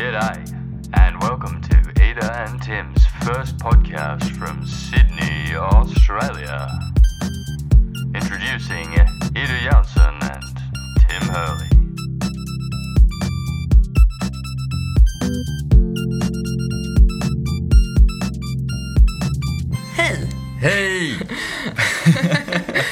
G'day, 0.00 0.40
and 0.94 1.20
welcome 1.20 1.60
to 1.60 1.76
Ida 2.02 2.32
and 2.32 2.62
Tim's 2.62 3.04
first 3.22 3.58
podcast 3.58 4.30
from 4.30 4.66
Sydney, 4.66 5.54
Australia. 5.54 6.68
Introducing 8.14 8.86
Ida 9.36 9.58
Janssen 9.62 10.14
and 10.22 10.56
Tim 11.06 11.28
Hurley. 11.28 11.68
Hej! 19.96 20.28
Hey! 20.60 21.16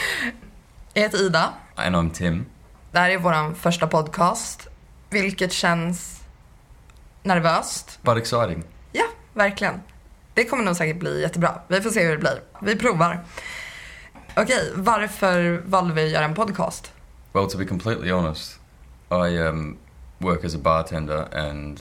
Jag 0.95 1.03
heter 1.03 1.27
Ida. 1.27 1.55
And 1.75 1.97
I'm 1.97 2.11
Tim. 2.11 2.47
Det 2.93 2.99
här 2.99 3.11
är 3.11 3.19
vår 3.19 3.55
första 3.55 3.87
podcast, 3.87 4.69
vilket 5.11 5.53
känns 5.53 6.18
nervöst. 7.29 7.99
But 8.03 8.17
exciting. 8.17 8.65
Ja, 8.93 9.05
verkligen. 9.35 9.83
Det 10.35 10.45
kommer 10.45 10.65
nog 10.65 10.77
säkert 10.77 10.97
bli 10.97 11.23
jättebra. 11.23 11.61
Vi 11.69 11.81
får 11.81 11.91
se 11.91 12.05
hur 12.05 12.11
det 12.11 12.19
blir. 12.19 12.43
Vi 12.63 12.77
provar. 12.77 13.25
Okej, 14.37 14.73
varför 14.75 15.63
valde 15.65 15.95
vi 15.95 16.05
att 16.05 16.11
göra 16.11 16.25
en 16.25 16.35
podcast? 16.35 16.93
Well, 17.33 17.51
to 17.51 17.59
be 17.59 17.65
completely 17.65 18.11
honest, 18.11 18.61
I 19.11 19.39
um, 19.39 19.77
work 20.19 20.45
as 20.45 20.55
a 20.55 20.59
bartender, 20.59 21.29
and 21.35 21.81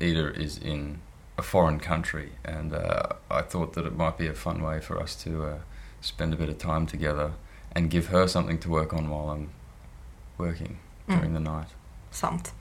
Ida 0.00 0.32
is 0.36 0.58
in 0.58 0.98
a 1.36 1.42
foreign 1.42 1.78
country, 1.80 2.28
and 2.44 2.72
uh, 2.72 2.80
I 3.30 3.42
thought 3.42 3.72
that 3.74 3.86
it 3.86 3.96
might 3.96 4.18
be 4.18 4.30
a 4.30 4.34
fun 4.34 4.62
way 4.62 4.80
for 4.80 5.02
us 5.02 5.24
to 5.24 5.30
uh, 5.30 5.54
spend 6.00 6.34
a 6.34 6.36
bit 6.36 6.48
of 6.48 6.58
time 6.58 6.86
together 6.86 7.30
and 7.74 7.90
give 7.90 8.06
her 8.06 8.28
something 8.28 8.58
to 8.58 8.68
work 8.68 8.92
on 8.92 9.08
while 9.08 9.30
I'm 9.30 9.48
working 10.38 10.78
during 11.08 11.34
the 11.34 11.40
night. 11.40 11.68
Sant. 12.10 12.52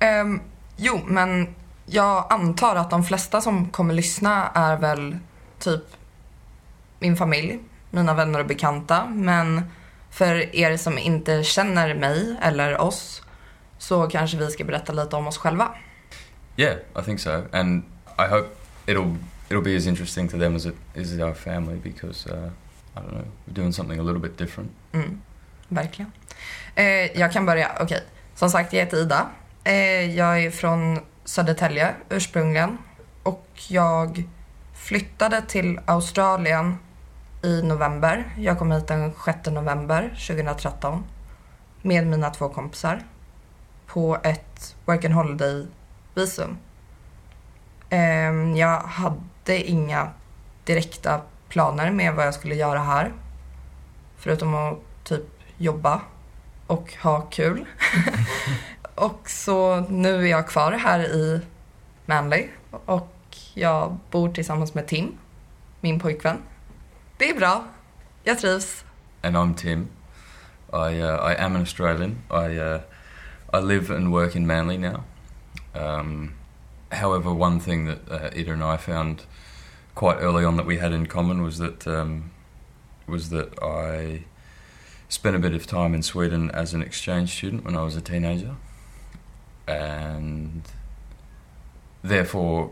Ehm, 0.00 0.40
jo, 0.80 1.00
men 1.06 1.54
jag 1.86 2.26
antar 2.30 2.76
att 2.76 2.90
de 2.90 3.04
flesta 3.04 3.40
som 3.40 3.70
kommer 3.70 3.94
lyssna 3.94 4.50
är 4.54 4.76
väl 4.76 5.18
typ 5.58 5.82
min 6.98 7.16
familj, 7.16 7.58
mina 7.90 8.14
vänner 8.14 8.40
och 8.40 8.46
bekanta. 8.46 9.06
Men 9.06 9.62
för 10.10 10.56
er 10.56 10.76
som 10.76 10.98
inte 10.98 11.42
känner 11.42 11.94
mig 11.94 12.36
eller 12.42 12.80
oss 12.80 13.22
så 13.78 14.06
kanske 14.06 14.36
vi 14.36 14.50
ska 14.50 14.64
berätta 14.64 14.92
lite 14.92 15.16
om 15.16 15.26
oss 15.26 15.38
själva. 15.38 15.68
Yeah, 16.56 16.76
I 16.98 17.02
think 17.04 17.20
so, 17.20 17.30
and 17.52 17.82
I 18.18 18.26
hope 18.30 18.48
it'll 18.86 19.16
it'll 19.48 19.64
be 19.64 19.76
as 19.76 19.86
interesting 19.86 20.28
to 20.28 20.38
them 20.38 20.56
as 20.56 20.66
it 20.66 20.74
is 20.94 21.18
our 21.18 21.34
family 21.34 21.76
because 21.76 22.30
uh, 22.30 22.50
I 22.96 23.00
don't 23.00 23.10
know, 23.10 23.24
we're 23.46 23.54
doing 23.54 23.72
something 23.72 24.00
a 24.00 24.02
little 24.02 24.20
bit 24.20 24.38
different. 24.38 24.70
Mm, 24.92 25.20
verkligen. 25.68 26.12
Eh, 26.74 26.84
jag 27.18 27.32
kan 27.32 27.46
börja. 27.46 27.70
Okej. 27.80 28.04
Som 28.34 28.50
sagt, 28.50 28.72
jag 28.72 28.80
heter 28.80 28.96
Ida. 28.96 29.26
Eh, 29.64 30.16
jag 30.16 30.44
är 30.44 30.50
från 30.50 31.00
Södertälje 31.24 31.94
ursprungligen. 32.08 32.78
Och 33.22 33.48
jag 33.68 34.24
flyttade 34.74 35.42
till 35.42 35.80
Australien 35.84 36.78
i 37.42 37.62
november. 37.62 38.34
Jag 38.38 38.58
kom 38.58 38.72
hit 38.72 38.86
den 38.88 39.12
6 39.24 39.38
november 39.46 40.08
2013 40.26 41.04
med 41.82 42.06
mina 42.06 42.30
två 42.30 42.48
kompisar 42.48 43.02
på 43.86 44.18
ett 44.22 44.76
work 44.84 45.04
and 45.04 45.14
holiday-visum. 45.14 46.56
Ehm, 47.90 48.56
jag 48.56 48.80
hade 48.80 49.62
inga 49.70 50.10
direkta 50.64 51.20
planer 51.48 51.90
med 51.90 52.14
vad 52.14 52.26
jag 52.26 52.34
skulle 52.34 52.54
göra 52.54 52.78
här. 52.78 53.12
Förutom 54.16 54.54
att 54.54 54.78
typ 55.04 55.26
jobba 55.56 56.00
och 56.66 56.94
ha 57.02 57.20
kul. 57.20 57.66
och 58.94 59.30
så 59.30 59.80
nu 59.80 60.14
är 60.14 60.30
jag 60.30 60.48
kvar 60.48 60.72
här 60.72 61.00
i 61.00 61.40
Manly 62.06 62.48
och 62.70 63.16
jag 63.54 63.98
bor 64.10 64.28
tillsammans 64.28 64.74
med 64.74 64.86
Tim, 64.86 65.18
min 65.80 66.00
pojkvän. 66.00 66.42
Det 67.16 67.30
är 67.30 67.34
bra. 67.34 67.64
Jag 68.24 68.38
trivs. 68.38 68.84
And 69.22 69.36
I'm 69.36 69.54
Tim. 69.54 69.88
I 70.72 71.00
uh, 71.02 71.32
I 71.32 71.34
am 71.34 71.56
an 71.56 71.60
Australian. 71.60 72.18
I 72.30 72.58
uh, 72.58 72.80
I 73.52 73.60
live 73.60 73.96
and 73.96 74.12
work 74.12 74.36
in 74.36 74.46
Manly 74.46 74.78
now. 74.78 75.02
Um, 75.74 76.34
however, 76.90 77.32
one 77.32 77.60
thing 77.60 77.86
that 77.86 77.98
uh, 78.10 78.30
Ida 78.36 78.52
and 78.52 78.62
I 78.62 78.76
found 78.76 79.24
quite 79.94 80.18
early 80.20 80.44
on 80.44 80.56
that 80.56 80.66
we 80.66 80.78
had 80.78 80.92
in 80.92 81.06
common 81.06 81.42
was 81.42 81.58
that 81.58 81.86
um, 81.86 82.30
was 83.06 83.30
that 83.30 83.48
I 83.62 84.24
spent 85.08 85.34
a 85.34 85.38
bit 85.38 85.54
of 85.54 85.66
time 85.66 85.94
in 85.94 86.02
Sweden 86.02 86.50
as 86.52 86.72
an 86.72 86.82
exchange 86.82 87.36
student 87.36 87.64
when 87.64 87.76
I 87.76 87.82
was 87.82 87.96
a 87.96 88.00
teenager, 88.00 88.54
and 89.70 90.62
therefore 92.02 92.70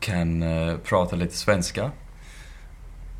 can 0.00 0.42
uh, 0.42 0.78
prata 0.82 1.16
lite 1.16 1.32
svenska. 1.32 1.92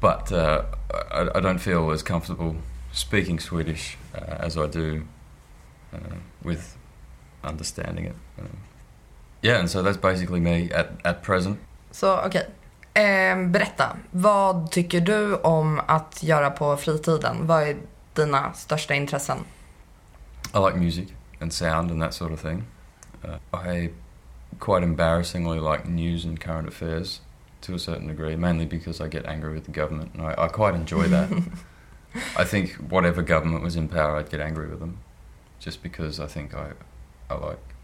But 0.00 0.32
uh, 0.32 0.62
I, 1.10 1.38
I 1.38 1.40
don't 1.40 1.58
feel 1.58 1.90
as 1.90 2.02
comfortable 2.02 2.56
speaking 2.92 3.40
Swedish 3.40 3.96
uh, 4.14 4.36
as 4.46 4.56
I 4.56 4.66
do 4.66 5.02
uh, 5.92 6.16
with 6.42 6.76
understanding 7.42 8.04
it. 8.06 8.16
Um, 8.38 8.58
yeah, 9.42 9.58
and 9.58 9.70
so 9.70 9.82
that's 9.82 9.96
basically 9.96 10.40
me 10.40 10.70
at, 10.70 10.90
at 11.04 11.22
present. 11.22 11.58
Så 11.90 12.20
okej. 12.26 12.46
Ehm, 12.94 13.52
berätta, 13.52 13.96
vad 14.10 14.70
tycker 14.70 15.00
du 15.00 15.36
om 15.36 15.80
att 15.86 16.22
göra 16.22 16.50
på 16.50 16.76
fritiden? 16.76 17.46
Vad 17.46 17.62
är 17.62 17.76
dina 18.14 18.52
största 18.52 18.94
intressen? 18.94 19.38
I 20.54 20.58
like 20.58 20.76
music 20.76 21.08
and 21.40 21.52
sound 21.52 21.90
and 21.90 22.02
that 22.02 22.14
sort 22.14 22.32
of 22.32 22.40
thing. 22.40 22.64
Uh, 23.24 23.38
I 23.52 23.90
quite 24.58 24.82
embarrassingly 24.82 25.58
like 25.60 25.88
news 25.88 26.24
and 26.24 26.40
current 26.40 26.68
affairs 26.68 27.20
to 27.62 27.74
a 27.74 27.78
certain 27.78 28.06
degree, 28.06 28.36
mainly 28.36 28.66
because 28.66 29.00
I 29.00 29.08
get 29.08 29.26
angry 29.26 29.54
with 29.54 29.64
the 29.64 29.70
government, 29.72 30.12
and 30.14 30.22
I, 30.22 30.34
I 30.38 30.48
quite 30.48 30.74
enjoy 30.74 31.08
that. 31.08 31.30
I 32.36 32.44
think 32.44 32.72
whatever 32.74 33.22
government 33.22 33.62
was 33.62 33.76
in 33.76 33.88
power, 33.88 34.16
I'd 34.16 34.30
get 34.30 34.40
angry 34.40 34.68
with 34.68 34.80
them, 34.80 34.98
just 35.58 35.82
because 35.82 36.20
I 36.20 36.26
think 36.26 36.54
I, 36.54 36.72
I 37.28 37.34
like 37.34 37.74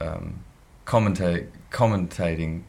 um, 0.00 0.44
commentate, 0.86 1.48
commentating 1.70 2.62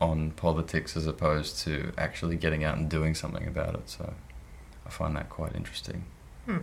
on 0.00 0.30
politics 0.32 0.96
as 0.96 1.06
opposed 1.06 1.58
to 1.58 1.92
actually 1.98 2.36
getting 2.36 2.64
out 2.64 2.76
and 2.76 2.88
doing 2.88 3.14
something 3.14 3.46
about 3.46 3.74
it. 3.74 3.88
So 3.88 4.14
I 4.86 4.90
find 4.90 5.14
that 5.16 5.28
quite 5.28 5.54
interesting. 5.54 6.04
Hmm. 6.46 6.58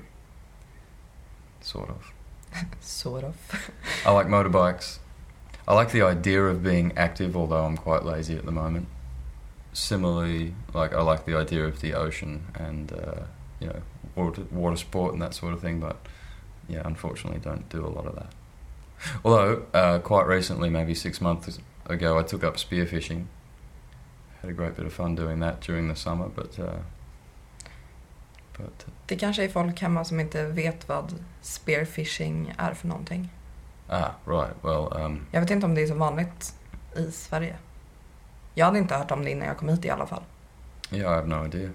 Sort 1.62 1.90
of. 1.90 2.12
Sort 2.80 3.24
of. 3.24 3.36
I 4.06 4.12
like 4.12 4.28
motorbikes. 4.28 5.00
I 5.68 5.74
like 5.74 5.92
the 5.92 6.02
idea 6.02 6.44
of 6.44 6.64
being 6.64 6.94
active, 6.98 7.36
although 7.36 7.66
I'm 7.66 7.78
quite 7.78 8.06
lazy 8.06 8.38
at 8.38 8.46
the 8.46 8.52
moment. 8.52 8.88
Similarly, 9.74 10.54
like 10.74 10.94
I 10.94 11.02
like 11.02 11.26
the 11.26 11.36
idea 11.36 11.66
of 11.66 11.82
the 11.82 11.94
ocean 11.94 12.46
and 12.56 12.92
uh, 12.94 13.24
you 13.60 13.68
know 13.68 13.82
water, 14.16 14.44
water 14.50 14.78
sport 14.78 15.14
and 15.14 15.22
that 15.22 15.34
sort 15.34 15.54
of 15.54 15.62
thing. 15.62 15.80
But 15.80 15.98
yeah, 16.70 16.82
unfortunately, 16.86 17.40
don't 17.40 17.68
do 17.70 17.86
a 17.86 17.90
lot 17.90 18.06
of 18.06 18.16
that. 18.16 18.32
Although 19.24 19.66
uh, 19.74 20.00
quite 20.00 20.26
recently, 20.26 20.70
maybe 20.70 20.96
six 20.96 21.22
months 21.22 21.60
ago, 21.86 22.18
I 22.18 22.24
took 22.24 22.44
up 22.44 22.56
spearfishing. 22.56 23.26
Had 24.42 24.50
a 24.50 24.54
great 24.54 24.76
bit 24.76 24.86
of 24.86 24.94
fun 24.94 25.16
doing 25.16 25.40
that 25.42 25.62
during 25.62 25.88
the 25.88 25.96
summer, 25.96 26.30
but 26.30 26.58
uh, 26.58 26.78
but 26.78 26.97
Det 29.06 29.16
kanske 29.16 29.44
är 29.44 29.50
folk 29.50 29.82
hemma 29.82 30.06
som 30.06 30.20
inte 30.20 30.46
vet 30.46 30.90
vad 30.90 31.14
spearfishing 31.42 32.54
är 32.58 32.74
för 32.74 32.88
någonting. 32.88 33.30
ah 33.90 34.10
right, 34.26 34.56
well 34.62 35.04
um, 35.06 35.26
Jag 35.32 35.42
vet 35.42 35.52
inte 35.52 35.66
om 35.66 35.76
det 35.76 35.82
är 35.82 35.88
så 35.88 35.94
vanligt 35.96 36.54
i 36.96 37.12
Sverige. 37.12 37.56
Jag 38.54 38.66
hade 38.66 38.78
inte 38.80 38.96
hört 38.96 39.12
om 39.12 39.24
det 39.26 39.32
innan 39.32 39.48
jag 39.48 39.58
kom 39.58 39.70
hit 39.70 39.86
i 39.86 39.90
alla 39.90 40.08
fall. 40.08 40.24
Yeah, 40.92 41.12
I 41.12 41.16
have 41.16 41.28
no 41.28 41.46
idea. 41.46 41.70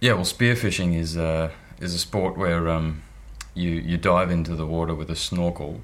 Yeah, 0.00 0.16
well, 0.16 0.24
spearfishing 0.24 0.96
is 0.96 1.16
uh, 1.16 1.48
is 1.78 1.94
a 1.94 1.98
sport 1.98 2.36
where 2.36 2.68
um, 2.68 3.02
you 3.54 3.70
you 3.70 3.96
dive 3.96 4.32
into 4.32 4.56
the 4.56 4.64
water 4.64 4.94
with 4.94 5.10
a 5.10 5.16
snorkel 5.16 5.80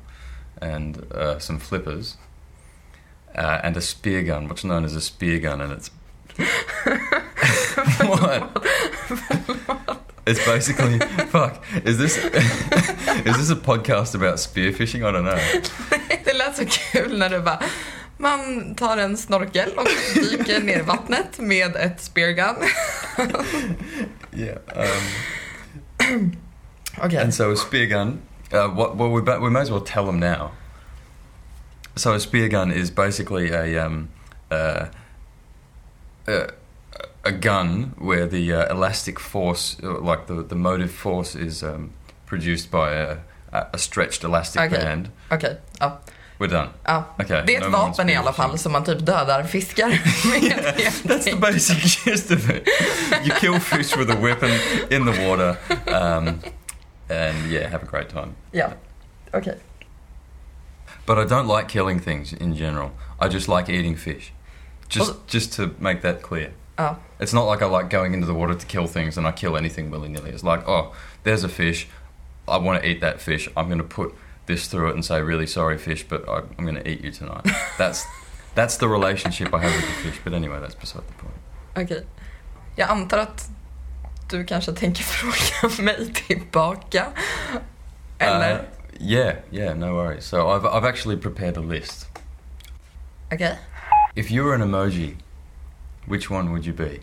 and 0.60 0.96
uh, 0.96 1.38
some 1.38 1.58
flippers 1.60 2.16
uh, 3.38 3.60
and 3.64 3.76
a 3.76 3.80
spear 3.80 4.22
gun, 4.22 4.48
what's 4.48 4.62
known 4.64 4.84
as 4.84 4.94
a 4.96 5.00
spear 5.00 5.40
gun, 5.40 5.60
and 5.60 5.72
it's 5.72 5.90
what? 8.00 8.66
It's 10.26 10.42
basically 10.46 10.98
fuck. 11.28 11.62
Is 11.84 11.98
this 11.98 12.16
is 13.26 13.36
this 13.36 13.50
a 13.50 13.56
podcast 13.56 14.14
about 14.14 14.38
spearfishing? 14.38 15.04
I 15.04 15.12
don't 15.12 15.24
know. 15.24 15.38
det 16.24 16.32
lät 16.32 16.56
så 16.56 16.64
kul 16.66 17.18
när 17.18 17.28
du 17.28 17.40
bara 17.40 17.62
man 18.16 18.74
tar 18.74 18.96
en 18.96 19.16
snorkel 19.16 19.70
och 19.76 19.86
dyker 20.14 20.60
ner 20.60 20.78
i 20.78 20.82
vattnet 20.82 21.38
med 21.38 21.76
ett 21.76 22.00
speargun. 22.00 22.54
Yeah. 24.32 24.58
Um, 25.98 26.36
Okej. 26.98 27.18
And 27.18 27.34
so 27.34 27.52
a 27.52 27.56
spear 27.56 27.86
gun. 27.86 28.22
Uh, 28.52 28.68
what, 28.68 28.96
well, 28.96 29.10
we, 29.10 29.20
we 29.20 29.50
may 29.50 29.60
as 29.60 29.70
well 29.70 29.80
tell 29.80 30.06
them 30.06 30.20
now. 30.20 30.50
So 31.96 32.12
a 32.12 32.20
spear 32.20 32.48
gun 32.48 32.72
is 32.72 32.90
basically 32.90 33.50
a 33.50 33.86
um, 33.86 34.08
uh, 34.50 34.86
a, 36.26 36.50
a 37.26 37.32
gun 37.32 37.92
where 37.98 38.26
the 38.26 38.52
uh, 38.52 38.70
elastic 38.70 39.18
force, 39.20 39.76
uh, 39.82 40.00
like 40.10 40.26
the 40.26 40.42
the 40.48 40.54
motive 40.54 40.90
force, 40.92 41.34
is 41.38 41.62
um, 41.62 41.90
produced 42.26 42.70
by 42.70 42.92
a, 42.92 43.16
a 43.72 43.78
stretched 43.78 44.24
elastic 44.24 44.62
Okay. 44.62 44.84
band. 44.84 45.08
Okej, 45.30 45.56
ja. 45.80 45.98
We're 46.38 46.48
done. 46.50 46.68
Ja. 46.86 47.04
Okay, 47.20 47.42
Det 47.46 47.54
är 47.56 47.60
ett 47.62 47.70
no 47.70 47.78
vapen 47.78 48.08
i 48.10 48.16
alla 48.16 48.32
fall 48.32 48.58
som 48.58 48.72
man 48.72 48.84
typ 48.84 48.98
dödar 49.06 49.42
fiskar 49.44 49.88
med. 49.88 50.74
That's 51.04 51.24
the 51.24 51.36
basic 51.36 52.04
gist 52.04 52.30
of 52.30 52.50
it. 52.50 52.68
You 53.24 53.34
kill 53.40 53.60
fish 53.60 53.96
with 53.96 54.10
a 54.10 54.16
weapon 54.20 54.50
in 54.90 55.04
the 55.06 55.28
water, 55.28 55.56
um, 55.86 56.26
and 57.08 57.50
yeah, 57.52 57.70
have 57.70 57.82
a 57.82 57.86
great 57.90 58.08
time. 58.08 58.34
Ja, 58.52 58.68
okej. 59.32 59.54
But 61.06 61.18
I 61.18 61.24
don't 61.34 61.46
like 61.58 61.68
killing 61.68 62.00
things 62.00 62.32
in 62.32 62.56
general. 62.56 62.90
I 63.20 63.28
just 63.28 63.48
like 63.48 63.68
eating 63.72 63.96
fish. 63.96 64.32
Just, 64.88 65.10
Well- 65.10 65.20
just 65.28 65.52
to 65.56 65.70
make 65.78 66.00
that 66.00 66.22
clear. 66.22 66.50
Ja. 66.78 66.96
It's 67.20 67.32
not 67.32 67.44
like 67.44 67.62
I 67.62 67.66
like 67.66 67.90
going 67.90 68.14
into 68.14 68.26
the 68.26 68.34
water 68.34 68.54
to 68.54 68.66
kill 68.66 68.86
things 68.86 69.16
and 69.18 69.26
I 69.26 69.32
kill 69.32 69.56
anything 69.56 69.90
willy 69.90 70.08
nilly. 70.08 70.30
It's 70.30 70.42
like, 70.42 70.68
oh, 70.68 70.92
there's 71.22 71.44
a 71.44 71.48
fish. 71.48 71.88
I 72.48 72.58
want 72.58 72.82
to 72.82 72.88
eat 72.88 73.00
that 73.00 73.20
fish. 73.20 73.48
I'm 73.56 73.66
going 73.66 73.78
to 73.78 73.84
put 73.84 74.14
this 74.46 74.66
through 74.66 74.90
it 74.90 74.94
and 74.94 75.04
say, 75.04 75.22
really 75.22 75.46
sorry, 75.46 75.78
fish, 75.78 76.04
but 76.08 76.28
I, 76.28 76.42
I'm 76.58 76.64
going 76.64 76.74
to 76.74 76.88
eat 76.88 77.02
you 77.04 77.10
tonight. 77.10 77.46
That's 77.78 78.06
that's 78.54 78.76
the 78.76 78.88
relationship 78.88 79.52
I 79.52 79.58
have 79.58 79.74
with 79.74 79.86
the 79.86 80.10
fish. 80.10 80.20
But 80.22 80.32
anyway, 80.32 80.60
that's 80.60 80.76
beside 80.76 81.02
the 81.08 81.14
point. 81.14 81.34
Okej. 81.76 82.06
Jag 82.76 82.90
antar 82.90 83.18
att 83.18 83.50
du 84.28 84.44
kanske 84.44 84.72
tänker 84.72 85.02
fråga 85.04 85.82
mig 85.82 86.12
tillbaka. 86.12 87.06
Eller? 88.18 88.54
Uh, 88.54 88.60
yeah, 89.00 89.36
yeah, 89.50 89.76
no 89.76 89.94
worries. 89.94 90.24
So 90.24 90.48
I've 90.48 90.66
I've 90.66 90.88
actually 90.88 91.16
prepared 91.16 91.56
a 91.56 91.60
list. 91.60 92.08
Okay. 93.32 93.56
If 94.14 94.30
you 94.30 94.44
were 94.44 94.54
an 94.54 94.62
emoji, 94.62 95.16
which 96.06 96.30
one 96.30 96.50
would 96.50 96.66
you 96.66 96.76
be? 96.76 96.98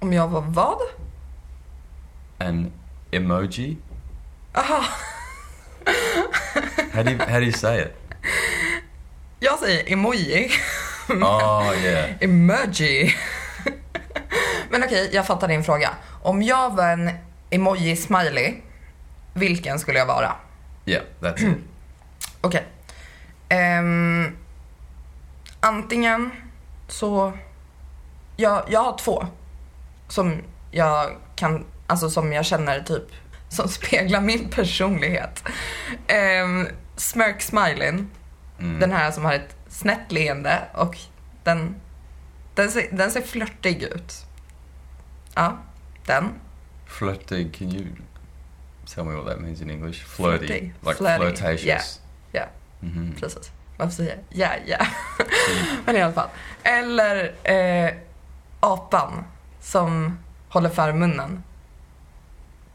Om 0.00 0.12
jag 0.12 0.28
var 0.28 0.40
vad? 0.40 0.78
An 2.38 2.72
emoji? 3.10 3.76
Aha. 4.54 4.84
How 6.92 7.02
do 7.02 7.10
you 7.10 7.18
how 7.18 7.40
do 7.40 7.44
you 7.44 7.52
say 7.52 7.80
it? 7.82 7.92
Jag 9.40 9.58
säger 9.58 9.92
emoji. 9.92 10.50
Oh 11.08 11.74
yeah. 11.84 12.10
Emoji. 12.20 13.14
Men 14.70 14.84
okej, 14.84 15.10
jag 15.12 15.26
fattar 15.26 15.48
din 15.48 15.64
fråga. 15.64 15.90
Om 16.22 16.42
jag 16.42 16.76
var 16.76 16.88
en 16.88 17.10
emoji-smiley, 17.50 18.54
vilken 19.34 19.78
skulle 19.78 19.98
jag 19.98 20.06
vara? 20.06 20.32
Yeah, 20.86 21.02
that's 21.20 21.50
it. 21.52 21.58
Okej. 22.40 22.64
Ehm, 23.48 24.36
antingen 25.60 26.30
så... 26.88 27.32
Jag, 28.40 28.64
jag 28.68 28.80
har 28.80 28.98
två 28.98 29.26
som 30.08 30.42
jag 30.70 31.16
kan, 31.36 31.64
alltså 31.86 32.10
som 32.10 32.32
jag 32.32 32.44
känner 32.44 32.80
typ 32.80 33.04
som 33.48 33.68
speglar 33.68 34.20
min 34.20 34.48
personlighet. 34.48 35.44
Um, 36.44 36.68
Smirk 36.96 37.42
smiling, 37.42 38.06
Mm. 38.58 38.80
den 38.80 38.92
här 38.92 39.10
som 39.10 39.24
har 39.24 39.32
ett 39.34 39.56
snett 39.68 40.12
leende 40.12 40.58
och 40.74 40.96
den, 41.44 41.76
den, 42.54 42.70
ser, 42.70 42.88
den 42.92 43.10
ser 43.10 43.20
flörtig 43.22 43.82
ut. 43.82 44.14
Ja, 45.34 45.58
den. 46.06 46.28
Flirty, 46.86 47.50
can 47.52 47.72
you 47.74 47.86
tell 48.94 49.04
me 49.04 49.14
what 49.14 49.26
that 49.26 49.40
means 49.40 49.60
in 49.62 49.70
English? 49.70 50.04
Flirty. 50.06 50.46
Flirty. 50.46 50.60
Like 50.80 50.94
Flirty, 50.94 51.18
flirtatious. 51.18 51.64
yeah, 51.66 51.80
yeah. 52.32 52.48
Mhm. 52.80 53.14
Precis. 53.20 53.50
Varför 53.76 53.92
säger 53.94 54.18
jag 54.28 54.58
ja, 54.66 54.76
ja? 54.78 54.86
So 55.18 55.52
you- 55.52 55.76
Men 55.86 55.96
i 55.96 56.02
alla 56.02 56.12
fall. 56.12 56.28
Eller 56.62 57.32
eh, 57.44 57.92
apan 58.60 59.24
som 59.60 60.18
håller 60.48 60.68
för 60.70 60.92
munnen. 60.92 61.42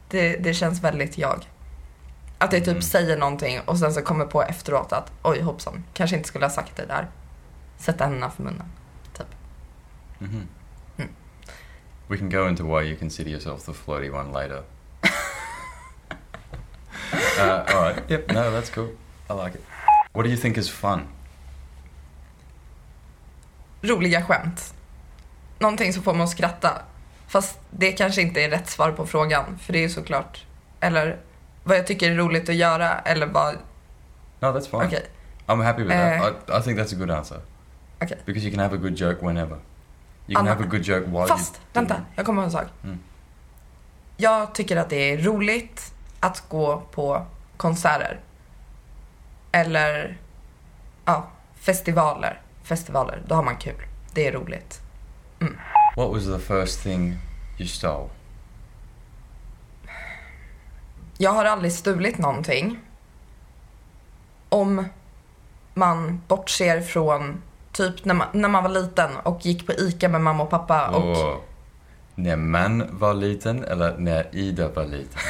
Det, 0.08 0.36
det 0.36 0.54
känns 0.54 0.80
väldigt 0.80 1.18
jag. 1.18 1.48
Att 2.38 2.52
jag 2.52 2.60
typ 2.62 2.68
Mm. 2.68 2.82
säger 2.82 3.16
någonting 3.16 3.60
och 3.60 3.78
sen 3.78 3.94
så 3.94 4.02
kommer 4.02 4.24
på 4.26 4.42
efteråt 4.42 4.92
att 4.92 5.12
oj 5.22 5.40
hoppsan, 5.40 5.84
kanske 5.94 6.16
inte 6.16 6.28
skulle 6.28 6.44
ha 6.44 6.50
sagt 6.50 6.76
det 6.76 6.86
där. 6.86 7.08
Sätta 7.78 8.04
händerna 8.04 8.30
för 8.30 8.42
munnen. 8.42 8.66
Typ. 9.18 9.26
Mhm. 10.18 10.48
Mm. 10.96 11.10
We 12.08 12.18
can 12.18 12.30
go 12.30 12.48
into 12.48 12.76
why 12.76 12.84
you 12.86 12.96
consider 12.98 13.30
yourself 13.30 13.62
the 13.62 13.72
flirty 13.72 14.10
one 14.10 14.32
later. 14.32 14.58
uh, 17.38 17.76
all 17.76 17.82
right. 17.84 18.10
Yep. 18.10 18.32
No, 18.32 18.40
that's 18.40 18.70
cool. 18.74 18.88
I 19.30 19.44
like 19.44 19.58
it. 19.58 19.64
What 20.12 20.24
do 20.24 20.28
you 20.30 20.36
think 20.36 20.56
is 20.58 20.70
fun? 20.70 21.00
Roliga 23.82 24.22
skämt. 24.22 24.74
Någonting 25.58 25.92
som 25.92 26.02
får 26.02 26.14
mig 26.14 26.24
att 26.24 26.30
skratta. 26.30 26.82
Fast 27.28 27.58
det 27.70 27.92
kanske 27.92 28.22
inte 28.22 28.40
är 28.44 28.50
rätt 28.50 28.68
svar 28.68 28.92
på 28.92 29.06
frågan. 29.06 29.58
För 29.58 29.72
det 29.72 29.78
är 29.78 29.82
ju 29.82 29.88
såklart, 29.88 30.44
eller 30.80 31.16
vad 31.64 31.76
jag 31.76 31.86
tycker 31.86 32.10
är 32.10 32.14
roligt 32.14 32.48
att 32.48 32.54
göra 32.54 32.98
eller 32.98 33.26
vad, 33.26 33.54
No, 34.40 34.46
that's 34.46 34.70
fine. 34.70 34.86
okej. 34.86 35.06
I'm 35.46 35.62
happy 35.64 35.82
with 35.82 35.96
Uh, 35.96 36.20
that. 36.20 36.32
I, 36.48 36.58
I 36.58 36.62
think 36.62 36.78
that's 36.78 36.94
a 36.94 36.98
good 36.98 37.10
answer. 37.10 37.38
Okej. 38.02 38.18
Because 38.26 38.46
you 38.46 38.54
can 38.56 38.60
have 38.64 38.74
a 38.74 38.78
good 38.78 39.00
joke 39.00 39.26
whenever. 39.26 39.56
You 40.26 40.36
can 40.36 40.36
Anna- 40.36 40.48
have 40.54 40.64
a 40.64 40.68
good 40.70 40.82
joke 40.88 41.06
while 41.06 41.26
Fast, 41.26 41.54
you 41.54 41.62
vänta, 41.72 42.00
jag 42.14 42.26
kommer 42.26 42.42
på 42.42 42.46
en 42.46 42.52
sak. 42.52 42.66
Mm. 42.84 42.98
Jag 44.16 44.54
tycker 44.54 44.76
att 44.76 44.90
det 44.90 44.96
är 45.12 45.18
roligt 45.18 45.92
att 46.20 46.44
gå 46.48 46.82
på 46.92 47.26
konserter. 47.56 48.20
Eller, 49.52 50.18
ja, 51.04 51.26
festivaler. 51.60 52.40
Festivaler, 52.62 53.22
då 53.26 53.34
har 53.34 53.42
man 53.42 53.56
kul. 53.56 53.82
Det 54.14 54.26
är 54.26 54.32
roligt. 54.32 54.80
What 55.96 56.10
was 56.10 56.26
the 56.26 56.38
first 56.38 56.82
thing 56.82 57.18
you 57.58 57.68
stole? 57.68 58.08
Jag 61.18 61.30
har 61.30 61.44
aldrig 61.44 61.72
stulit 61.72 62.18
någonting. 62.18 62.78
Om 64.48 64.84
man 65.74 66.22
bortser 66.28 66.80
från 66.80 67.42
typ 67.72 68.04
när 68.04 68.14
man, 68.14 68.26
när 68.32 68.48
man 68.48 68.62
var 68.62 68.70
liten 68.70 69.16
och 69.16 69.46
gick 69.46 69.66
på 69.66 69.72
ICA 69.72 70.08
med 70.08 70.20
mamma 70.20 70.42
och 70.42 70.50
pappa 70.50 70.88
och 70.88 71.10
Åh. 71.10 71.36
När 72.18 72.36
man 72.36 72.98
var 72.98 73.14
liten 73.14 73.64
eller 73.64 73.98
när 73.98 74.26
Ida 74.32 74.68
var 74.68 74.84
liten? 74.84 75.20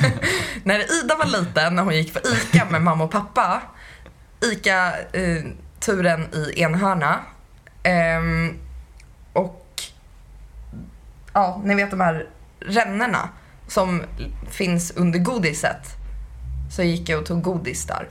När 0.64 1.02
Ida 1.02 1.16
var 1.16 1.26
liten, 1.40 1.74
när 1.74 1.82
hon 1.82 1.94
gick 1.94 2.14
på 2.14 2.20
ICA 2.28 2.64
med 2.70 2.82
mamma 2.82 3.04
och 3.04 3.10
pappa, 3.10 3.62
ICA-turen 4.40 6.28
i 6.34 6.62
Enhörna. 6.62 7.20
Ehm, 7.82 8.48
och 8.48 8.61
ja, 11.32 11.60
ni 11.64 11.74
vet 11.74 11.90
de 11.90 12.00
här 12.00 12.26
rännorna 12.60 13.28
som 13.68 14.02
finns 14.50 14.90
under 14.96 15.18
godiset. 15.18 15.96
Så 16.70 16.82
gick 16.82 17.08
jag 17.08 17.20
och 17.20 17.26
tog 17.26 17.42
godis 17.42 17.86
där. 17.86 18.08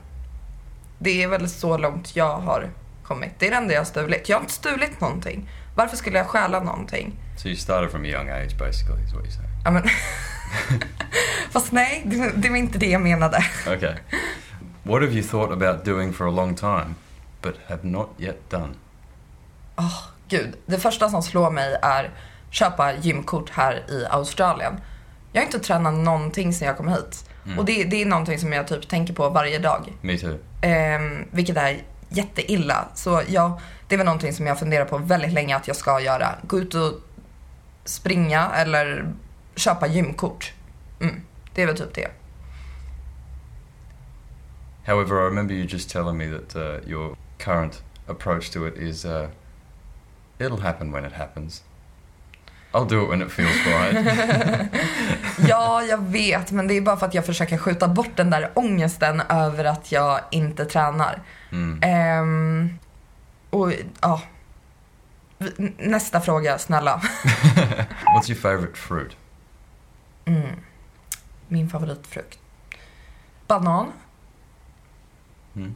Det 0.99 1.23
är 1.23 1.27
väl 1.27 1.49
så 1.49 1.77
långt 1.77 2.15
jag 2.15 2.37
har 2.37 2.69
kommit. 3.03 3.31
Det 3.39 3.47
är 3.47 3.51
det 3.51 3.57
enda 3.57 3.73
jag 3.73 3.79
har 3.79 3.85
stulit. 3.85 4.29
Jag 4.29 4.37
har 4.37 4.41
inte 4.41 4.53
stulit 4.53 5.01
någonting. 5.01 5.49
Varför 5.75 5.97
skulle 5.97 6.17
jag 6.17 6.27
stjäla 6.27 6.63
någonting? 6.63 7.13
So 7.37 7.47
you 7.47 7.57
started 7.57 7.91
from 7.91 8.03
a 8.03 8.07
young 8.07 8.29
age, 8.29 8.57
basically, 8.57 9.03
is 9.03 9.13
what 9.13 9.23
you're 9.23 9.31
saying. 9.31 9.49
Ja, 9.63 9.71
men 9.71 9.83
Fast 11.51 11.71
nej, 11.71 12.01
det, 12.05 12.31
det 12.35 12.49
var 12.49 12.57
inte 12.57 12.77
det 12.77 12.89
jag 12.89 13.01
menade. 13.01 13.45
Okay. 13.67 13.95
What 14.83 15.01
have 15.01 15.13
you 15.13 15.23
thought 15.23 15.51
about 15.51 15.85
doing 15.85 16.13
for 16.13 16.27
a 16.27 16.31
long 16.31 16.55
time, 16.55 16.95
but 17.41 17.55
have 17.67 17.79
not 17.83 18.09
yet 18.17 18.49
done? 18.49 18.73
Åh, 19.75 20.03
gud. 20.27 20.55
Det 20.65 20.77
första 20.77 21.09
som 21.09 21.23
slår 21.23 21.51
mig 21.51 21.77
är 21.81 22.11
köpa 22.51 22.93
gymkort 22.93 23.49
här 23.49 23.91
i 23.91 24.05
Australien. 24.09 24.73
Jag 25.31 25.41
har 25.41 25.45
inte 25.45 25.59
tränat 25.59 25.93
någonting 25.93 26.53
sedan 26.53 26.67
jag 26.67 26.77
kom 26.77 26.87
hit. 26.87 27.29
Mm. 27.45 27.59
Och 27.59 27.65
det, 27.65 27.83
det 27.83 28.01
är 28.01 28.05
någonting 28.05 28.39
som 28.39 28.53
jag 28.53 28.67
typ 28.67 28.87
tänker 28.87 29.13
på 29.13 29.29
varje 29.29 29.59
dag. 29.59 29.93
Me 30.01 30.17
too. 30.17 30.37
Ehm, 30.61 31.27
vilket 31.31 31.57
är 31.57 31.77
jätteilla. 32.09 32.87
Så 32.93 33.21
ja, 33.27 33.59
det 33.87 33.95
är 33.95 33.97
väl 33.97 34.05
någonting 34.05 34.33
som 34.33 34.47
jag 34.47 34.59
funderar 34.59 34.85
på 34.85 34.97
väldigt 34.97 35.33
länge 35.33 35.55
att 35.55 35.67
jag 35.67 35.75
ska 35.75 35.99
göra. 35.99 36.35
Gå 36.43 36.59
ut 36.59 36.75
och 36.75 36.93
springa 37.85 38.51
eller 38.55 39.13
köpa 39.55 39.87
gymkort. 39.87 40.53
Mm, 41.01 41.21
det 41.53 41.61
är 41.61 41.67
väl 41.67 41.77
typ 41.77 41.93
det. 41.93 42.07
However, 44.85 45.15
I 45.15 45.25
remember 45.25 45.53
you 45.53 45.65
just 45.65 45.89
telling 45.89 46.17
me 46.17 46.39
that 46.39 46.55
uh, 46.55 46.89
your 46.89 47.15
current 47.37 47.83
approach 48.07 48.49
to 48.49 48.67
it 48.67 48.77
is 48.77 49.05
uh, 49.05 49.27
it'll 50.39 50.61
happen 50.61 50.91
when 50.91 51.05
it 51.05 51.13
happens. 51.13 51.63
I'll 52.73 52.85
do 52.85 53.03
it 53.03 53.09
when 53.09 53.21
it 53.21 53.31
feels 53.31 53.65
right. 53.65 54.69
Ja, 55.47 55.83
jag 55.83 55.97
vet, 55.97 56.51
men 56.51 56.67
det 56.67 56.77
är 56.77 56.81
bara 56.81 56.97
för 56.97 57.05
att 57.05 57.13
jag 57.13 57.25
försöker 57.25 57.57
skjuta 57.57 57.87
bort 57.87 58.15
den 58.15 58.29
där 58.29 58.51
ångesten 58.53 59.21
över 59.29 59.65
att 59.65 59.91
jag 59.91 60.19
inte 60.31 60.65
tränar. 60.65 61.21
Mm. 61.51 61.79
Ehm, 61.83 62.79
och 63.49 63.73
ja. 64.01 64.21
Nästa 65.77 66.21
fråga, 66.21 66.57
snälla. 66.57 66.97
What's 68.15 68.29
your 68.31 68.41
favorite 68.41 68.77
fruit? 68.77 69.17
Mm. 70.25 70.55
Min 71.47 71.69
favoritfrukt. 71.69 72.39
Banan. 73.47 73.91
Mm. 75.55 75.75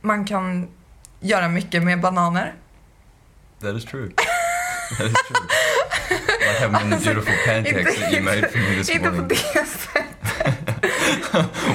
Man 0.00 0.24
kan 0.24 0.68
göra 1.20 1.48
mycket 1.48 1.82
med 1.82 2.00
bananer. 2.00 2.54
That 3.60 3.76
is 3.76 3.84
true. 3.84 4.10
That 4.98 5.06
is 5.06 5.12
true. 5.12 5.36
like 6.40 6.58
having 6.60 6.90
the 6.90 6.96
beautiful 7.04 7.34
pancakes 7.46 8.00
that 8.00 8.12
you 8.12 8.22
made 8.22 8.48
for 8.50 8.58
me 8.58 8.74
this 8.76 8.90
Inte 8.90 9.04
på 9.08 9.14
morning. 9.14 9.28
det 9.28 9.36
sättet. 9.66 10.04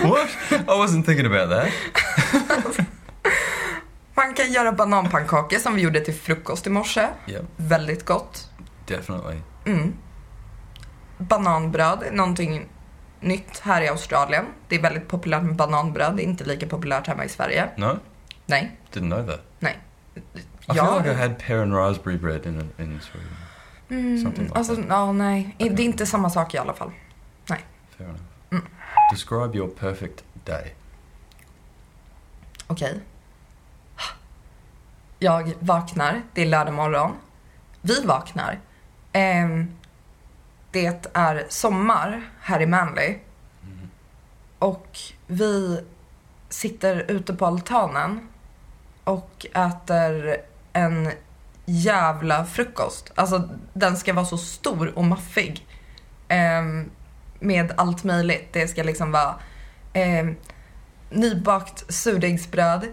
what? 0.04 0.30
I 0.52 0.66
wasn't 0.80 1.06
thinking 1.06 1.26
about 1.26 1.50
that. 1.50 1.68
Man 4.16 4.34
kan 4.34 4.52
göra 4.52 4.72
bananpannkakor 4.72 5.58
som 5.58 5.76
vi 5.76 5.82
gjorde 5.82 6.00
till 6.00 6.14
frukost 6.14 6.68
i 6.68 6.70
morse. 6.70 7.08
Yep, 7.28 7.42
Väldigt 7.58 8.06
gott. 8.06 8.50
definitely. 8.88 9.38
Mm. 9.66 9.94
Bananbröd 11.18 12.04
är 12.04 12.12
någonting 12.12 12.68
nytt 13.20 13.60
här 13.60 13.82
i 13.82 13.88
Australien. 13.88 14.46
Det 14.68 14.76
är 14.76 14.82
väldigt 14.82 15.08
populärt 15.08 15.44
med 15.44 15.56
bananbröd. 15.56 16.16
Det 16.16 16.22
är 16.24 16.26
inte 16.26 16.44
lika 16.44 16.68
populärt 16.68 17.08
hemma 17.08 17.26
i 17.26 17.30
Sverige. 17.30 17.70
No, 17.78 18.00
Nej, 18.46 18.78
didn't 18.94 19.12
know 19.12 19.28
that. 19.28 19.42
nej. 19.60 19.78
I 20.70 20.74
feel 20.74 20.98
like 20.98 21.08
I 21.08 21.14
had 21.14 21.40
pear 21.40 21.62
and 21.62 21.74
raspberry 21.76 22.18
bread 22.18 22.46
in 22.46 22.72
in 22.78 23.00
Sweden. 23.02 23.30
Mm, 23.90 24.24
something 24.24 24.44
like 24.44 24.58
alltså, 24.58 24.76
that. 24.76 24.86
ja, 24.90 25.12
nej. 25.12 25.56
Det 25.58 25.66
är 25.66 25.80
inte 25.80 26.06
samma 26.06 26.30
sak 26.30 26.54
i 26.54 26.58
alla 26.58 26.74
fall. 26.74 26.92
Fair 27.98 28.10
enough. 28.10 28.22
Mm. 28.52 28.64
Describe 29.12 29.58
your 29.58 29.68
perfect 29.68 30.24
day. 30.46 30.76
Okej. 32.68 33.00
Jag 35.20 35.54
vaknar, 35.60 36.22
det 36.34 36.42
är 36.42 36.46
lördag 36.46 36.74
morgon. 36.74 37.12
Vi 37.82 38.06
vaknar. 38.06 38.60
Ehm, 39.14 39.72
det 40.72 41.10
är 41.14 41.46
sommar 41.50 42.30
här 42.40 42.62
i 42.62 42.66
Manly. 42.66 43.20
Mm. 43.64 43.90
Och 44.60 45.00
vi 45.28 45.84
sitter 46.50 47.12
ute 47.12 47.34
på 47.34 47.46
altanen 47.46 48.28
och 49.04 49.46
äter 49.54 50.38
en 50.78 51.12
jävla 51.66 52.46
frukost. 52.46 53.12
Alltså 53.16 53.50
den 53.74 53.98
ska 53.98 54.14
vara 54.14 54.26
så 54.26 54.38
stor 54.38 54.98
och 54.98 55.04
maffig. 55.04 55.66
Ehm, 56.28 56.90
med 57.40 57.74
allt 57.78 58.04
möjligt. 58.04 58.54
Det 58.54 58.68
ska 58.68 58.84
liksom 58.84 59.12
vara 59.12 59.36
ehm, 59.94 60.36
nybakt 61.10 61.94
surdegsbröd 61.94 62.88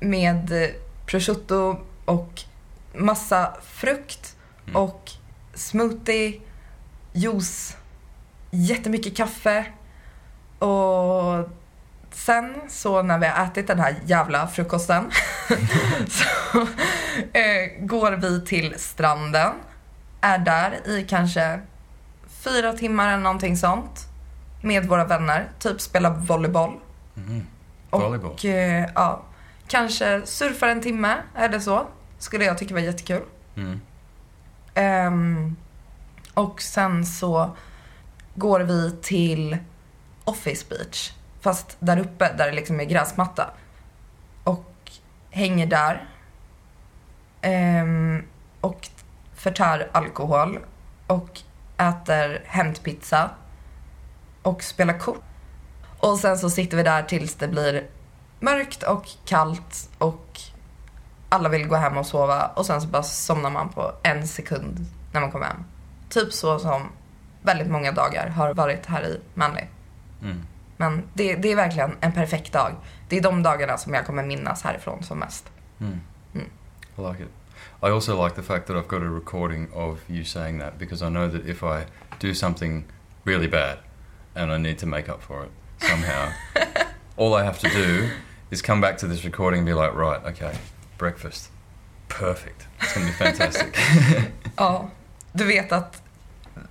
med 0.00 0.62
eh, 0.62 0.68
prosciutto 1.06 1.76
och 2.04 2.40
massa 2.94 3.56
frukt 3.62 4.34
Mm. 4.68 4.82
och 4.82 5.10
smoothie, 5.54 6.40
juice, 7.12 7.76
jättemycket 8.50 9.16
kaffe 9.16 9.66
och 10.58 11.48
sen 12.18 12.54
så 12.68 13.02
när 13.02 13.18
vi 13.18 13.26
har 13.26 13.44
ätit 13.44 13.66
den 13.66 13.78
här 13.80 13.96
jävla 14.04 14.46
frukosten 14.46 15.10
så 16.08 16.58
eh, 17.32 17.86
går 17.86 18.12
vi 18.12 18.46
till 18.46 18.74
stranden, 18.78 19.52
är 20.20 20.38
där 20.38 20.88
i 20.88 21.04
kanske 21.08 21.60
fyra 22.28 22.72
timmar 22.72 23.08
eller 23.08 23.22
någonting 23.22 23.56
sånt 23.56 24.06
med 24.62 24.86
våra 24.86 25.04
vänner, 25.04 25.48
typ 25.58 25.80
spelar 25.80 26.10
volleyboll. 26.10 26.72
Mm. 27.16 27.46
Och 27.90 28.02
Volleyboll. 28.02 28.36
eh, 28.44 28.90
ja, 28.94 29.22
kanske 29.68 30.22
surfar 30.24 30.68
en 30.68 30.82
timme 30.82 31.16
eller 31.36 31.58
så. 31.58 31.86
Skulle 32.18 32.44
jag 32.44 32.58
tycka 32.58 32.74
var 32.74 32.80
jättekul. 32.80 33.22
Mm. 33.56 33.80
Ehm, 34.74 35.56
och 36.34 36.62
sen 36.62 37.06
så 37.06 37.56
går 38.34 38.60
vi 38.60 38.92
till 39.02 39.56
Office 40.24 40.66
Beach. 40.68 41.12
Fast 41.40 41.76
där 41.80 41.98
uppe 41.98 42.32
där 42.32 42.46
det 42.46 42.52
liksom 42.52 42.80
är 42.80 42.84
gräsmatta. 42.84 43.50
Och 44.44 44.90
hänger 45.30 45.66
där. 45.66 46.08
Ehm, 47.42 48.22
och 48.60 48.88
förtär 49.34 49.88
alkohol. 49.92 50.58
Och 51.06 51.40
äter 51.76 52.42
hämtpizza. 52.46 53.30
Och 54.42 54.62
spelar 54.62 54.98
kort. 54.98 55.22
Och 55.98 56.18
sen 56.18 56.38
så 56.38 56.50
sitter 56.50 56.76
vi 56.76 56.82
där 56.82 57.02
tills 57.02 57.34
det 57.34 57.48
blir 57.48 57.86
mörkt 58.40 58.82
och 58.82 59.08
kallt 59.24 59.90
och 59.98 60.40
alla 61.28 61.48
vill 61.48 61.68
gå 61.68 61.76
hem 61.76 61.96
och 61.96 62.06
sova 62.06 62.46
och 62.46 62.66
sen 62.66 62.80
så 62.80 62.88
bara 62.88 63.02
somnar 63.02 63.50
man 63.50 63.68
på 63.68 63.92
en 64.02 64.28
sekund 64.28 64.86
när 65.12 65.20
man 65.20 65.30
kommer 65.30 65.46
hem. 65.46 65.64
Typ 66.08 66.32
så 66.32 66.58
som 66.58 66.82
väldigt 67.42 67.68
många 67.68 67.92
dagar 67.92 68.28
har 68.28 68.54
varit 68.54 68.86
här 68.86 69.06
i 69.06 69.20
Manly. 69.34 69.62
Mm. 70.22 70.42
Men 70.78 71.02
det, 71.14 71.34
det 71.34 71.52
är 71.52 71.56
verkligen 71.56 71.96
en 72.00 72.12
perfekt 72.12 72.52
dag. 72.52 72.74
Det 73.08 73.16
är 73.16 73.22
de 73.22 73.42
dagarna 73.42 73.78
som 73.78 73.94
jag 73.94 74.06
kommer 74.06 74.22
minnas 74.22 74.62
härifrån 74.62 75.02
som 75.02 75.18
mest. 75.18 75.44
Mm. 75.80 76.00
Mm. 76.34 76.46
I 76.96 77.00
like 77.02 77.22
it. 77.22 77.30
I 77.82 77.86
also 77.90 78.24
like 78.24 78.34
the 78.36 78.42
fact 78.42 78.66
that 78.66 78.76
I've 78.76 78.88
got 78.88 79.02
a 79.02 79.10
recording 79.14 79.68
of 79.72 79.98
you 80.08 80.24
saying 80.24 80.58
that 80.60 80.78
because 80.78 81.06
I 81.06 81.08
know 81.08 81.30
that 81.30 81.46
if 81.46 81.62
I 81.62 81.86
do 82.20 82.34
something 82.34 82.84
really 83.24 83.48
bad 83.48 83.78
and 84.34 84.52
I 84.52 84.58
need 84.58 84.78
to 84.78 84.86
make 84.86 85.08
up 85.08 85.22
for 85.22 85.44
it 85.44 85.50
somehow, 85.78 86.32
all 87.16 87.34
I 87.34 87.44
have 87.44 87.58
to 87.58 87.68
do 87.68 88.08
is 88.50 88.62
come 88.62 88.80
back 88.80 88.98
to 88.98 89.06
this 89.08 89.24
recording 89.24 89.58
and 89.58 89.66
be 89.66 89.74
like, 89.74 89.94
right, 89.94 90.24
okay, 90.24 90.52
breakfast. 90.98 91.50
Perfect. 92.08 92.66
It's 92.80 92.94
to 92.94 93.00
be 93.00 93.12
fantastic. 93.12 93.76
Ja, 94.56 94.90
du 95.32 95.44
vet 95.44 95.72
att 95.72 96.02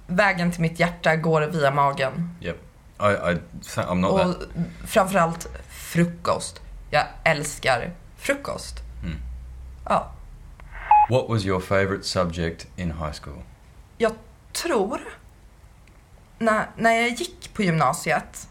vägen 0.08 0.52
till 0.52 0.62
mitt 0.62 0.80
hjärta 0.80 1.16
går 1.16 1.42
via 1.42 1.72
magen. 1.72 2.36
yep. 2.42 2.67
I, 3.00 3.32
I, 3.34 3.38
I'm 3.76 3.96
not 3.96 4.12
Och 4.12 4.20
that. 4.20 4.48
framförallt 4.86 5.48
frukost. 5.70 6.62
Jag 6.90 7.06
älskar 7.24 7.92
frukost. 8.18 8.76
Mm. 9.04 9.18
Ja, 9.86 10.12
What 11.10 11.30
was 11.30 11.46
your 11.46 11.60
favorite 11.60 12.04
subject 12.04 12.68
in 12.76 12.92
high 12.92 13.14
school? 13.24 13.42
jag 13.98 14.12
tror... 14.54 15.00
När, 16.40 16.70
när 16.76 16.92
jag 16.92 17.10
gick 17.10 17.54
på 17.54 17.64
gymnasiet 17.64 18.48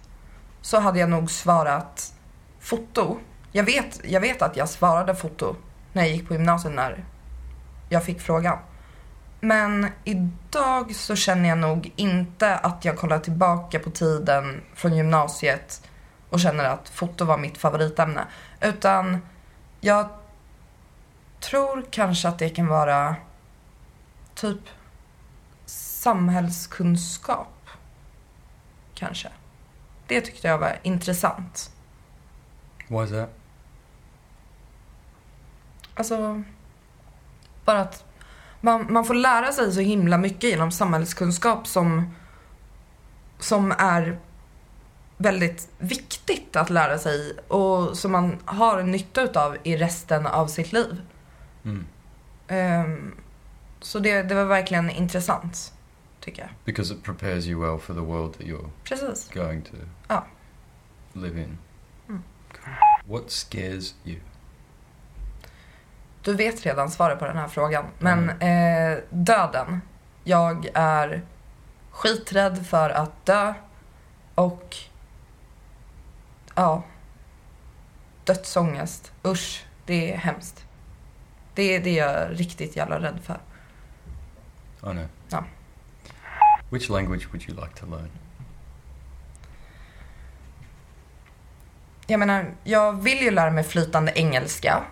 så 0.60 0.80
hade 0.80 0.98
jag 0.98 1.08
nog 1.10 1.30
svarat 1.30 2.12
foto. 2.60 3.18
Jag 3.52 3.64
vet, 3.64 4.00
jag 4.04 4.20
vet 4.20 4.42
att 4.42 4.56
jag 4.56 4.68
svarade 4.68 5.14
foto 5.14 5.56
när 5.92 6.02
jag 6.02 6.12
gick 6.12 6.28
på 6.28 6.34
gymnasiet 6.34 6.74
när 6.74 7.04
jag 7.88 8.04
fick 8.04 8.20
frågan. 8.20 8.58
Men 9.40 9.87
idag 10.05 10.95
så 10.95 11.16
känner 11.16 11.49
jag 11.49 11.59
nog 11.59 11.93
inte 11.97 12.57
att 12.57 12.85
jag 12.85 12.97
kollar 12.97 13.19
tillbaka 13.19 13.78
på 13.78 13.90
tiden 13.90 14.62
från 14.75 14.97
gymnasiet 14.97 15.88
och 16.31 16.40
känner 16.40 16.64
att 16.64 16.88
foto 16.88 17.25
var 17.25 17.38
mitt 17.38 17.59
favoritämne. 17.59 18.25
Utan 18.61 19.19
jag 19.81 20.09
tror 21.40 21.85
kanske 21.90 22.28
att 22.28 22.38
det 22.38 22.49
kan 22.49 22.66
vara 22.66 23.16
typ 24.35 24.61
samhällskunskap. 25.66 27.69
Kanske. 28.95 29.28
Det 30.07 30.21
tyckte 30.21 30.49
jag 30.49 30.59
var 30.59 30.78
intressant. 30.83 31.71
Why 32.88 33.05
is 33.05 33.11
that? 33.11 33.31
Alltså, 35.95 36.43
bara 37.64 37.81
att 37.81 38.05
man, 38.66 38.92
man 38.92 39.04
får 39.04 39.14
lära 39.14 39.52
sig 39.52 39.73
så 39.73 39.80
himla 39.80 40.18
mycket 40.18 40.50
genom 40.50 40.70
samhällskunskap 40.70 41.66
som, 41.66 42.14
som 43.38 43.73
är 43.78 44.18
väldigt 45.16 45.68
viktigt 45.78 46.56
att 46.56 46.70
lära 46.70 46.99
sig 46.99 47.32
och 47.49 47.99
som 47.99 48.12
man 48.12 48.38
har 48.44 48.82
nytta 48.82 49.23
utav 49.23 49.56
i 49.62 49.76
resten 49.76 50.26
av 50.26 50.46
sitt 50.46 50.73
liv. 50.73 51.02
Mm. 51.64 51.87
Ehm, 52.49 53.14
så 53.80 53.99
det, 53.99 54.23
det 54.23 54.35
var 54.35 54.44
verkligen 54.44 54.90
intressant, 54.90 55.73
tycker 56.20 56.42
jag. 56.42 56.50
Because 56.64 56.94
it 56.94 57.02
prepares 57.02 57.46
you 57.46 57.61
well 57.61 57.78
for 57.80 57.94
the 57.94 58.00
world 58.00 58.32
that 58.32 58.42
you're 58.46 58.70
Precis. 58.85 59.30
going 59.35 59.62
to 59.62 59.70
Ja. 60.08 60.26
live 61.12 61.40
in. 61.42 61.58
Mm. 62.08 62.23
What 63.06 63.30
scares 63.30 63.94
you? 64.04 64.20
Du 66.26 66.35
vet 66.35 66.66
redan 66.66 66.90
svaret 66.90 67.18
på 67.18 67.25
den 67.25 67.37
här 67.37 67.49
frågan. 67.49 67.85
Men 67.99 68.30
eh, 68.30 68.99
döden. 69.11 69.80
Jag 70.25 70.68
är 70.75 71.23
skiträdd 71.90 72.66
för 72.66 72.90
att 72.90 73.26
dö. 73.26 73.54
Och 74.35 74.76
ja, 76.54 76.83
dödsångest. 78.25 79.12
Usch, 79.25 79.64
det 79.85 80.12
är 80.12 80.16
hemskt. 80.16 80.64
Det, 81.54 81.78
det 81.78 81.99
är 81.99 82.06
jag 82.06 82.40
riktigt 82.40 82.76
jävla 82.76 83.00
rädd 83.00 83.18
för. 83.25 83.38
I 84.90 84.92
know. 84.92 85.09
Ja. 85.28 85.45
Which 86.71 86.88
language 86.88 87.26
would 87.33 87.49
you 87.49 87.61
like 87.61 87.80
to 87.80 87.87
learn? 87.87 88.11
Jag 92.06 92.21
menar, 92.21 92.54
jag 92.64 93.02
vill 93.02 93.18
ju 93.18 93.30
lära 93.30 93.50
mig 93.50 93.64
flytande 93.64 94.12
engelska. 94.18 94.85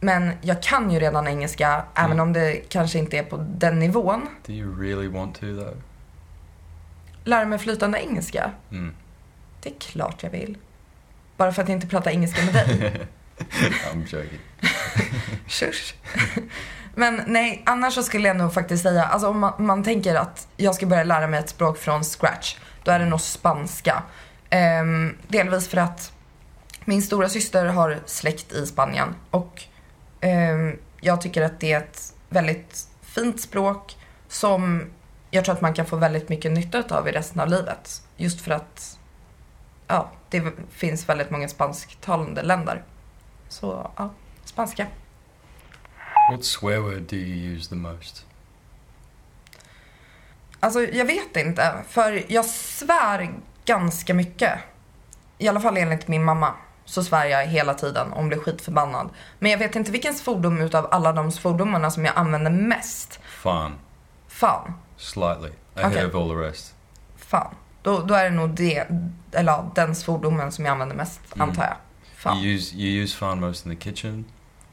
Men 0.00 0.32
jag 0.42 0.62
kan 0.62 0.90
ju 0.90 0.98
redan 1.00 1.28
engelska, 1.28 1.84
även 1.94 2.12
Mm. 2.12 2.20
om 2.22 2.32
det 2.32 2.52
kanske 2.68 2.98
inte 2.98 3.18
är 3.18 3.22
på 3.22 3.36
den 3.48 3.78
nivån. 3.78 4.26
Do 4.46 4.52
you 4.52 4.82
really 4.82 5.08
want 5.08 5.34
to 5.34 5.40
though? 5.40 5.76
Lära 7.24 7.44
mig 7.44 7.58
flytande 7.58 7.98
engelska? 7.98 8.50
Mm. 8.70 8.94
Det 9.62 9.68
är 9.68 9.74
klart 9.80 10.22
jag 10.22 10.30
vill. 10.30 10.58
Bara 11.36 11.52
för 11.52 11.62
att 11.62 11.68
jag 11.68 11.76
inte 11.76 11.86
pratar 11.86 12.10
engelska 12.10 12.44
med 12.44 12.54
dig. 12.54 13.00
I'm 13.92 14.02
joking. 14.16 14.38
Shush. 15.46 15.94
Men 16.94 17.22
nej, 17.26 17.62
annars 17.66 17.94
så 17.94 18.02
skulle 18.02 18.28
jag 18.28 18.36
nog 18.36 18.54
faktiskt 18.54 18.82
säga, 18.82 19.04
alltså 19.04 19.28
om 19.28 19.38
man, 19.38 19.52
man 19.58 19.84
tänker 19.84 20.14
att 20.14 20.48
jag 20.56 20.74
ska 20.74 20.86
börja 20.86 21.04
lära 21.04 21.26
mig 21.26 21.40
ett 21.40 21.48
språk 21.48 21.78
från 21.78 22.04
scratch, 22.04 22.56
då 22.84 22.90
är 22.90 22.98
det 22.98 23.04
nog 23.06 23.20
spanska. 23.20 24.02
Ehm, 24.50 25.16
delvis 25.28 25.68
för 25.68 25.76
att 25.76 26.12
min 26.84 27.02
stora 27.02 27.28
syster 27.28 27.66
har 27.66 27.98
släkt 28.06 28.52
i 28.52 28.66
Spanien 28.66 29.14
och 29.30 29.62
jag 31.00 31.20
tycker 31.20 31.42
att 31.42 31.60
det 31.60 31.72
är 31.72 31.78
ett 31.78 32.14
väldigt 32.28 32.88
fint 33.02 33.40
språk 33.40 33.96
som 34.28 34.84
jag 35.30 35.44
tror 35.44 35.54
att 35.54 35.60
man 35.60 35.74
kan 35.74 35.86
få 35.86 35.96
väldigt 35.96 36.28
mycket 36.28 36.52
nytta 36.52 36.98
av 36.98 37.08
i 37.08 37.12
resten 37.12 37.40
av 37.40 37.48
livet. 37.48 38.02
Just 38.16 38.40
för 38.40 38.50
att 38.50 38.98
ja, 39.86 40.10
det 40.30 40.52
finns 40.70 41.08
väldigt 41.08 41.30
många 41.30 41.48
spansktalande 41.48 42.42
länder. 42.42 42.82
Så 43.48 43.90
ja, 43.96 44.10
spanska. 44.44 44.86
What 46.30 46.44
swear 46.44 46.80
word 46.80 47.02
do 47.02 47.16
you 47.16 47.54
use 47.54 47.68
the 47.68 47.74
most? 47.74 48.26
Alltså 50.60 50.80
jag 50.80 51.04
vet 51.04 51.36
inte, 51.36 51.74
för 51.88 52.32
jag 52.32 52.44
svär 52.44 53.34
ganska 53.64 54.14
mycket. 54.14 54.58
I 55.38 55.48
alla 55.48 55.60
fall 55.60 55.76
enligt 55.76 56.08
min 56.08 56.24
mamma 56.24 56.54
så 56.88 57.02
svär 57.04 57.24
jag 57.26 57.46
hela 57.46 57.74
tiden 57.74 58.12
och 58.12 58.24
blir 58.24 58.38
skitförbannad. 58.38 59.08
Men 59.38 59.50
jag 59.50 59.58
vet 59.58 59.76
inte 59.76 59.92
vilken 59.92 60.14
svordom 60.14 60.60
utav 60.60 60.88
alla 60.90 61.12
de 61.12 61.32
svordomarna 61.32 61.90
som 61.90 62.04
jag 62.04 62.14
använder 62.16 62.50
mest. 62.50 63.20
Fan. 63.42 63.72
Fan. 64.28 64.72
Slightly. 64.96 65.50
Ahead 65.74 65.90
Okay. 65.90 66.04
of 66.06 66.14
all 66.14 66.28
the 66.28 66.34
rest. 66.34 66.74
Fan. 67.16 67.54
Då, 67.82 67.98
då 68.02 68.14
är 68.14 68.24
det 68.24 68.36
nog 68.36 68.50
det, 68.50 68.86
eller 69.32 69.52
ja, 69.52 69.72
den 69.74 69.94
svordomen 69.94 70.52
som 70.52 70.64
jag 70.64 70.72
använder 70.72 70.96
mest, 70.96 71.20
Mm. 71.34 71.48
antar 71.48 71.62
jag. 71.64 71.76
Fan. 72.16 72.36
You 72.38 72.54
use 72.54 72.76
you 72.76 73.02
use 73.02 73.16
fan 73.16 73.40
most 73.40 73.66
in 73.66 73.76
the 73.76 73.90
kitchen, 73.90 74.24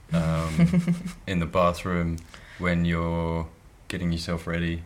um, 0.09 0.67
in 1.25 1.39
the 1.39 1.45
bathroom, 1.45 2.17
when 2.59 2.85
you're 2.85 3.45
getting 3.87 4.11
yourself 4.13 4.47
ready, 4.47 4.83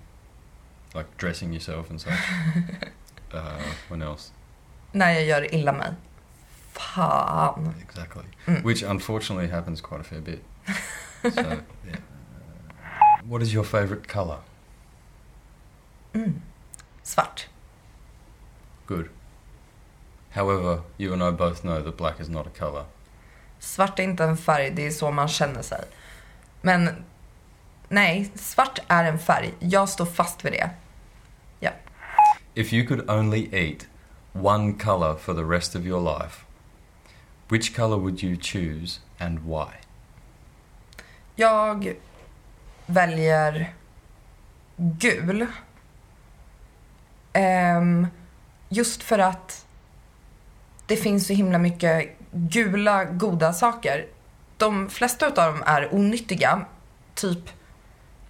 like 0.94 1.08
dressing 1.18 1.54
yourself 1.54 1.90
and 1.90 2.02
such. 2.02 2.14
Uh, 3.34 3.42
when 3.90 4.02
else? 4.02 4.32
När 4.92 5.12
jag 5.12 5.24
gör 5.24 5.54
illa 5.56 5.72
mig. 5.74 5.92
Fan. 6.80 7.76
Exactly. 7.82 8.24
Mm. 8.48 8.64
Which 8.64 8.84
unfortunately 8.84 9.48
happens 9.48 9.82
quite 9.82 10.02
a 10.02 10.04
fair 10.04 10.22
bit. 10.22 10.44
So, 11.22 11.42
yeah. 11.86 11.98
What 13.28 13.42
is 13.42 13.54
your 13.54 13.66
favorite 13.66 14.08
color? 14.08 14.38
Mm. 16.14 16.40
Svart. 17.04 17.48
Good. 18.88 19.10
However, 20.30 20.84
you 20.98 21.12
and 21.12 21.22
I 21.22 21.32
both 21.32 21.62
know 21.62 21.82
that 21.82 21.98
black 21.98 22.22
is 22.22 22.30
not 22.30 22.48
a 22.48 22.50
color. 22.50 22.86
Svart 23.60 24.00
är 24.00 24.04
inte 24.04 24.24
en 24.24 24.38
färg, 24.38 24.72
det 24.72 24.88
är 24.88 24.92
så 24.92 25.12
man 25.12 25.28
känner 25.28 25.62
sig. 25.62 25.84
Men 26.62 27.06
nej, 27.90 28.32
svart 28.36 28.80
är 28.88 29.04
en 29.04 29.20
färg. 29.20 29.54
Jag 29.60 29.90
står 29.90 30.06
fast 30.06 30.46
vid 30.46 30.54
det. 30.54 30.70
If 32.56 32.74
you 32.74 32.84
could 32.84 33.10
only 33.10 33.48
eat 33.54 33.88
one 34.34 34.74
color 34.74 35.16
for 35.16 35.34
the 35.34 35.44
rest 35.44 35.76
of 35.76 35.86
your 35.86 36.02
life, 36.02 36.46
which 37.50 37.76
color 37.76 37.98
would 37.98 38.24
you 38.24 38.38
choose 38.42 39.00
and 39.20 39.40
why? 39.40 39.68
Jag 41.36 41.96
väljer 42.86 43.74
gul. 44.78 45.48
Um, 47.34 48.08
just 48.70 49.04
för 49.04 49.20
att 49.20 49.66
det 50.86 50.96
finns 50.96 51.28
så 51.28 51.34
himla 51.34 51.58
mycket 51.58 52.18
gula 52.32 53.06
goda 53.06 53.54
saker. 53.54 54.08
De 54.58 54.90
flesta 54.90 55.28
av 55.28 55.34
dem 55.34 55.64
är 55.66 55.94
onyttiga. 55.94 56.66
Typ, 57.16 57.50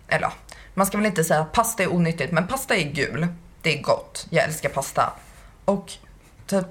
eller 0.07 0.23
ja, 0.23 0.33
man 0.73 0.85
ska 0.85 0.97
väl 0.97 1.05
inte 1.05 1.23
säga 1.23 1.39
att 1.39 1.51
pasta 1.51 1.83
är 1.83 1.93
onyttigt, 1.93 2.31
men 2.31 2.47
pasta 2.47 2.75
är 2.75 2.91
gul. 2.91 3.27
Det 3.61 3.77
är 3.77 3.81
gott. 3.81 4.27
Jag 4.29 4.45
älskar 4.45 4.69
pasta. 4.69 5.13
Och 5.65 5.91
typ, 6.47 6.67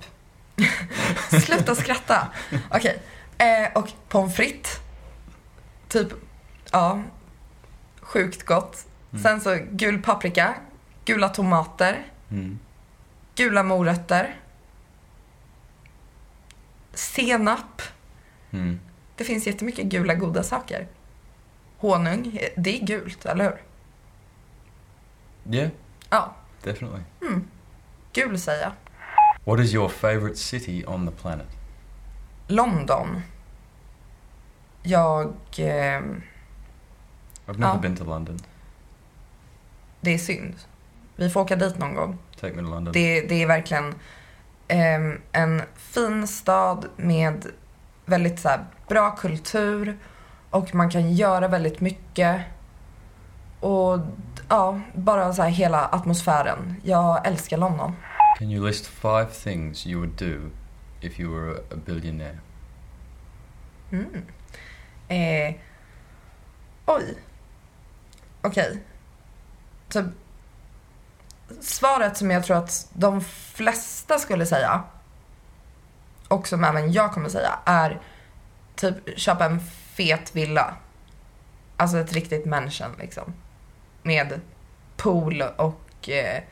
sluta 1.45 1.75
skratta. 1.75 2.29
Okej, 2.71 3.03
eh, 3.39 3.73
och 3.75 3.89
pommes 4.09 4.37
frites. 4.37 4.81
Typ, 5.89 6.09
ja, 6.73 7.03
sjukt 8.01 8.43
gott. 8.47 8.87
Mm. 9.13 9.23
Sen 9.23 9.41
så 9.41 9.59
gul 9.71 10.03
paprika, 10.03 10.55
gula 11.05 11.29
tomater, 11.29 12.07
Mm. 12.31 12.59
gula 13.37 13.63
morötter, 13.63 14.37
senap. 16.95 17.83
Mm. 18.51 18.81
Det 19.17 19.25
finns 19.25 19.47
jättemycket 19.47 19.87
gula 19.87 20.15
goda 20.15 20.43
saker. 20.43 20.89
Honung, 21.79 22.39
det 22.57 22.81
är 22.81 22.87
gult, 22.87 23.27
eller 23.27 23.45
hur? 23.45 23.63
Yeah, 25.55 25.71
Ja, 26.11 26.35
definitely. 26.63 27.01
gul 28.13 28.39
säger 28.41 28.63
jag. 28.63 28.73
What 29.49 29.61
is 29.61 29.75
your 29.75 29.89
favorite 29.89 30.37
city 30.37 30.85
on 30.87 31.07
the 31.07 31.13
planet? 31.13 31.47
London. 32.49 33.23
Jag... 34.83 35.27
Eh, 35.59 36.03
I've 37.47 37.59
never 37.59 37.75
Ja. 37.75 37.79
been 37.83 37.97
to 37.97 38.05
London. 38.05 38.39
det 40.01 40.15
är 40.15 40.19
synd. 40.19 40.55
Vi 41.17 41.31
får 41.31 41.41
åka 41.41 41.57
dit 41.57 41.79
någon 41.79 41.95
gång. 41.95 42.19
Take 42.41 42.55
me 42.57 42.63
to 42.63 42.69
London. 42.69 42.93
Det, 42.93 43.21
det 43.21 43.43
är 43.43 43.47
verkligen 43.47 43.95
ehm, 44.69 45.21
en 45.33 45.63
fin 45.77 46.27
stad 46.27 46.87
med 46.97 47.47
väldigt 48.05 48.41
så 48.41 48.49
här, 48.49 48.65
bra 48.89 49.11
kultur 49.11 49.99
och 50.51 50.75
man 50.75 50.91
kan 50.91 51.13
göra 51.13 51.49
väldigt 51.49 51.81
mycket. 51.81 52.41
Och 53.61 53.99
ja, 54.49 54.81
bara 54.95 55.33
så 55.33 55.43
här 55.43 55.51
hela 55.51 55.87
atmosfären. 55.87 56.77
Jag 56.85 57.27
älskar 57.27 57.57
London. 57.57 57.95
Can 58.39 58.51
you 58.51 58.67
list 58.67 58.87
five 58.87 59.33
things 59.33 59.87
you 59.87 59.99
would 59.99 60.17
do 60.17 60.51
if 61.01 61.19
you 61.19 61.31
were 61.31 61.57
a 61.71 61.77
billionaire? 61.77 62.39
Mm. 63.91 64.27
Eh, 65.09 65.55
oj. 66.87 67.15
Okej. 68.43 68.83
Typ, 69.89 70.05
svaret 71.61 72.17
som 72.17 72.31
jag 72.31 72.45
tror 72.45 72.57
att 72.57 72.89
de 72.93 73.21
flesta 73.55 74.19
skulle 74.19 74.47
säga 74.47 74.83
och 76.29 76.49
som 76.49 76.65
även 76.65 76.93
jag 76.93 77.13
kommer 77.13 77.29
säga 77.29 77.59
är 77.65 78.01
typ 78.75 79.19
köpa 79.19 79.45
en 79.45 79.61
fet 79.95 80.37
villa. 80.37 80.77
Alltså 81.77 81.99
ett 81.99 82.13
riktigt 82.13 82.47
mansion 82.47 82.97
liksom. 82.99 83.35
Med 84.03 84.41
pool 84.97 85.43
och 85.43 86.09
eh, 86.09 86.43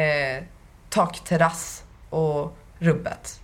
eh, 0.00 0.44
takterrass 0.90 1.84
och 2.10 2.56
rubbet. 2.78 3.40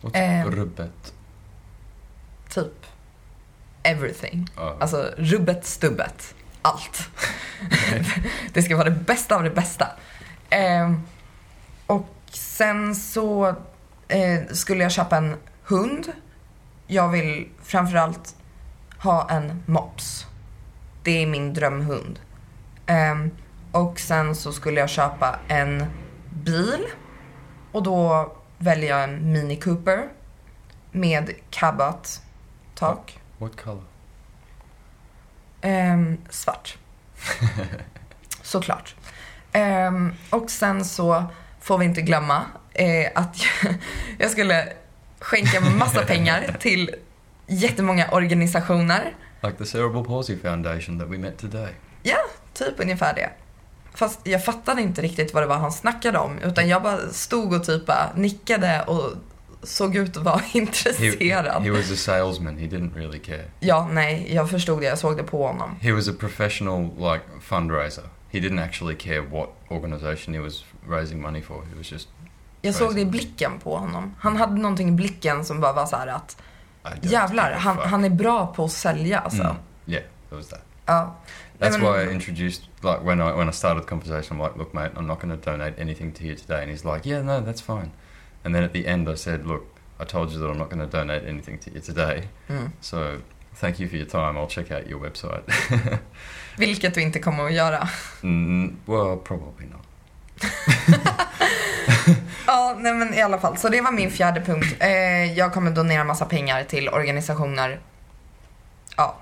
What's 0.00 0.10
Ehm. 0.14 0.50
rubbet? 0.50 1.14
Typ 2.48 2.86
everything. 3.82 4.48
Oh. 4.56 4.72
Alltså 4.80 5.14
rubbet, 5.16 5.66
stubbet. 5.66 6.34
Allt. 6.62 7.08
det 8.52 8.62
ska 8.62 8.76
vara 8.76 8.90
det 8.90 8.96
bästa 9.04 9.36
av 9.36 9.42
det 9.42 9.50
bästa. 9.50 9.88
Ehm, 10.50 11.00
och 11.86 12.08
sen 12.32 12.94
så 12.94 13.46
eh, 14.08 14.40
skulle 14.52 14.82
jag 14.82 14.92
köpa 14.92 15.16
en 15.16 15.36
hund. 15.62 16.12
Jag 16.86 17.08
vill 17.08 17.48
framförallt 17.62 18.36
ha 18.98 19.30
en 19.30 19.62
mops. 19.66 20.26
Det 21.02 21.22
är 21.22 21.26
min 21.26 21.54
drömhund. 21.54 22.18
Ehm, 22.86 23.30
och 23.76 24.00
sen 24.00 24.34
så 24.34 24.52
skulle 24.52 24.80
jag 24.80 24.88
köpa 24.88 25.38
en 25.48 25.86
bil. 26.30 26.86
Och 27.72 27.82
då 27.82 28.32
väljer 28.58 28.90
jag 28.90 29.04
en 29.04 29.32
Mini 29.32 29.56
Cooper 29.56 30.08
med 30.92 31.30
cabbat 31.50 32.22
tak. 32.74 33.20
What 33.38 33.56
color? 33.56 33.82
Ehm, 35.60 36.18
svart. 36.30 36.78
Såklart. 38.42 38.94
Ehm, 39.52 40.14
och 40.30 40.50
sen 40.50 40.84
så 40.84 41.24
får 41.60 41.78
vi 41.78 41.84
inte 41.84 42.02
glömma 42.02 42.42
eh, 42.72 43.10
att 43.14 43.36
jag, 43.44 43.74
jag 44.18 44.30
skulle 44.30 44.72
skänka 45.20 45.60
massa 45.60 46.04
pengar 46.04 46.56
till 46.60 46.94
jättemånga 47.46 48.08
organisationer. 48.10 49.14
Like 49.40 49.58
the 49.58 49.66
Cerebral 49.66 50.04
Palsy 50.04 50.38
Foundation 50.38 50.98
that 50.98 51.08
we 51.08 51.18
met 51.18 51.38
today. 51.38 51.72
Ja, 52.02 52.18
typ 52.54 52.80
ungefär 52.80 53.14
det. 53.14 53.30
Fast 53.96 54.20
jag 54.24 54.44
fattade 54.44 54.82
inte 54.82 55.02
riktigt 55.02 55.34
vad 55.34 55.42
det 55.42 55.46
var 55.46 55.56
han 55.56 55.72
snackade 55.72 56.18
om. 56.18 56.38
Utan 56.38 56.68
jag 56.68 56.82
bara 56.82 56.98
stod 57.10 57.52
och 57.52 57.64
typ 57.64 57.90
nickade 58.14 58.84
och 58.86 59.12
såg 59.62 59.96
ut 59.96 60.16
att 60.16 60.22
vara 60.22 60.36
He, 60.52 60.58
intresserad. 60.58 61.62
he 61.62 61.70
was 61.70 61.92
a 61.92 61.96
salesman. 61.96 62.58
He 62.58 62.66
didn't 62.66 62.94
really 62.94 63.18
care. 63.18 63.44
Ja, 63.60 63.88
nej, 63.92 64.34
jag 64.34 64.50
förstod 64.50 64.80
det. 64.80 64.86
Jag 64.86 64.98
såg 64.98 65.16
det 65.16 65.22
på 65.22 65.46
honom. 65.46 65.76
He 65.80 65.92
was 65.92 66.08
a 66.08 66.12
professional 66.18 66.82
like 66.82 67.24
fundraiser. 67.42 68.04
He 68.30 68.38
didn't 68.38 68.64
actually 68.64 68.96
care 68.96 69.20
what 69.20 69.48
organization 69.68 70.34
he 70.34 70.40
was 70.40 70.64
raising 70.88 71.22
money 71.22 71.42
for. 71.42 71.54
He 71.54 71.74
was 71.78 71.92
just 71.92 72.08
Jag 72.62 72.74
såg 72.74 72.94
det 72.94 73.00
i 73.00 73.06
blicken 73.06 73.52
på 73.58 73.76
honom. 73.76 74.14
Han 74.18 74.36
hade 74.36 74.54
någonting 74.60 74.88
i 74.88 74.92
blicken 74.92 75.44
som 75.44 75.60
bara 75.60 75.72
var 75.72 75.86
så 75.86 75.96
här 75.96 76.06
att 76.06 76.36
jävlar, 77.00 77.52
han, 77.52 77.78
han 77.78 78.04
är 78.04 78.10
bra 78.10 78.46
på 78.46 78.64
att 78.64 78.72
sälja 78.72 79.18
alltså. 79.18 79.42
Mm. 79.42 79.56
Yeah, 79.86 80.04
it 80.04 80.32
was 80.32 80.48
that. 80.48 80.60
Ja. 80.86 81.16
That's 81.58 81.78
why 81.78 82.02
I 82.02 82.08
introduced, 82.08 82.68
like, 82.82 83.04
when 83.04 83.20
I 83.20 83.34
when 83.34 83.48
I 83.48 83.52
started 83.52 83.82
the 83.84 83.86
conversation, 83.86 84.36
I'm 84.36 84.42
like, 84.42 84.56
look, 84.56 84.74
mate, 84.74 84.92
I'm 84.96 85.06
not 85.06 85.20
going 85.20 85.38
to 85.38 85.50
donate 85.50 85.74
anything 85.78 86.12
to 86.12 86.24
you 86.24 86.34
today. 86.34 86.62
And 86.62 86.70
he's 86.70 86.84
like, 86.84 87.06
yeah, 87.06 87.22
no, 87.22 87.40
that's 87.40 87.60
fine. 87.60 87.90
And 88.44 88.54
then 88.54 88.62
at 88.62 88.72
the 88.72 88.86
end, 88.86 89.08
I 89.08 89.14
said, 89.16 89.46
look, 89.46 89.64
I 89.98 90.04
told 90.04 90.32
you 90.32 90.38
that 90.38 90.50
I'm 90.50 90.58
not 90.58 90.70
going 90.70 90.90
to 90.90 90.98
donate 90.98 91.24
anything 91.24 91.58
to 91.58 91.70
you 91.72 91.80
today. 91.80 92.28
Mm. 92.48 92.72
So 92.80 93.22
thank 93.54 93.80
you 93.80 93.88
for 93.88 93.96
your 93.96 94.06
time. 94.06 94.36
I'll 94.36 94.46
check 94.46 94.70
out 94.70 94.86
your 94.86 95.00
website. 95.00 95.42
Vilket 96.58 96.94
du 96.94 97.02
inte 97.02 97.18
kommer 97.18 97.44
att 97.44 97.52
göra. 97.52 97.88
mm, 98.22 98.76
well, 98.86 99.16
probably 99.16 99.66
not. 99.66 99.86
Ja, 102.46 102.76
nej 102.78 102.94
men 102.94 103.14
i 103.14 103.22
alla 103.22 103.38
fall. 103.38 103.56
Så 103.56 103.68
det 103.68 103.80
var 103.80 103.92
min 103.92 104.10
fjärde 104.10 104.40
punkt. 104.40 104.76
Eh, 104.80 105.32
jag 105.38 105.52
kommer 105.52 105.70
donera 105.70 106.04
massa 106.04 106.24
pengar 106.24 106.64
till 106.64 106.88
organisationer. 106.88 107.80
Ja. 108.96 109.16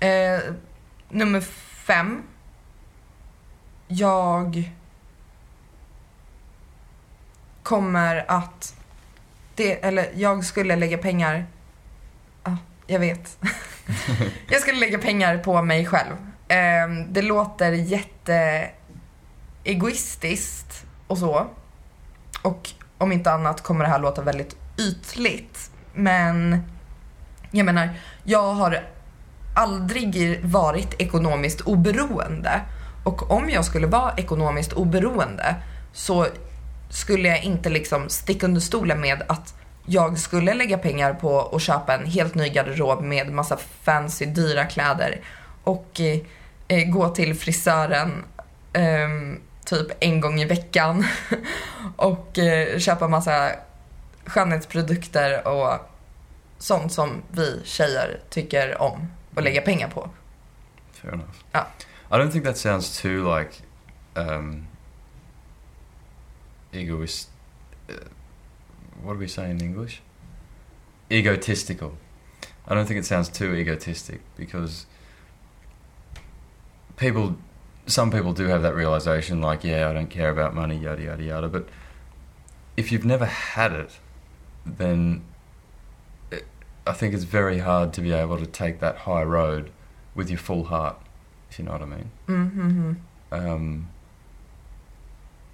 Eh, 0.00 0.38
nummer 1.08 1.40
fem. 1.86 2.22
Jag 3.88 4.72
kommer 7.62 8.24
att... 8.28 8.76
Det, 9.54 9.84
eller 9.84 10.10
jag 10.14 10.44
skulle 10.44 10.76
lägga 10.76 10.98
pengar... 10.98 11.46
Ja, 12.44 12.56
jag 12.86 13.00
vet. 13.00 13.38
jag 14.48 14.60
skulle 14.60 14.80
lägga 14.80 14.98
pengar 14.98 15.38
på 15.38 15.62
mig 15.62 15.86
själv. 15.86 16.12
Eh, 16.48 17.06
det 17.08 17.22
låter 17.22 17.72
jätte 17.72 18.70
egoistiskt 19.64 20.86
och 21.06 21.18
så. 21.18 21.46
Och 22.42 22.70
om 22.98 23.12
inte 23.12 23.32
annat 23.32 23.62
kommer 23.62 23.84
det 23.84 23.90
här 23.90 23.98
låta 23.98 24.22
väldigt 24.22 24.56
ytligt. 24.78 25.70
Men 25.94 26.62
jag 27.50 27.66
menar, 27.66 27.90
jag 28.24 28.52
har 28.54 28.95
aldrig 29.56 30.40
varit 30.44 30.94
ekonomiskt 30.98 31.60
oberoende. 31.60 32.60
Och 33.04 33.30
om 33.30 33.50
jag 33.50 33.64
skulle 33.64 33.86
vara 33.86 34.14
ekonomiskt 34.16 34.72
oberoende 34.72 35.54
så 35.92 36.26
skulle 36.90 37.28
jag 37.28 37.44
inte 37.44 37.68
liksom 37.68 38.08
sticka 38.08 38.46
under 38.46 38.60
stolen 38.60 39.00
med 39.00 39.22
att 39.28 39.54
jag 39.86 40.18
skulle 40.18 40.54
lägga 40.54 40.78
pengar 40.78 41.14
på 41.14 41.40
att 41.40 41.62
köpa 41.62 41.94
en 41.94 42.06
helt 42.06 42.34
ny 42.34 42.48
garderob 42.48 43.02
med 43.02 43.32
massa 43.32 43.58
fancy 43.82 44.26
dyra 44.26 44.64
kläder 44.64 45.20
och 45.64 46.00
eh, 46.68 46.88
gå 46.88 47.08
till 47.08 47.34
frisören 47.34 48.24
eh, 48.72 49.08
typ 49.64 49.86
en 50.00 50.20
gång 50.20 50.40
i 50.40 50.44
veckan 50.44 51.06
och 51.96 52.38
eh, 52.38 52.78
köpa 52.78 53.08
massa 53.08 53.50
skönhetsprodukter 54.26 55.48
och 55.48 55.72
sånt 56.58 56.92
som 56.92 57.22
vi 57.30 57.60
tjejer 57.64 58.20
tycker 58.30 58.82
om 58.82 59.08
att 59.36 59.44
lägga 59.44 59.60
pengar 59.60 59.88
på. 59.88 60.10
Fair 60.92 61.14
enough. 61.14 61.42
Yeah. 61.54 61.66
I 62.10 62.18
don't 62.18 62.30
think 62.30 62.44
that 62.44 62.56
sounds 62.56 63.02
too 63.02 63.36
like 63.36 63.62
um, 64.14 64.66
egoist. 66.72 67.30
Uh, 67.88 67.94
what 69.02 69.14
do 69.14 69.18
we 69.18 69.28
say 69.28 69.50
in 69.50 69.60
English? 69.60 70.00
Egotistical. 71.10 71.92
I 72.68 72.74
don't 72.74 72.86
think 72.86 72.98
it 72.98 73.06
sounds 73.06 73.28
too 73.28 73.54
egotistic 73.54 74.20
because 74.36 74.86
people, 76.96 77.36
some 77.86 78.10
people 78.10 78.32
do 78.32 78.46
have 78.46 78.62
that 78.62 78.74
realization, 78.74 79.40
like, 79.40 79.62
yeah, 79.62 79.88
I 79.88 79.92
don't 79.92 80.10
care 80.10 80.30
about 80.30 80.54
money, 80.54 80.76
yada 80.76 81.02
yada 81.02 81.22
yada. 81.22 81.48
But 81.48 81.68
if 82.76 82.90
you've 82.90 83.04
never 83.04 83.26
had 83.26 83.72
it, 83.72 83.98
then 84.64 85.22
I 86.86 86.92
think 86.92 87.14
it's 87.14 87.24
very 87.24 87.58
hard 87.58 87.92
to 87.92 88.00
be 88.02 88.12
able 88.12 88.38
to 88.38 88.46
take 88.46 88.78
that 88.80 88.96
high 88.96 89.24
road 89.24 89.70
with 90.14 90.30
your 90.30 90.38
full 90.38 90.64
heart, 90.64 90.96
if 91.50 91.58
you 91.58 91.64
know 91.64 91.72
what 91.78 91.82
I 91.82 91.86
mean. 91.86 92.10
Mhm. 92.26 92.96
Um, 93.30 93.86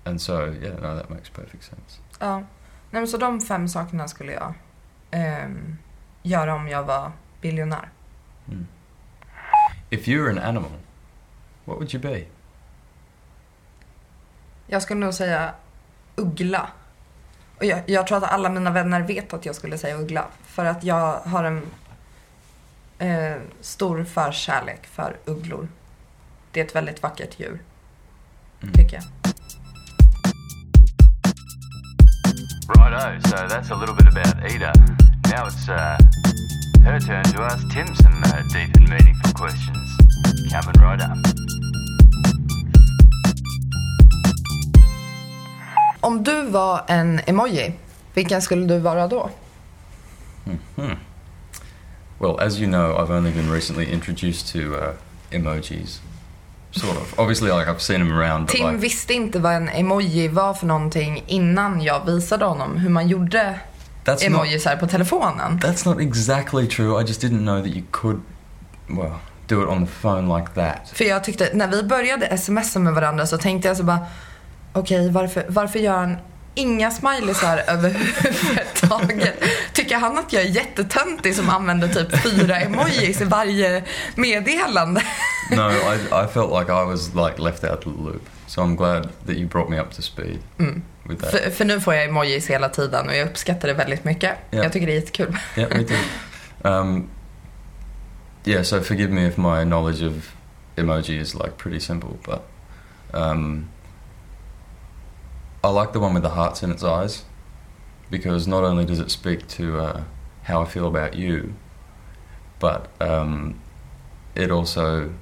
and 0.05 0.21
so, 0.21 0.47
yeah, 0.62 0.75
no, 0.81 0.97
that 0.97 1.11
makes 1.11 1.29
perfect 1.31 1.64
sense. 1.64 2.01
Ja. 2.21 2.35
Nej, 2.90 3.01
men 3.01 3.09
så 3.09 3.16
de 3.16 3.40
fem 3.40 3.68
sakerna 3.68 4.09
skulle 4.09 4.33
jag 4.33 4.55
ehm, 5.11 5.77
göra 6.23 6.55
om 6.55 6.68
jag 6.68 6.83
var 6.83 7.12
biljonär. 7.40 7.88
Mm. 8.49 8.66
If 9.90 10.09
you 10.09 10.23
were 10.23 10.31
an 10.31 10.38
animal, 10.38 10.71
what 11.64 11.77
would 11.77 11.95
you 11.95 12.03
be? 12.03 12.25
Jag 14.66 14.83
skulle 14.83 15.01
nog 15.01 15.14
säga 15.14 15.55
uggla. 16.16 16.68
Och 17.59 17.64
jag, 17.64 17.83
jag 17.87 18.07
tror 18.07 18.18
att 18.18 18.33
alla 18.33 18.49
mina 18.51 18.71
vänner 18.71 19.01
vet 19.03 19.33
att 19.35 19.47
jag 19.47 19.55
skulle 19.55 19.79
säga 19.79 19.97
uggla. 19.97 20.27
För 20.55 20.65
att 20.65 20.85
jag 20.85 21.21
har 21.21 21.45
en 21.45 21.62
eh, 22.99 23.41
stor 23.61 24.05
förkärlek 24.05 24.87
för 24.87 25.17
ugglor. 25.25 25.69
Det 26.53 26.61
är 26.61 26.65
ett 26.65 26.75
väldigt 26.77 27.03
vackert 27.03 27.41
djur, 27.41 27.59
Mm. 28.62 28.75
tycker 28.75 28.97
jag. 28.97 29.05
Righto, 32.77 33.29
so 33.29 33.37
that's 33.37 33.71
a 33.73 33.77
little 33.81 33.95
bit 33.95 34.07
about 34.09 34.53
Ida. 34.53 34.73
Now 35.33 35.47
it's 35.49 35.69
uh, 35.69 35.99
her 36.85 37.01
turn 37.01 37.25
to 37.25 37.43
ask 37.43 37.62
Tim 37.75 37.87
some 37.97 38.23
uh, 38.25 38.43
deep 38.53 38.77
and 38.77 38.88
meaningful 38.88 39.33
questions. 39.35 39.97
Coming 40.53 40.81
right 40.91 41.03
up. 41.03 41.19
Om 46.01 46.25
du 46.25 46.43
var 46.51 46.85
en 46.88 47.21
emoji, 47.27 47.75
vilken 48.15 48.43
skulle 48.43 48.67
du 48.67 48.79
vara 48.79 49.07
då? 49.09 49.31
Hmm. 50.44 50.94
Well, 52.18 52.40
as 52.40 52.61
you 52.61 52.66
know, 52.66 52.96
I've 52.96 53.11
only 53.11 53.33
been 53.33 53.50
recently 53.50 53.92
introduced 53.92 54.52
to 54.52 54.59
uh, 54.59 54.94
emojis. 55.31 56.00
Sort 56.70 56.96
of. 56.96 57.18
Obviously, 57.18 57.50
like 57.50 57.68
I've 57.68 57.83
seen 57.83 57.98
them 57.98 58.12
around, 58.12 58.48
Tim 58.48 58.66
like 58.66 58.78
visste 58.78 59.14
inte 59.14 59.38
vad 59.38 59.52
en 59.52 59.68
emoji 59.68 60.28
var 60.28 60.55
för 60.55 60.66
någonting 60.66 61.24
innan 61.26 61.83
jag 61.83 62.05
visade 62.07 62.44
honom 62.44 62.76
hur 62.76 62.90
man 62.90 63.09
gjorde 63.09 63.61
that's 64.05 64.12
not 64.12 64.22
emojisar 64.22 64.76
på 64.76 64.87
telefonen. 64.87 65.59
that's 65.59 65.88
not 65.88 66.00
exactly 66.00 66.66
true. 66.66 67.02
I 67.02 67.05
just 67.05 67.22
didn't 67.22 67.44
know 67.44 67.62
that 67.62 67.76
you 67.76 67.83
could, 67.90 68.20
well, 68.88 69.20
do 69.46 69.62
it 69.62 69.68
on 69.68 69.87
the 69.87 69.92
phone 69.92 70.38
like 70.38 70.55
that. 70.55 70.90
För 70.94 71.05
jag 71.05 71.24
tyckte, 71.24 71.50
när 71.55 71.68
vi 71.68 71.83
började 71.83 72.38
smsa 72.38 72.78
med 72.78 72.94
varandra 72.94 73.26
så 73.26 73.38
tänkte 73.38 73.68
jag 73.68 73.76
så 73.76 73.83
bara, 73.83 74.07
okej 74.72 75.11
varför, 75.11 75.46
varför 75.48 75.78
gör 75.78 75.96
han 75.98 76.16
inga 76.55 76.91
smileysar 76.91 77.62
överhuvudtaget? 77.67 79.43
Tycker 79.73 79.97
han 79.97 80.19
att 80.19 80.33
jag 80.33 80.43
är 80.43 80.47
jättetöntig 80.47 81.35
som 81.37 81.51
använder 81.51 81.88
typ 81.88 82.23
fyra 82.23 82.57
emojis 82.61 83.21
i 83.21 83.25
varje 83.25 83.83
meddelande? 84.15 85.03
no, 85.51 85.71
I, 85.71 86.25
I 86.25 86.27
felt 86.33 86.51
like 86.53 86.73
I 86.73 86.85
was 86.87 87.15
like 87.15 87.38
left 87.43 87.65
out 87.65 87.87
of 87.87 87.97
the 87.97 88.03
loop. 88.03 88.29
So 88.47 88.61
I'm 88.62 88.77
glad 88.77 89.03
that 89.27 89.37
you 89.37 89.49
brought 89.49 89.71
me 89.71 89.81
up 89.81 89.91
to 89.97 90.03
speed 90.03 90.38
Mm. 90.59 90.83
with 91.05 91.21
that. 91.23 91.31
För, 91.31 91.51
för 91.51 91.65
nu 91.65 91.81
får 91.81 91.95
jag 91.95 92.05
emojis 92.05 92.51
hela 92.51 92.69
tiden 92.69 93.09
och 93.09 93.17
jag 93.17 93.29
uppskattar 93.29 93.69
det 93.69 93.75
väldigt 93.75 94.05
mycket. 94.05 94.31
Ja. 94.51 94.62
Jag 94.62 94.73
tycker 94.73 94.87
det 94.87 94.93
är 94.93 95.01
jättekul. 95.01 95.37
yeah, 95.57 95.71
me 95.77 95.85
too. 95.85 95.97
Um, 96.71 97.09
yeah, 98.45 98.62
so 98.62 98.81
forgive 98.81 99.12
me 99.12 99.27
if 99.27 99.37
my 99.37 99.65
knowledge 99.65 100.03
of 100.03 100.12
emoji 100.77 101.21
is 101.21 101.35
like 101.35 101.51
pretty 101.59 101.81
simple, 101.81 102.11
but 102.25 102.43
um, 103.12 103.69
I 105.64 105.68
like 105.68 105.92
the 105.92 106.01
one 106.01 106.14
with 106.14 106.22
the 106.22 106.31
hearts 106.31 106.62
in 106.62 106.70
its 106.70 106.83
eyes 106.83 107.25
because 108.11 108.46
not 108.48 108.64
only 108.64 108.85
does 108.85 108.98
it 109.01 109.11
speak 109.11 109.46
to 109.48 109.79
uh, 109.79 110.05
how 110.44 110.62
I 110.62 110.64
feel 110.64 110.87
about 110.87 111.14
you, 111.14 111.55
but 112.59 112.88
um, 113.01 113.61
it 114.35 114.51
also 114.51 115.12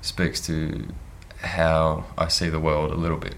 speaks 0.00 0.40
to 0.46 0.88
how 1.42 2.04
I 2.16 2.28
see 2.28 2.48
the 2.48 2.60
world 2.60 2.90
a 2.90 2.94
little 2.96 3.18
bit. 3.18 3.36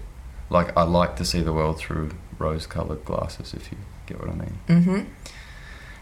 Like 0.49 0.75
I 0.77 0.83
like 0.83 1.15
to 1.17 1.25
see 1.25 1.41
the 1.41 1.53
world 1.53 1.77
through 1.77 2.11
rose-colored 2.39 3.05
glasses, 3.05 3.53
if 3.53 3.71
you 3.71 3.77
get 4.07 4.19
what 4.19 4.29
I 4.29 4.33
mean. 4.33 4.59
Mhm. 4.67 5.05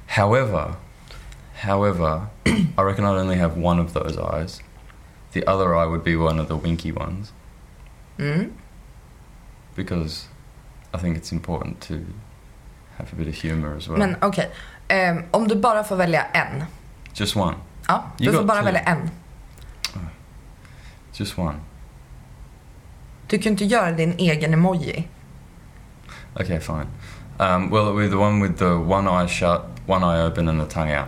However, 0.08 0.78
however, 1.56 2.30
I 2.78 2.82
reckon 2.82 3.04
I'd 3.04 3.18
only 3.18 3.36
have 3.38 3.58
one 3.58 3.80
of 3.80 3.94
those 3.94 4.18
eyes. 4.18 4.62
The 5.34 5.46
other 5.46 5.76
eye 5.76 5.86
would 5.86 6.04
be 6.04 6.16
one 6.16 6.40
of 6.40 6.48
the 6.48 6.56
winky 6.56 6.92
ones 6.92 7.32
Mm. 8.18 8.52
Because 9.84 10.28
I 10.94 10.98
think 10.98 11.18
it's 11.18 11.32
important 11.32 11.82
to 11.88 11.94
have 12.98 13.14
a 13.14 13.16
bit 13.16 13.28
of 13.28 13.36
humor 13.44 13.78
as 13.78 13.88
well. 13.88 13.98
Men 14.00 14.16
okej, 14.22 14.50
Ehm, 14.88 15.24
om 15.32 15.48
du 15.48 15.56
bara 15.56 15.84
får 15.84 15.96
välja 15.96 16.24
en. 16.34 16.64
Just 17.14 17.36
one. 17.36 17.56
Ja, 17.88 18.04
du 18.18 18.26
You 18.26 18.34
får 18.38 18.44
bara 18.44 18.58
two. 18.60 18.66
välja 18.66 18.82
en. 18.82 19.10
Just 21.14 21.38
one. 21.38 21.56
Du 23.28 23.38
kan 23.38 23.52
inte 23.52 23.66
göra 23.66 23.92
din 23.92 24.16
egen 24.18 24.54
emoji. 24.54 25.08
Okay, 26.36 26.60
fine. 26.60 26.86
Um, 27.40 27.70
well, 27.72 27.94
with 27.96 28.10
the 28.12 28.18
one 28.18 28.42
with 28.48 28.58
the 28.58 28.74
one 28.76 29.08
eye 29.08 29.28
shut, 29.28 29.62
one 29.88 30.04
eye 30.06 30.22
open, 30.28 30.48
and 30.50 30.62
the 30.62 30.74
tongue 30.74 30.92
out. 30.98 31.08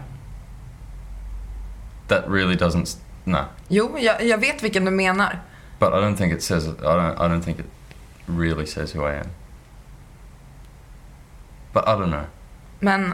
That 2.07 2.27
really 2.27 2.55
doesn't. 2.55 2.97
No, 3.23 3.45
Jo, 3.67 3.97
jag, 3.99 4.23
jag 4.25 4.37
vet 4.37 4.63
vilken 4.63 4.85
du 4.85 4.91
menar. 4.91 5.39
but 5.79 5.93
I 5.93 6.01
don't 6.01 6.15
think 6.15 6.33
it 6.33 6.43
says. 6.43 6.67
I 6.67 6.71
don't. 6.95 7.15
I 7.19 7.27
don't 7.27 7.41
think 7.41 7.59
it 7.59 7.65
really 8.37 8.65
says 8.65 8.95
who 8.95 9.03
I 9.05 9.15
am. 9.15 9.27
But 11.73 11.87
I 11.87 11.91
don't 11.95 12.09
know. 12.11 12.25
Men 12.79 13.13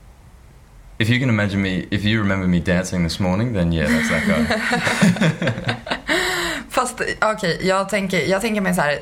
If 1.00 1.10
you 1.10 1.20
can 1.20 1.30
imagine 1.30 1.62
me, 1.62 1.86
if 1.92 2.04
you 2.04 2.20
remember 2.20 2.48
me 2.48 2.60
dancing 2.60 3.04
this 3.04 3.20
morning, 3.20 3.54
then 3.54 3.72
yeah, 3.72 3.88
that's 3.88 4.10
that 4.10 4.26
guy. 4.28 5.76
Fast 6.70 7.02
okej, 7.22 7.60
jag, 7.68 7.90
tänker, 7.90 8.20
jag 8.20 8.42
tänker 8.42 8.62
mig 8.62 8.74
så 8.74 8.82
här. 8.82 9.00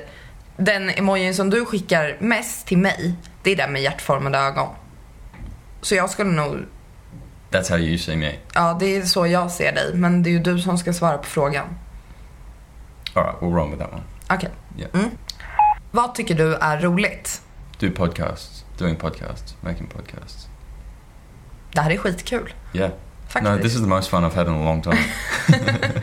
Den 0.57 0.89
emojin 0.89 1.35
som 1.35 1.49
du 1.49 1.65
skickar 1.65 2.17
mest 2.19 2.67
till 2.67 2.77
mig, 2.77 3.13
det 3.43 3.51
är 3.51 3.55
den 3.55 3.73
med 3.73 3.81
hjärtformade 3.81 4.37
ögon. 4.37 4.67
Så 5.81 5.95
jag 5.95 6.09
skulle 6.09 6.31
nog, 6.31 6.65
That's 7.51 7.69
how 7.69 7.77
you 7.77 7.97
see 7.97 8.15
me. 8.17 8.33
ja 8.53 8.77
det 8.79 8.95
är 8.95 9.01
så 9.01 9.27
jag 9.27 9.51
ser 9.51 9.71
dig. 9.71 9.93
Men 9.93 10.23
det 10.23 10.29
är 10.29 10.31
ju 10.31 10.39
du 10.39 10.59
som 10.59 10.77
ska 10.77 10.93
svara 10.93 11.17
på 11.17 11.23
frågan. 11.25 11.65
Alright, 13.13 13.39
we'll 13.41 13.53
run 13.55 13.71
with 13.71 13.83
that 13.83 13.93
one. 13.93 14.03
Okej. 14.29 14.49
Yeah. 14.77 14.89
Mm. 14.95 15.09
Vad 15.95 16.15
tycker 16.15 16.35
du 16.35 16.53
är 16.55 16.79
roligt? 16.79 17.41
Do 17.79 17.91
podcasts. 17.91 18.65
Doing 18.77 18.95
podcasts. 18.95 19.55
Making 19.61 19.87
podcasts. 19.87 20.47
Det 21.73 21.81
här 21.81 21.91
är 21.91 21.97
skitkul. 21.97 22.53
Yeah. 22.73 22.91
Faktiskt. 23.27 23.51
No, 23.55 23.61
this 23.61 23.73
is 23.75 23.81
the 23.81 23.87
most 23.87 24.09
fun 24.09 24.23
I've 24.23 24.35
had 24.35 24.47
in 24.47 24.53
a 24.53 24.63
long 24.63 24.81
time. 24.81 24.97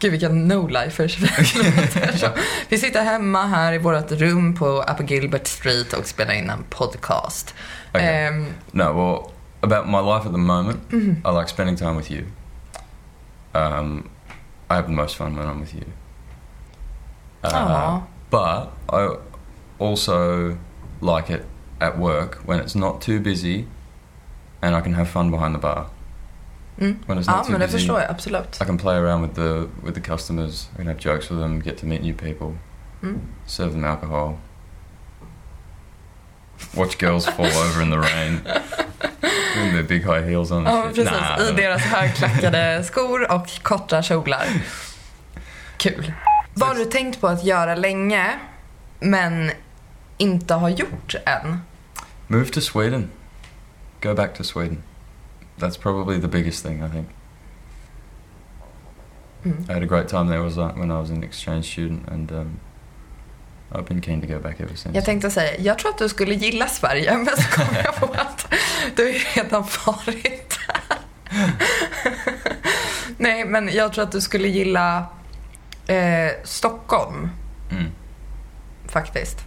Gud 0.00 0.10
vilken 0.10 0.48
no-lifers 0.48 1.18
vi 2.68 2.78
sitter 2.78 3.04
hemma 3.04 3.46
här 3.46 3.72
i 3.72 3.78
vårt 3.78 4.12
rum 4.12 4.54
på 4.54 4.66
Upper 4.82 5.04
Gilbert 5.04 5.46
Street 5.46 5.92
och 5.92 6.06
spelar 6.06 6.34
in 6.34 6.50
en 6.50 6.64
podcast. 6.70 7.54
Okay. 7.90 8.06
Ehm, 8.06 8.46
No, 8.70 8.82
well, 8.82 9.30
about 9.60 9.86
my 9.86 10.12
life 10.14 10.26
at 10.28 10.32
the 10.32 10.38
moment, 10.38 10.80
Mm-hmm. 10.90 11.26
I 11.26 11.38
like 11.40 11.48
spending 11.48 11.76
time 11.76 11.96
with 11.96 12.10
you. 12.10 12.24
Um, 13.52 14.08
I 14.70 14.74
have 14.74 14.86
the 14.86 14.92
most 14.92 15.16
fun 15.16 15.36
when 15.36 15.46
I'm 15.48 15.60
with 15.60 15.74
you. 15.74 15.84
Uh. 17.42 18.00
But 18.30 18.68
I 18.92 19.16
also 19.78 20.56
like 21.00 21.30
it 21.34 21.42
at 21.80 21.98
work 21.98 22.38
when 22.46 22.60
it's 22.60 22.74
not 22.74 23.00
too 23.00 23.20
busy 23.20 23.64
and 24.62 24.74
I 24.76 24.80
can 24.80 24.94
have 24.94 25.08
fun 25.08 25.30
behind 25.30 25.54
the 25.54 25.58
bar. 25.60 25.86
mm. 26.78 26.96
When 27.06 27.18
it's 27.18 27.26
Ja, 27.28 27.36
not 27.36 27.44
too 27.46 27.52
men 27.52 27.60
det 27.60 27.66
busy, 27.66 27.78
förstår 27.78 28.00
jag 28.00 28.10
absolut. 28.10 28.58
I 28.62 28.64
can 28.64 28.78
play 28.78 28.96
around 28.96 29.22
with 29.22 29.34
the 29.34 29.68
with 29.84 29.94
the 29.94 30.00
customers. 30.16 30.68
I 30.74 30.76
can 30.76 30.86
have 30.86 30.98
jokes 30.98 31.30
with 31.30 31.40
them, 31.40 31.60
get 31.60 31.78
to 31.78 31.86
meet 31.86 32.02
new 32.02 32.14
people, 32.14 32.52
Mm. 33.02 33.20
serve 33.46 33.70
them 33.72 33.84
alcohol, 33.84 34.38
watch 36.74 36.98
girls 36.98 37.26
fall 37.36 37.46
over 37.46 37.82
in 37.82 37.90
the 37.90 37.98
rain 37.98 38.40
their 39.72 39.82
big 39.82 40.04
high 40.04 40.22
heels 40.22 40.50
on. 40.52 40.64
Ja, 40.64 40.82
shit. 40.82 40.94
precis. 40.94 41.12
Nah, 41.12 41.48
I 41.48 41.52
deras 41.52 41.82
högklackade 41.82 42.82
skor 42.84 43.32
och 43.32 43.46
korta 43.62 44.02
kjolar. 44.02 44.46
Kul. 45.78 46.12
Vad 46.58 46.68
har 46.68 46.76
du 46.76 46.84
tänkt 46.84 47.20
på 47.20 47.26
att 47.26 47.44
göra 47.44 47.74
länge, 47.74 48.38
men 49.00 49.50
inte 50.18 50.54
har 50.54 50.68
gjort 50.68 51.14
än? 51.26 51.60
Move 52.26 52.46
to 52.46 52.60
Sweden. 52.60 53.10
Go 54.00 54.14
back 54.14 54.34
to 54.34 54.44
Sweden. 54.44 54.82
That's 55.58 55.82
probably 55.82 56.20
the 56.20 56.28
biggest 56.28 56.64
thing 56.64 56.84
I 56.84 56.90
think. 56.90 57.08
Mm. 59.44 59.66
I 59.68 59.72
had 59.72 59.82
a 59.82 59.86
great 59.86 60.08
time 60.08 60.28
there 60.28 60.40
was 60.40 60.56
when 60.56 60.90
I 60.90 60.94
was 60.94 61.10
an 61.10 61.22
exchange 61.24 61.62
student, 61.62 62.08
and 62.08 62.32
um, 62.32 62.60
I've 63.72 63.86
been 63.88 64.00
keen 64.00 64.20
to 64.20 64.26
go 64.26 64.38
back 64.38 64.60
ever 64.60 64.76
since. 64.76 64.94
Jag 64.94 65.04
tänkte 65.04 65.30
säga, 65.30 65.60
jag 65.60 65.78
tror 65.78 65.90
att 65.90 65.98
du 65.98 66.08
skulle 66.08 66.34
gilla 66.34 66.66
Sverige, 66.66 67.16
men 67.16 67.36
så 67.36 67.42
kom 67.42 67.76
jag 67.84 67.96
på 67.96 68.06
att 68.14 68.54
du 68.96 69.12
redan 69.12 69.64
varit 69.86 70.58
där. 70.66 70.98
Nej, 73.18 73.44
men 73.44 73.68
jag 73.72 73.92
tror 73.92 74.04
att 74.04 74.12
du 74.12 74.20
skulle 74.20 74.48
gilla 74.48 75.06
eh, 75.86 76.32
Stockholm, 76.44 77.30
Mm. 77.70 77.90
faktiskt. 78.86 79.44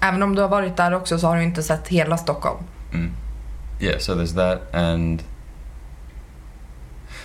Även 0.00 0.22
om 0.22 0.34
du 0.34 0.42
har 0.42 0.48
varit 0.48 0.76
där 0.76 0.94
också 0.94 1.18
så 1.18 1.26
har 1.26 1.36
du 1.36 1.42
inte 1.42 1.62
sett 1.62 1.88
hela 1.88 2.16
Stockholm. 2.16 2.58
Mm. 2.92 3.12
Yeah, 3.80 3.98
so 3.98 4.12
there's 4.14 4.34
that, 4.34 4.74
and 4.74 5.22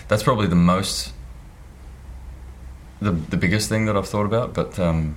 that's 0.08 0.23
probably 0.23 0.49
the 0.49 0.56
most, 0.56 1.13
the 2.99 3.15
the 3.30 3.38
biggest 3.38 3.69
thing 3.69 3.86
that 3.88 3.95
I've 3.95 4.08
thought 4.12 4.34
about. 4.34 4.54
But 4.56 4.80
um, 4.80 5.15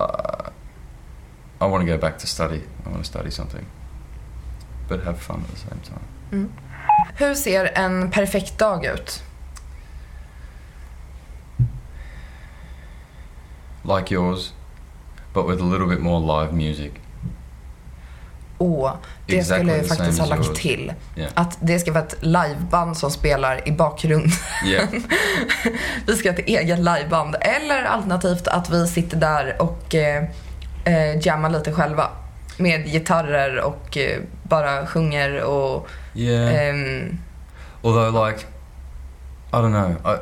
uh, 0.00 0.50
I 1.60 1.66
want 1.66 1.86
to 1.86 1.92
go 1.92 1.98
back 1.98 2.18
to 2.18 2.26
study. 2.26 2.62
I 2.86 2.88
want 2.90 3.04
to 3.04 3.10
study 3.10 3.30
something, 3.30 3.66
but 4.88 5.04
have 5.04 5.18
fun 5.18 5.44
at 5.48 5.50
the 5.54 5.60
same 5.70 5.80
time. 5.80 6.48
Hur 7.16 7.34
ser 7.34 7.70
en 7.74 8.10
perfekt 8.10 8.58
dag 8.58 8.84
ut? 8.84 9.22
Like 13.84 14.14
yours, 14.14 14.52
but 15.34 15.46
with 15.46 15.60
a 15.60 15.64
little 15.64 15.86
bit 15.86 16.00
more 16.00 16.20
live 16.20 16.52
music. 16.52 16.92
Åh, 18.58 18.92
det 19.26 19.36
Exactly 19.36 19.58
skulle 19.58 19.76
jag 19.76 19.86
faktiskt 19.86 20.20
ha 20.20 20.26
lagt 20.26 20.54
till. 20.54 20.92
Yeah. 21.16 21.30
Att 21.34 21.58
det 21.60 21.78
ska 21.78 21.92
vara 21.92 22.04
ett 22.04 22.16
liveband 22.20 22.96
som 22.96 23.10
spelar 23.10 23.68
i 23.68 23.72
bakgrunden. 23.72 24.30
Yeah. 24.66 24.88
vi 26.06 26.16
ska 26.16 26.30
ha 26.30 26.38
ett 26.38 26.46
eget 26.46 26.78
liveband. 26.78 27.36
Eller 27.40 27.84
alternativt 27.84 28.48
att 28.48 28.70
vi 28.70 28.86
sitter 28.86 29.16
där 29.16 29.62
och 29.62 29.94
eh, 29.94 30.24
eh, 30.84 31.26
jammar 31.26 31.50
lite 31.50 31.72
själva. 31.72 32.08
Med 32.56 32.86
gitarrer 32.86 33.60
och 33.60 33.96
eh, 33.96 34.20
bara 34.42 34.86
sjunger 34.86 35.42
och... 35.42 35.88
Yeah. 36.14 36.68
ehm, 36.68 37.18
Although, 37.82 38.28
like, 38.28 38.46
I 39.52 39.56
don't 39.56 39.72
know. 39.72 40.14
I, 40.14 40.18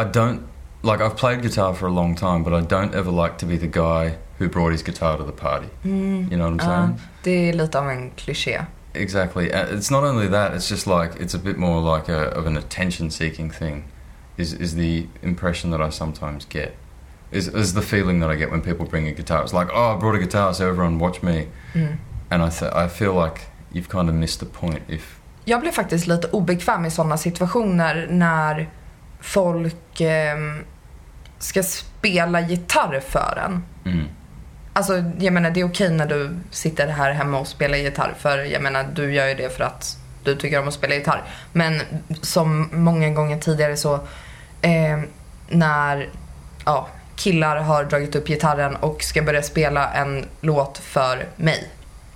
I 0.00 0.04
don't 0.04 0.38
like. 0.82 1.00
I've 1.04 1.16
played 1.16 1.42
guitar 1.42 1.74
for 1.74 1.86
a 1.88 1.92
long 1.92 2.14
time, 2.16 2.42
but 2.44 2.52
I 2.52 2.60
don't 2.66 2.94
ever 2.94 3.10
like 3.24 3.36
to 3.38 3.46
be 3.46 3.56
the 3.58 3.66
guy 3.66 4.14
who 4.38 4.48
brought 4.48 4.72
his 4.72 4.82
guitar 4.82 5.16
to 5.18 5.24
the 5.24 5.32
party. 5.32 5.66
mm, 5.84 6.30
You 6.30 6.36
know 6.36 6.50
what 6.50 6.62
I'm 6.62 6.70
ja, 6.70 6.86
saying? 6.86 7.00
det 7.22 7.48
är 7.48 7.52
lite 7.52 7.78
av 7.78 7.90
en 7.90 8.10
kliché. 8.16 8.66
Exactly. 8.94 9.50
Uh, 9.52 9.74
It's 9.78 9.90
not 9.90 10.04
only 10.04 10.28
that. 10.28 10.52
It's 10.54 10.68
just 10.70 10.86
like 10.86 11.10
it's 11.20 11.34
a 11.34 11.38
bit 11.38 11.56
more 11.56 11.96
like 11.96 12.12
a, 12.12 12.38
of 12.38 12.46
an 12.46 12.56
attention-seeking 12.56 13.50
thing. 13.58 13.84
Is 14.36 14.52
is 14.52 14.74
the 14.74 15.06
impression 15.22 15.70
that 15.70 15.80
I 15.88 15.90
sometimes 15.90 16.46
get? 16.48 16.74
Is 17.30 17.48
is 17.48 17.72
the 17.72 17.82
feeling 17.82 18.20
that 18.20 18.30
I 18.30 18.36
get 18.38 18.50
when 18.50 18.60
people 18.60 18.86
bring 18.86 19.06
a 19.08 19.12
guitar? 19.12 19.42
It's 19.44 19.52
like, 19.60 19.70
oh, 19.74 19.96
I 19.96 20.00
brought 20.00 20.14
a 20.16 20.18
guitar, 20.26 20.54
so 20.54 20.68
everyone 20.68 20.98
watch 20.98 21.22
me. 21.22 21.46
Mm. 21.74 21.96
And 22.30 22.42
I 22.42 22.50
th- 22.50 22.72
I 22.84 22.88
feel 22.88 23.14
like 23.24 23.40
you've 23.72 23.88
kind 23.88 24.08
of 24.08 24.14
missed 24.14 24.40
the 24.40 24.46
point 24.60 24.82
if 24.88 25.18
Jag 25.44 25.60
blir 25.60 25.72
faktiskt 25.72 26.06
lite 26.06 26.28
obekväm 26.32 26.84
i 26.84 26.90
sådana 26.90 27.16
situationer 27.16 28.06
när 28.10 28.68
folk 29.22 30.00
ehm, 30.00 30.64
ska 31.38 31.62
spela 31.62 32.40
gitarr 32.40 33.00
för 33.08 33.42
en. 33.46 33.64
mm, 33.84 34.06
Alltså, 34.74 35.04
jag 35.18 35.32
menar 35.32 35.50
det 35.50 35.60
är 35.60 35.64
okej 35.68 35.90
när 35.90 36.06
du 36.06 36.36
sitter 36.50 36.88
här 36.88 37.12
hemma 37.12 37.38
och 37.38 37.46
spelar 37.46 37.78
gitarr 37.78 38.14
för 38.18 38.38
jag 38.38 38.62
menar 38.62 38.86
du 38.94 39.14
gör 39.14 39.26
ju 39.26 39.34
det 39.34 39.56
för 39.56 39.64
att 39.64 39.96
du 40.24 40.36
tycker 40.36 40.60
om 40.60 40.68
att 40.68 40.74
spela 40.74 40.94
gitarr. 40.94 41.22
Men 41.52 41.82
som 42.22 42.68
många 42.72 43.10
gånger 43.10 43.38
tidigare 43.38 43.76
så 43.76 43.94
eh, 44.62 45.00
när 45.48 46.08
ja, 46.64 46.88
killar 47.16 47.56
har 47.56 47.84
dragit 47.84 48.16
upp 48.16 48.26
gitarren 48.26 48.76
och 48.76 49.02
ska 49.02 49.22
börja 49.22 49.42
spela 49.42 49.92
en 49.92 50.24
låt 50.40 50.78
för 50.78 51.26
mig. 51.36 51.68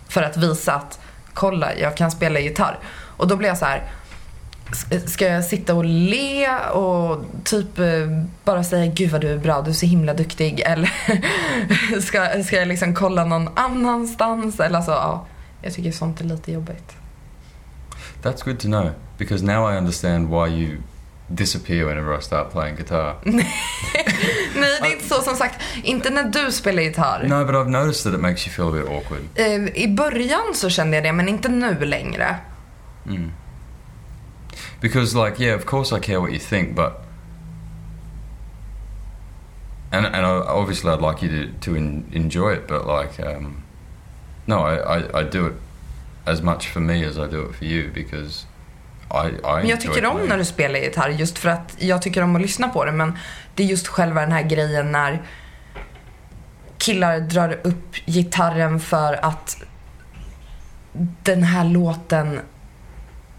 För 0.09 0.23
att 0.23 0.37
visa 0.37 0.75
att 0.75 1.01
kolla, 1.35 1.75
jag 1.75 1.97
kan 1.97 2.11
spela 2.11 2.41
gitarr. 2.41 2.79
Och 3.17 3.29
då 3.29 3.37
blir 3.37 3.49
jag 3.49 3.59
så 3.59 3.65
här. 3.65 3.83
Ska 5.07 5.25
jag 5.27 5.45
sitta 5.45 5.75
och 5.75 5.85
le 5.85 6.59
och 6.59 7.25
typ 7.45 7.79
eh, 7.79 7.87
bara 8.45 8.65
säga 8.65 8.87
gud 8.87 9.11
vad 9.11 9.21
du 9.21 9.29
är 9.29 9.39
bra, 9.39 9.63
du 9.63 9.71
är 9.71 9.75
så 9.75 9.87
himla 9.87 10.15
duktig 10.15 10.61
eller 10.67 10.91
ska, 12.01 12.45
ska 12.45 12.57
jag 12.57 12.69
liksom 12.69 12.95
kolla 12.95 13.25
någon 13.25 13.49
annanstans 13.55 14.61
eller 14.61 14.81
så 14.81 14.91
ja. 14.91 15.27
Jag 15.63 15.75
tycker 15.75 15.93
sånt 15.93 16.21
är 16.21 16.25
lite 16.25 16.53
jobbigt. 16.53 16.97
That's 18.23 18.45
good 18.45 18.59
to 18.61 18.69
know 18.69 18.91
because 19.19 19.45
now 19.45 19.75
I 19.75 19.79
understand 19.79 20.29
why 20.29 20.49
you 20.49 20.77
disappear 21.29 21.85
whenever 21.85 22.19
I 22.19 22.23
start 22.23 22.53
playing 22.53 22.77
guitar. 22.77 23.15
Nej 23.25 23.47
det 24.55 24.89
är 24.89 24.93
inte 24.93 25.09
så 25.09 25.23
som 25.23 25.37
sagt, 25.37 25.61
inte 25.83 26.11
när 26.11 26.25
du 26.25 26.53
spelar 26.53 26.83
gitarr. 26.83 27.23
No, 27.29 27.45
but 27.45 27.55
I've 27.55 27.69
noticed 27.69 28.05
that 28.05 28.15
it 28.15 28.21
makes 28.21 28.47
you 28.47 28.55
feel 28.55 28.69
a 28.69 28.73
bit 28.73 28.97
awkward. 28.97 29.23
Eh, 29.35 29.83
I 29.83 29.89
början 29.89 30.55
så 30.55 30.71
kände 30.71 30.97
jag 30.97 31.05
det 31.05 31.13
men 31.13 31.29
inte 31.29 31.49
nu 31.49 31.85
längre. 31.85 32.37
Mm. 33.07 33.33
Because, 34.81 35.15
like, 35.15 35.39
yeah, 35.39 35.55
of 35.55 35.67
course 35.67 35.93
I 35.93 35.99
care 35.99 36.21
what 36.21 36.33
you 36.33 36.39
think, 36.39 36.75
but 36.75 37.07
and 39.93 40.07
and 40.07 40.27
I, 40.27 40.31
obviously 40.31 40.91
I'd 40.91 41.01
like 41.01 41.23
you 41.23 41.31
to 41.31 41.53
to 41.61 41.77
en- 41.77 42.05
enjoy 42.13 42.53
it, 42.53 42.67
but 42.69 42.87
like, 42.87 43.19
um, 43.21 43.63
no, 44.47 44.61
I, 44.61 44.99
I 44.99 45.21
I 45.21 45.23
do 45.23 45.47
it 45.47 45.55
as 46.27 46.43
much 46.43 46.69
for 46.69 46.81
me 46.81 47.05
as 47.05 47.19
I 47.19 47.27
do 47.27 47.47
it 47.47 47.55
for 47.55 47.65
you 47.65 47.91
because 47.95 48.47
I 49.11 49.27
I. 49.45 49.61
Men 49.61 49.69
jag 49.69 49.81
tycker 49.81 50.07
om 50.07 50.21
när 50.29 50.39
du 50.39 50.45
spelar 50.45 50.79
gitarr 50.79 51.09
just 51.09 51.39
för 51.39 51.49
att 51.49 51.77
jag 51.79 52.03
tycker 52.03 52.23
om 52.23 52.37
att 52.37 52.43
lyssna 52.43 52.69
på 52.69 52.85
det 52.85 52.93
men 52.93 53.19
det 53.55 53.63
är 53.63 53.67
just 53.67 53.87
själva 53.89 54.21
den 54.21 54.33
här 54.33 54.43
grejen 54.43 54.93
när 54.93 55.23
killar 56.79 57.21
drar 57.21 57.59
upp 57.63 57.95
gitarren 58.07 58.81
för 58.81 59.25
att 59.25 59.63
den 61.23 61.43
här 61.43 61.65
låten 61.65 62.41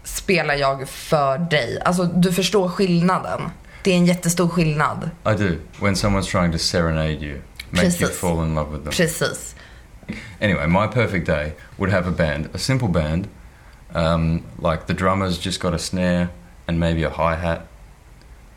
spelar 0.08 0.54
jag 0.54 0.88
för 0.88 1.38
dig. 1.38 1.80
Alltså 1.84 2.04
du 2.04 2.32
förstår 2.32 2.68
skillnaden. 2.68 3.50
Det 3.82 3.92
är 3.92 3.96
en 3.96 4.06
jättestor 4.06 4.48
skillnad. 4.48 5.10
I 5.26 5.34
do 5.34 5.56
when 5.80 5.94
someone's 5.94 6.30
trying 6.30 6.52
to 6.52 6.58
serenade 6.58 7.10
you, 7.10 7.40
make 7.70 8.00
you 8.00 8.10
fall 8.10 8.44
in 8.44 8.54
love 8.54 8.70
with 8.70 8.84
them. 8.84 8.92
Precis. 8.92 9.54
Anyway, 10.40 10.66
my 10.66 10.86
perfect 10.86 11.26
day 11.26 11.52
would 11.76 11.92
have 11.92 12.08
a 12.08 12.10
band, 12.10 12.48
a 12.54 12.58
simple 12.58 12.88
band, 12.88 13.28
um, 13.94 14.42
like 14.58 14.86
the 14.86 14.94
drummer's 14.94 15.38
just 15.38 15.60
got 15.60 15.74
a 15.74 15.78
snare 15.78 16.28
and 16.66 16.80
maybe 16.80 17.04
a 17.04 17.10
hi 17.10 17.34
hat, 17.34 17.66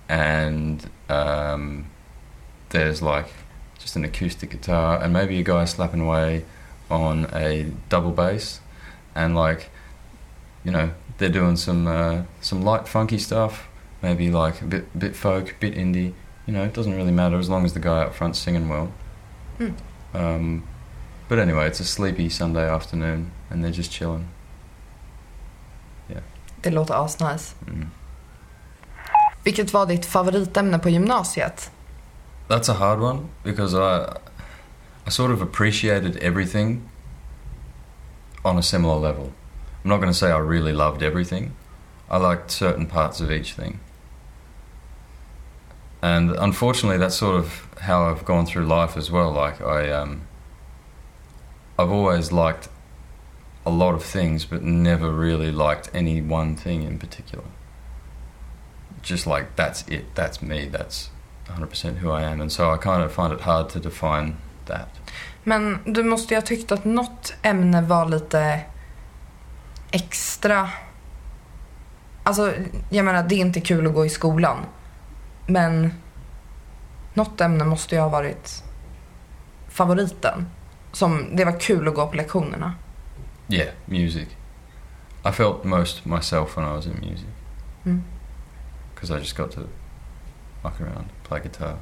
and 0.09 0.89
um, 1.09 1.85
there's 2.69 3.01
like 3.01 3.27
just 3.79 3.95
an 3.95 4.05
acoustic 4.05 4.49
guitar, 4.49 5.03
and 5.03 5.13
maybe 5.13 5.39
a 5.39 5.43
guy 5.43 5.65
slapping 5.65 6.01
away 6.01 6.43
on 6.89 7.27
a 7.33 7.65
double 7.89 8.11
bass, 8.11 8.61
and 9.15 9.35
like, 9.35 9.69
you 10.63 10.71
know, 10.71 10.89
they're 11.21 11.29
doing 11.29 11.55
some 11.55 11.87
uh, 11.87 12.23
some 12.41 12.63
light 12.63 12.87
funky 12.87 13.17
stuff, 13.17 13.69
maybe 14.01 14.29
like 14.31 14.61
a 14.61 14.65
bit 14.65 14.99
bit 14.99 15.15
folk, 15.15 15.55
bit 15.59 15.75
indie. 15.75 16.13
You 16.45 16.53
know, 16.53 16.63
it 16.63 16.73
doesn't 16.73 16.95
really 16.95 17.11
matter 17.11 17.39
as 17.39 17.49
long 17.49 17.65
as 17.65 17.73
the 17.73 17.79
guy 17.79 18.01
up 18.01 18.13
front's 18.13 18.39
singing 18.39 18.67
well. 18.67 18.91
Hmm. 19.57 19.73
Um, 20.13 20.63
but 21.29 21.39
anyway, 21.39 21.67
it's 21.67 21.79
a 21.79 21.85
sleepy 21.85 22.29
Sunday 22.29 22.67
afternoon, 22.67 23.31
and 23.49 23.63
they're 23.63 23.71
just 23.71 23.91
chilling. 23.91 24.27
Yeah. 26.09 26.23
Det 26.61 26.71
låter 26.71 26.93
asnice. 27.05 27.55
Mm. 27.67 27.87
Vilket 29.43 29.73
var 29.73 29.85
ditt 29.85 30.05
favoritämne 30.05 30.79
på 30.79 30.89
gymnasiet? 30.89 31.71
That's 32.47 32.69
a 32.69 32.73
hard 32.73 32.99
one 32.99 33.29
because 33.43 33.73
I 33.75 34.17
I 35.07 35.09
sort 35.09 35.31
of 35.31 35.41
appreciated 35.41 36.17
everything 36.17 36.81
on 38.43 38.57
a 38.57 38.63
similar 38.63 38.99
level. 38.99 39.31
I'm 39.83 39.89
not 39.89 39.97
going 39.97 40.11
to 40.11 40.17
say 40.17 40.31
I 40.31 40.37
really 40.37 40.73
loved 40.73 41.01
everything. 41.01 41.53
I 42.09 42.17
liked 42.17 42.51
certain 42.51 42.85
parts 42.85 43.21
of 43.21 43.31
each 43.31 43.53
thing. 43.53 43.79
And 46.01 46.31
unfortunately 46.31 46.97
that's 46.97 47.15
sort 47.15 47.35
of 47.35 47.67
how 47.81 48.03
I've 48.09 48.25
gone 48.25 48.45
through 48.45 48.65
life 48.65 48.97
as 48.97 49.11
well. 49.11 49.31
Like 49.31 49.61
I 49.61 49.91
um 49.91 50.21
I've 51.77 51.91
always 51.91 52.31
liked 52.31 52.69
a 53.65 53.69
lot 53.69 53.93
of 53.93 54.03
things 54.03 54.45
but 54.45 54.63
never 54.63 55.11
really 55.11 55.51
liked 55.51 55.89
any 55.93 56.21
one 56.21 56.55
thing 56.55 56.83
in 56.83 56.97
particular. 56.97 57.45
Just 59.01 59.27
like 59.27 59.55
that's 59.55 59.87
it, 59.87 60.15
that's 60.15 60.41
me, 60.41 60.67
that's 60.67 61.09
100% 61.47 61.97
who 61.97 62.09
I 62.09 62.23
am 62.23 62.41
and 62.41 62.51
so 62.51 62.71
I 62.71 62.77
kind 62.77 63.03
of 63.03 63.11
find 63.13 63.31
it 63.33 63.41
hard 63.41 63.69
to 63.69 63.79
define 63.79 64.37
that. 64.65 64.89
Men 65.43 65.79
du 65.85 66.03
måste 66.03 66.33
ju 66.33 66.37
ha 66.37 66.41
tyckt 66.41 66.71
att 66.71 66.85
något 66.85 67.33
ämne 67.41 67.81
var 67.81 68.05
lite 68.05 68.65
extra... 69.91 70.69
Alltså, 72.23 72.53
jag 72.89 73.05
menar, 73.05 73.23
det 73.23 73.35
är 73.35 73.39
inte 73.39 73.61
kul 73.61 73.87
att 73.87 73.93
gå 73.93 74.05
i 74.05 74.09
skolan. 74.09 74.57
Men 75.47 75.93
något 77.13 77.41
ämne 77.41 77.63
måste 77.65 77.95
ju 77.95 78.01
ha 78.01 78.09
varit 78.09 78.63
favoriten. 79.69 80.47
Som 80.91 81.35
det 81.35 81.45
var 81.45 81.59
kul 81.59 81.87
att 81.87 81.95
gå 81.95 82.07
på 82.07 82.15
lektionerna. 82.15 82.73
Yeah, 83.47 83.69
music. 83.85 84.27
I 85.25 85.31
felt 85.31 85.63
most 85.63 86.05
myself 86.05 86.57
when 86.57 86.65
I 86.65 86.71
was 86.71 86.85
in 86.85 86.99
music 86.99 87.27
Mm. 87.83 88.03
because 88.93 89.09
I 89.11 89.19
just 89.19 89.35
got 89.37 89.51
to 89.51 89.61
muck 90.63 90.81
around, 90.81 91.09
play 91.23 91.39
guitar, 91.39 91.77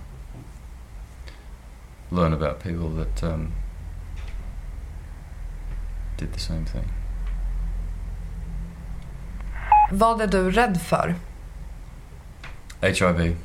learn 2.12 2.34
about 2.34 2.60
people 2.63 2.89
that 2.89 3.24
um, 3.24 3.52
did 6.17 6.34
the 6.34 6.39
same 6.39 6.65
thing. 6.65 6.86
Vad 9.89 10.21
är 10.21 10.28
du 10.28 10.52
rädd 10.52 10.82
för? 10.82 11.15
HIV, 12.82 13.36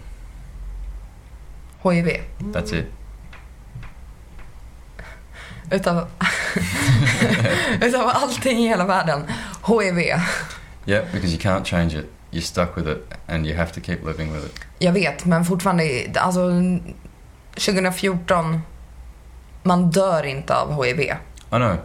HIV? 1.82 2.20
that's 2.38 2.74
it. 2.74 2.86
Utav, 5.70 6.08
utav 7.80 8.08
allting 8.08 8.58
i 8.58 8.68
hela 8.68 8.86
världen. 8.86 9.22
HIV. 9.66 9.98
Yeah, 10.86 11.04
because 11.12 11.32
you 11.32 11.38
can't 11.38 11.64
change 11.64 11.94
it. 11.98 12.06
You're 12.30 12.42
stuck 12.42 12.76
with 12.76 12.88
it 12.88 13.14
and 13.26 13.46
you 13.46 13.56
have 13.56 13.72
to 13.72 13.80
keep 13.80 14.04
living 14.04 14.32
with 14.32 14.44
it. 14.46 14.60
Jag 14.78 14.92
vet, 14.92 15.24
men 15.24 15.44
fortfarande, 15.44 16.12
alltså 16.16 16.50
2014, 17.54 18.60
man 19.62 19.90
dör 19.90 20.26
inte 20.26 20.56
av 20.56 20.84
HIV. 20.84 21.00
I 21.00 21.16
know, 21.50 21.76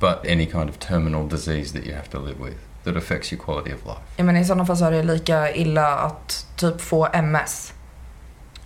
but 0.00 0.26
any 0.26 0.46
kind 0.46 0.70
of 0.70 0.78
terminal 0.78 1.28
disease 1.28 1.78
that 1.78 1.86
you 1.86 1.94
have 1.94 2.08
to 2.08 2.18
live 2.18 2.38
with 2.44 2.58
that 2.84 2.96
affects 2.96 3.32
your 3.32 3.40
quality 3.40 3.72
of 3.72 3.86
life. 3.86 4.02
Jag 4.16 4.26
menar 4.26 4.40
i 4.40 4.44
sådana 4.44 4.66
fall 4.66 4.76
så 4.76 4.84
är 4.84 4.90
det 4.90 5.02
lika 5.02 5.50
illa 5.50 5.96
att 5.98 6.46
typ 6.56 6.80
få 6.80 7.08
MS. 7.22 7.74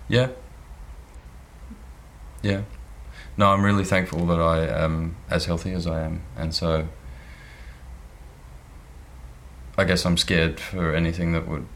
Yeah. 0.08 0.30
Yeah. 2.42 2.62
No, 3.36 3.44
I'm 3.44 3.64
really 3.64 3.84
thankful 3.84 4.26
that 4.26 4.40
I 4.40 4.84
am 4.84 5.16
as 5.28 5.46
healthy 5.46 5.74
as 5.74 5.86
I 5.86 6.00
am, 6.00 6.20
and 6.36 6.54
so 6.54 6.86
I 9.76 9.84
guess 9.84 10.04
I'm 10.04 10.16
scared 10.16 10.58
for 10.60 10.96
anything 10.96 11.32
that 11.32 11.46
would 11.46 11.66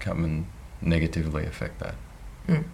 come 0.00 0.24
and 0.24 0.46
negatively 0.80 1.46
affect 1.46 1.78
that. 1.78 1.94
Mm. 2.48 2.64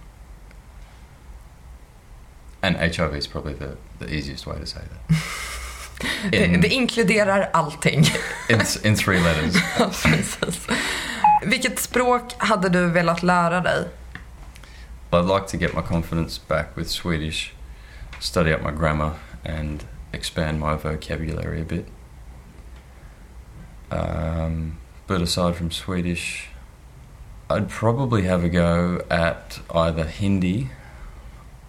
And 2.62 2.77
HIV 2.77 3.14
is 3.14 3.27
probably 3.27 3.53
the, 3.53 3.77
the 3.99 4.12
easiest 4.12 4.47
way 4.47 4.59
to 4.59 4.67
say 4.67 4.81
that. 4.81 5.19
Det, 6.30 6.46
det 6.62 6.68
inkluderar 6.68 7.50
allting. 7.52 8.04
in, 8.48 8.61
in 8.84 8.96
three 8.96 9.20
letters. 9.20 9.54
Ja, 9.78 9.90
precis. 10.02 10.66
Vilket 11.42 11.78
språk 11.78 12.34
hade 12.38 12.68
du 12.68 12.87
velat 12.87 13.22
lära 13.22 13.61
dig? 13.61 13.88
I'd 15.12 15.24
like 15.24 15.46
to 15.46 15.56
get 15.56 15.74
my 15.74 15.82
confidence 15.82 16.40
back 16.48 16.76
with 16.76 16.88
Swedish, 16.88 17.52
study 18.20 18.54
up 18.54 18.62
my 18.62 18.70
grammar, 18.70 19.12
and 19.44 19.84
expand 20.12 20.61
my 20.61 20.76
vocabulary 20.76 21.61
a 21.61 21.64
bit. 21.64 21.87
Um, 23.90 24.78
but 25.06 25.22
aside 25.22 25.56
from 25.56 25.70
Swedish, 25.70 26.48
I'd 27.48 27.70
probably 27.70 28.22
have 28.22 28.44
a 28.44 28.48
go 28.48 29.02
at 29.11 29.61
either 29.74 30.04
Hindi 30.04 30.70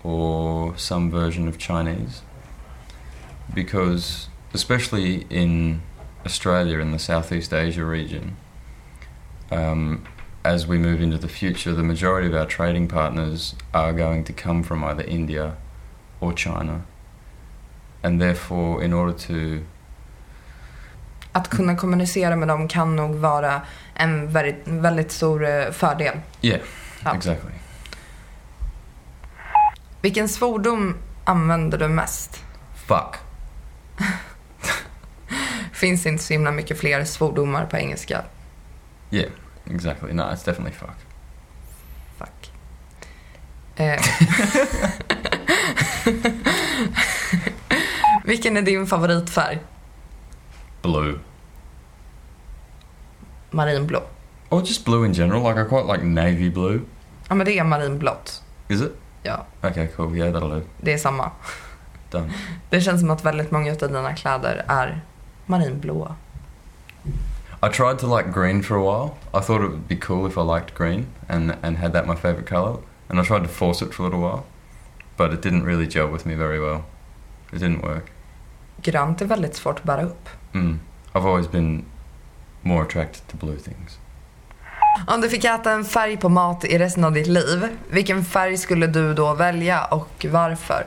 or 0.03 0.77
some 0.77 1.09
version 1.09 1.47
of 1.47 1.57
Chinese. 1.57 2.21
Because, 3.53 4.27
especially 4.53 5.25
in 5.29 5.81
Australia, 6.25 6.79
in 6.79 6.91
the 6.91 6.99
Southeast 6.99 7.53
Asia 7.53 7.83
region, 7.85 8.35
um, 9.51 10.03
as 10.43 10.67
we 10.67 10.77
move 10.77 11.01
into 11.01 11.17
the 11.17 11.27
future, 11.27 11.73
the 11.73 11.83
majority 11.83 12.27
of 12.27 12.33
our 12.33 12.45
trading 12.45 12.88
partners 12.88 13.55
are 13.73 13.93
going 13.93 14.23
to 14.23 14.33
come 14.33 14.63
from 14.63 14.83
either 14.83 15.03
India 15.03 15.55
or 16.21 16.33
China. 16.33 16.81
And 18.03 18.21
therefore, 18.21 18.83
in 18.83 18.93
order 18.93 19.13
to 19.27 19.65
Att 21.31 21.49
kunna 21.49 21.75
kommunicera 21.75 22.35
med 22.35 22.47
dem 22.47 22.67
kan 22.67 22.95
nog 22.95 23.15
vara 23.15 23.62
en 23.95 24.31
väldigt, 24.31 24.67
väldigt 24.67 25.12
stor 25.12 25.45
eh, 25.45 25.71
fördel. 25.71 26.15
Yeah, 26.41 26.62
Ja. 27.05 27.15
exactly. 27.15 27.51
Vilken 30.01 30.29
svordom 30.29 30.95
använder 31.23 31.77
du 31.77 31.88
mest? 31.88 32.43
Fuck. 32.75 33.15
Finns 35.79 36.05
inte 36.05 36.23
så 36.23 36.33
himla 36.33 36.51
mycket 36.51 36.79
fler 36.79 37.03
svordomar 37.05 37.65
på 37.65 37.77
engelska. 37.77 38.23
Yeah, 39.11 39.29
exactly. 39.71 40.13
No, 40.13 40.21
it's 40.21 40.45
definitely 40.45 40.71
fuck. 40.71 40.95
Fuck. 42.17 42.51
Eh. 43.75 44.01
Vilken 48.23 48.57
är 48.57 48.61
din 48.61 48.87
favoritfärg? 48.87 49.59
Blue. 50.81 51.19
Marinblå. 53.51 54.03
Or 54.49 54.61
just 54.61 54.85
blue 54.85 55.05
in 55.05 55.13
general. 55.13 55.43
Like, 55.43 55.61
I 55.61 55.69
quite 55.69 55.93
like 55.93 56.05
navy 56.05 56.49
blue. 56.49 56.81
Ja, 57.29 57.35
men 57.35 57.45
det 57.45 57.59
är 57.59 57.63
marinblått. 57.63 58.43
Is 58.67 58.81
it? 58.81 58.91
Ja, 59.23 59.45
Okay, 59.63 59.87
cool. 59.87 60.17
Yeah, 60.17 60.33
that'll 60.35 60.49
do. 60.59 60.61
det 60.82 60.93
är 60.93 60.97
samma. 60.97 61.32
Done. 62.11 62.30
Det 62.69 62.82
känns 62.82 63.01
som 63.01 63.09
att 63.09 63.25
väldigt 63.25 63.51
många 63.51 63.71
av 63.71 63.77
dina 63.77 64.15
kläder 64.15 64.65
är 64.67 65.01
marinblåa. 65.50 66.16
I 67.62 67.68
tried 67.68 68.00
to 68.00 68.08
like 68.08 68.32
green 68.32 68.64
for 68.64 68.78
a 68.78 68.84
while. 68.84 69.18
I 69.34 69.41
thought 69.41 69.62
it 69.62 69.70
would 69.70 69.88
be 69.88 69.95
cool 69.95 70.26
if 70.26 70.38
I 70.38 70.41
liked 70.41 70.74
green 70.76 71.08
and, 71.28 71.58
and 71.62 71.78
had 71.78 71.91
that 71.93 72.08
my 72.08 72.16
favourite 72.16 72.47
colour. 72.47 72.78
And 73.10 73.20
I 73.20 73.24
tried 73.24 73.43
to 73.43 73.50
force 73.50 73.86
it 73.86 73.93
for 73.93 74.04
a 74.04 74.06
little 74.06 74.22
while. 74.22 74.45
But 75.18 75.34
it 75.34 75.41
didn't 75.41 75.64
really 75.66 75.88
gel 75.88 76.08
with 76.08 76.26
me 76.26 76.36
very 76.36 76.60
well. 76.60 76.84
It 77.52 77.60
didn't 77.60 77.82
work. 77.82 78.12
Grönt 78.82 79.22
är 79.22 79.26
väldigt 79.26 79.56
svårt 79.56 79.80
att 79.80 79.84
bära 79.84 80.04
upp. 80.04 80.30
Mm. 80.54 80.80
I've 81.14 81.26
always 81.26 81.52
been 81.52 81.86
more 82.62 82.84
attracted 82.84 83.28
to 83.28 83.38
blue 83.38 83.58
things. 83.58 84.00
Om 85.08 85.22
du 85.22 85.30
fick 85.30 85.45
äta 85.45 85.72
en 85.72 85.86
färg 85.86 86.18
på 86.18 86.30
mat 86.30 86.66
i 86.66 86.78
resten 86.78 87.04
av 87.04 87.12
ditt 87.12 87.28
liv, 87.28 87.78
vilken 87.89 88.26
färg 88.26 88.58
skulle 88.58 88.88
du 88.88 89.14
då 89.14 89.34
välja 89.34 89.86
och 89.86 90.26
varför? 90.32 90.86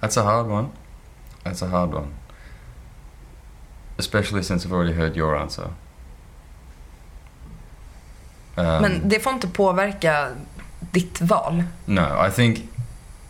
That's 0.00 0.20
a 0.20 0.22
hard 0.22 0.46
one. 0.46 0.68
That's 1.44 1.64
a 1.64 1.68
hard 1.68 1.94
one. 1.94 2.06
Especially 4.00 4.42
since 4.42 4.64
I've 4.66 4.72
already 4.72 4.92
heard 4.94 5.16
your 5.16 5.36
answer. 5.36 5.68
Um, 8.56 8.82
Men 8.82 9.08
det 9.08 9.20
får 9.20 9.32
inte 9.32 9.48
påverka 9.48 10.36
ditt 10.92 11.20
val. 11.20 11.62
no, 11.86 12.26
I 12.26 12.30
think 12.30 12.58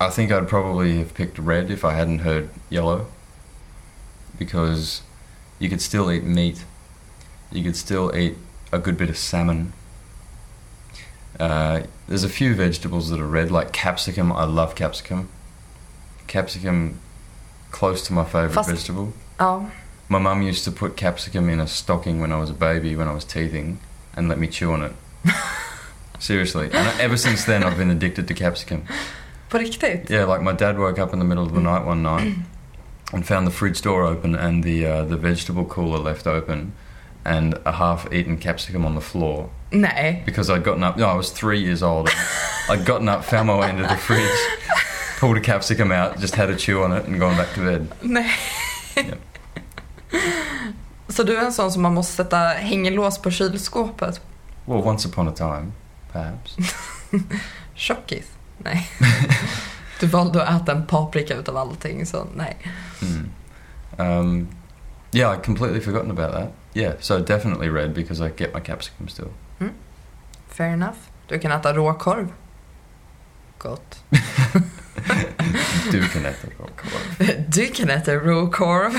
I 0.00 0.10
think 0.10 0.30
I'd 0.30 0.48
probably 0.48 0.98
have 0.98 1.14
picked 1.14 1.38
red 1.38 1.70
if 1.70 1.84
I 1.84 1.92
hadn't 1.92 2.20
heard 2.20 2.48
yellow. 2.68 3.06
Because 4.38 5.02
you 5.58 5.68
could 5.68 5.82
still 5.82 6.10
eat 6.10 6.24
meat. 6.24 6.64
You 7.50 7.62
could 7.64 7.76
still 7.76 8.10
eat 8.16 8.34
a 8.72 8.78
good 8.78 8.96
bit 8.96 9.10
of 9.10 9.16
salmon. 9.16 9.72
Uh, 11.38 11.80
there's 12.08 12.24
a 12.24 12.28
few 12.28 12.54
vegetables 12.54 13.08
that 13.10 13.20
are 13.20 13.26
red, 13.26 13.50
like 13.50 13.72
capsicum. 13.72 14.32
I 14.32 14.44
love 14.44 14.74
capsicum. 14.74 15.28
Capsicum, 16.26 16.94
close 17.70 18.06
to 18.06 18.12
my 18.14 18.24
favorite 18.24 18.54
Fast- 18.54 18.70
vegetable. 18.70 19.12
Ja. 19.38 19.60
My 20.10 20.18
mum 20.18 20.42
used 20.42 20.64
to 20.64 20.72
put 20.72 20.96
capsicum 20.96 21.48
in 21.48 21.60
a 21.60 21.68
stocking 21.68 22.20
when 22.20 22.32
I 22.32 22.40
was 22.40 22.50
a 22.50 22.52
baby, 22.52 22.96
when 22.96 23.06
I 23.06 23.12
was 23.12 23.24
teething, 23.24 23.78
and 24.16 24.28
let 24.28 24.38
me 24.38 24.48
chew 24.48 24.72
on 24.72 24.82
it. 24.82 24.92
Seriously. 26.18 26.68
And 26.72 27.00
ever 27.00 27.16
since 27.16 27.44
then, 27.44 27.62
I've 27.62 27.78
been 27.78 27.92
addicted 27.92 28.26
to 28.26 28.34
capsicum. 28.34 28.82
På 29.50 29.58
riktigt? 29.58 30.10
Yeah, 30.10 30.24
like 30.24 30.42
my 30.42 30.52
dad 30.52 30.80
woke 30.80 30.98
up 30.98 31.12
in 31.12 31.20
the 31.20 31.24
middle 31.24 31.44
of 31.44 31.54
the 31.54 31.60
night 31.60 31.86
one 31.86 32.02
night 32.02 32.34
and 33.12 33.24
found 33.24 33.46
the 33.46 33.52
fridge 33.52 33.82
door 33.82 34.04
open 34.04 34.34
and 34.34 34.64
the 34.64 34.84
uh, 34.84 35.04
the 35.04 35.16
vegetable 35.16 35.64
cooler 35.64 35.98
left 35.98 36.26
open, 36.26 36.72
and 37.24 37.54
a 37.64 37.72
half-eaten 37.72 38.36
capsicum 38.38 38.84
on 38.84 38.96
the 38.96 39.00
floor 39.00 39.48
Nej. 39.70 40.24
because 40.24 40.50
I'd 40.50 40.64
gotten 40.64 40.82
up. 40.82 40.96
No, 40.96 41.06
I 41.06 41.14
was 41.14 41.30
three 41.30 41.60
years 41.60 41.84
old. 41.84 42.10
I'd 42.68 42.84
gotten 42.84 43.08
up, 43.08 43.24
found 43.24 43.46
my 43.46 43.56
way 43.60 43.70
into 43.70 43.84
the 43.84 43.96
fridge, 43.96 44.38
pulled 45.20 45.36
a 45.36 45.40
capsicum 45.40 45.92
out, 45.92 46.18
just 46.18 46.34
had 46.34 46.50
a 46.50 46.56
chew 46.56 46.82
on 46.82 46.90
it, 46.92 47.04
and 47.06 47.20
gone 47.20 47.36
back 47.36 47.54
to 47.54 47.60
bed. 47.60 47.88
Nej. 48.02 48.26
Ja. 48.96 49.29
Så 51.08 51.22
du 51.22 51.36
är 51.36 51.44
en 51.44 51.52
sån 51.52 51.72
som 51.72 51.82
man 51.82 51.94
måste 51.94 52.12
sätta 52.12 52.36
hängelås 52.38 53.18
på 53.18 53.30
kylskåpet? 53.30 54.20
Well, 54.64 54.78
once 54.78 55.08
upon 55.08 55.28
a 55.28 55.32
time, 55.32 55.72
perhaps. 56.12 56.56
Tjockis? 57.74 58.26
Nej. 58.58 58.90
Du 60.00 60.06
valde 60.06 60.44
att 60.44 60.62
äta 60.62 60.72
en 60.72 60.86
paprika 60.86 61.34
utav 61.34 61.56
allting, 61.56 62.06
så 62.06 62.26
nej. 62.34 62.56
Mm. 63.02 63.30
Um, 63.98 64.48
yeah, 65.12 65.34
I'd 65.34 65.44
completely 65.44 65.80
forgotten 65.80 66.10
about 66.10 66.32
that. 66.32 66.48
Yeah, 66.74 66.94
so 67.00 67.18
definitely 67.18 67.68
red 67.68 67.94
because 67.94 68.26
I 68.26 68.30
get 68.36 68.54
my 68.54 68.60
capsicum 68.60 69.08
still. 69.08 69.28
Fair 70.48 70.72
enough. 70.72 70.96
Du 71.28 71.38
kan 71.38 71.52
äta 71.52 71.72
råkorv. 71.72 72.32
Gott. 73.58 74.04
Du 75.92 76.08
kan 76.08 76.26
äta 76.26 76.48
råkorv. 76.58 77.44
Du 77.48 77.66
kan 77.66 77.90
äta 77.90 78.14
råkorv. 78.14 78.92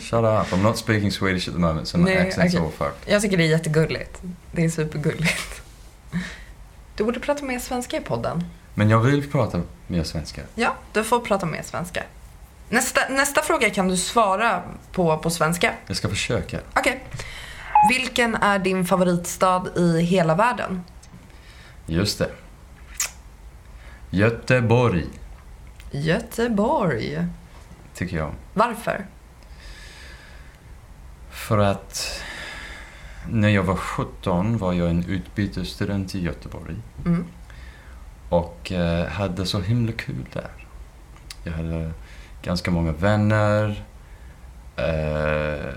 Shut 0.00 0.24
up, 0.24 0.52
I'm 0.52 0.62
not 0.62 0.78
speaking 0.78 1.10
Swedish 1.10 1.48
at 1.48 1.54
the 1.54 1.60
moment, 1.60 1.88
so 1.88 1.98
my 1.98 2.04
Nej, 2.04 2.16
accent's 2.30 2.46
okej. 2.48 2.60
all 2.60 2.70
fucked. 2.72 3.12
Jag 3.12 3.22
tycker 3.22 3.36
det 3.36 3.44
är 3.44 3.48
jättegulligt. 3.48 4.22
Det 4.52 4.64
är 4.64 4.68
supergulligt. 4.70 5.62
Du 6.96 7.04
borde 7.04 7.20
prata 7.20 7.44
mer 7.44 7.58
svenska 7.58 7.96
i 7.96 8.00
podden. 8.00 8.44
Men 8.74 8.90
jag 8.90 9.00
vill 9.00 9.30
prata 9.30 9.62
mer 9.86 10.02
svenska. 10.04 10.42
Ja, 10.54 10.74
du 10.92 11.04
får 11.04 11.20
prata 11.20 11.46
mer 11.46 11.62
svenska. 11.62 12.02
Nästa, 12.68 13.00
nästa 13.10 13.42
fråga 13.42 13.70
kan 13.70 13.88
du 13.88 13.96
svara 13.96 14.62
på 14.92 15.18
på 15.18 15.30
svenska. 15.30 15.72
Jag 15.86 15.96
ska 15.96 16.08
försöka. 16.08 16.60
Okej. 16.74 17.04
Vilken 17.90 18.34
är 18.34 18.58
din 18.58 18.84
favoritstad 18.86 19.66
i 19.76 20.00
hela 20.00 20.34
världen? 20.34 20.82
Just 21.86 22.18
det. 22.18 22.30
Göteborg, 24.10 25.04
Göteborg. 25.90 27.26
tycker 27.94 28.16
jag. 28.16 28.30
Varför? 28.54 29.06
För 31.46 31.58
att 31.58 32.22
när 33.28 33.48
jag 33.48 33.62
var 33.62 33.76
17 33.76 34.58
var 34.58 34.72
jag 34.72 34.90
en 34.90 35.04
utbytesstudent 35.04 36.14
i 36.14 36.20
Göteborg. 36.22 36.76
Mm. 37.06 37.26
Och 38.28 38.72
eh, 38.72 39.06
hade 39.08 39.46
så 39.46 39.60
himla 39.60 39.92
kul 39.92 40.26
där. 40.32 40.50
Jag 41.44 41.52
hade 41.52 41.92
ganska 42.42 42.70
många 42.70 42.92
vänner. 42.92 43.84
Eh, 44.76 45.74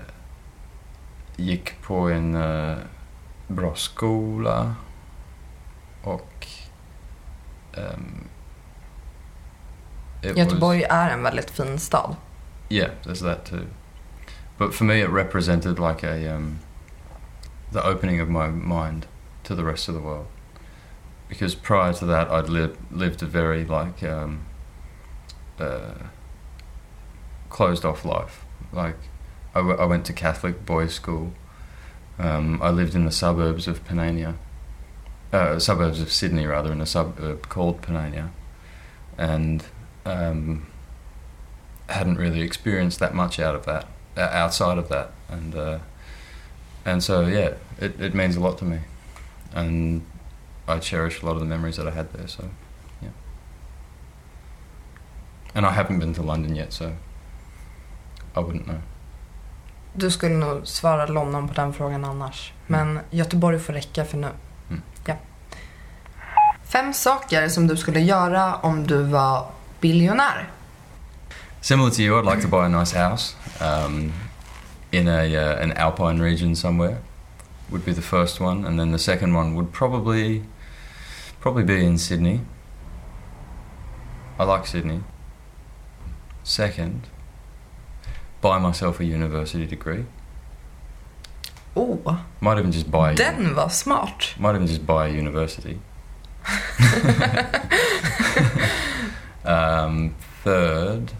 gick 1.36 1.82
på 1.82 1.96
en 2.08 2.34
eh, 2.34 2.76
bra 3.48 3.74
skola. 3.74 4.74
Och... 6.02 6.46
ehm, 7.72 8.28
Göteborg 10.36 10.82
är 10.82 11.10
en 11.10 11.22
väldigt 11.22 11.50
fin 11.50 11.78
stad. 11.78 12.08
Was, 12.08 12.16
yeah, 12.70 12.90
there's 13.04 13.24
that 13.24 13.44
too. 13.44 13.66
But 14.60 14.74
for 14.74 14.84
me 14.84 15.00
it 15.00 15.08
represented 15.08 15.80
like 15.80 16.04
a... 16.04 16.36
Um, 16.36 16.60
the 17.72 17.84
opening 17.84 18.18
of 18.18 18.28
my 18.28 18.48
mind 18.48 19.06
to 19.44 19.54
the 19.54 19.62
rest 19.64 19.88
of 19.88 19.94
the 19.94 20.00
world. 20.00 20.26
because 21.30 21.54
prior 21.54 21.94
to 21.94 22.04
that 22.04 22.28
I'd 22.28 22.50
lived 22.50 22.78
lived 22.92 23.22
a 23.22 23.26
very 23.26 23.64
like 23.64 24.02
um, 24.02 24.44
uh, 25.58 25.94
closed 27.48 27.84
off 27.84 28.04
life. 28.04 28.44
Like 28.72 28.96
I, 29.54 29.60
w- 29.60 29.78
I 29.78 29.84
went 29.86 30.04
to 30.06 30.12
Catholic 30.12 30.66
boys' 30.66 30.92
school. 30.92 31.32
Um, 32.18 32.60
I 32.60 32.70
lived 32.70 32.94
in 32.94 33.06
the 33.06 33.12
suburbs 33.12 33.66
of 33.66 33.82
Panania, 33.84 34.36
uh, 35.32 35.58
suburbs 35.58 36.00
of 36.00 36.12
Sydney 36.12 36.44
rather, 36.44 36.72
in 36.72 36.80
a 36.80 36.86
suburb 36.86 37.48
called 37.48 37.80
Panania, 37.80 38.30
and 39.16 39.64
um, 40.04 40.66
hadn't 41.88 42.16
really 42.16 42.42
experienced 42.42 42.98
that 42.98 43.14
much 43.14 43.38
out 43.38 43.54
of 43.54 43.64
that, 43.66 43.86
outside 44.16 44.78
of 44.78 44.88
that, 44.88 45.10
and 45.28 45.54
uh, 45.54 45.78
and 46.84 47.02
so 47.02 47.26
yeah, 47.26 47.54
it, 47.80 48.00
it 48.00 48.14
means 48.14 48.36
a 48.36 48.40
lot 48.40 48.58
to 48.58 48.64
me, 48.64 48.78
and 49.54 50.02
I 50.68 50.78
cherish 50.78 51.22
a 51.22 51.26
lot 51.26 51.32
of 51.32 51.40
the 51.40 51.46
memories 51.46 51.76
that 51.76 51.86
I 51.86 51.90
had 51.90 52.12
there. 52.12 52.28
So, 52.28 52.44
yeah. 53.02 53.10
And 55.54 55.66
I 55.66 55.70
haven't 55.70 55.98
been 55.98 56.14
to 56.14 56.22
London 56.22 56.56
yet, 56.56 56.72
so 56.72 56.92
I 58.36 58.40
wouldn't 58.40 58.64
know. 58.64 58.80
Du 59.92 60.10
skulle 60.10 60.34
nog 60.34 60.66
svara 60.66 61.06
London 61.06 61.48
på 61.48 61.54
den 61.54 61.72
frågan 61.72 62.04
annars. 62.04 62.52
Men 62.66 63.00
Göteborg 63.10 63.58
får 63.58 63.72
räcka 63.72 64.04
för 64.04 64.16
nu. 64.16 64.28
Mm. 64.68 64.82
Ja. 65.06 65.14
Fem 66.64 66.92
saker 66.92 67.48
som 67.48 67.66
du 67.66 67.76
skulle 67.76 68.00
göra 68.00 68.56
om 68.56 68.86
du 68.86 69.02
var 69.02 69.46
biljonär. 69.80 70.50
Similar 71.60 71.90
to 71.90 72.02
you, 72.02 72.18
I'd 72.18 72.24
like 72.24 72.40
to 72.40 72.48
buy 72.48 72.66
a 72.66 72.68
nice 72.68 72.92
house 72.92 73.34
um, 73.60 74.12
in 74.92 75.08
a 75.08 75.36
uh, 75.36 75.56
an 75.56 75.72
alpine 75.72 76.18
region 76.18 76.54
somewhere. 76.54 77.02
Would 77.70 77.84
be 77.84 77.92
the 77.92 78.02
first 78.02 78.40
one, 78.40 78.64
and 78.64 78.80
then 78.80 78.90
the 78.92 78.98
second 78.98 79.34
one 79.34 79.54
would 79.54 79.72
probably 79.72 80.44
probably 81.40 81.62
be 81.62 81.84
in 81.84 81.98
Sydney. 81.98 82.40
I 84.38 84.44
like 84.44 84.66
Sydney. 84.66 85.02
Second, 86.42 87.06
buy 88.40 88.58
myself 88.58 88.98
a 89.00 89.04
university 89.04 89.66
degree. 89.66 90.06
Oh, 91.76 92.24
Might 92.40 92.58
even 92.58 92.72
just 92.72 92.90
buy. 92.90 93.14
den 93.14 93.54
var 93.54 93.68
smart. 93.68 94.34
Might 94.38 94.54
even 94.56 94.66
just 94.66 94.86
buy 94.86 95.08
a 95.08 95.12
university. 95.12 95.78
um, 99.44 100.14
third, 100.42 101.12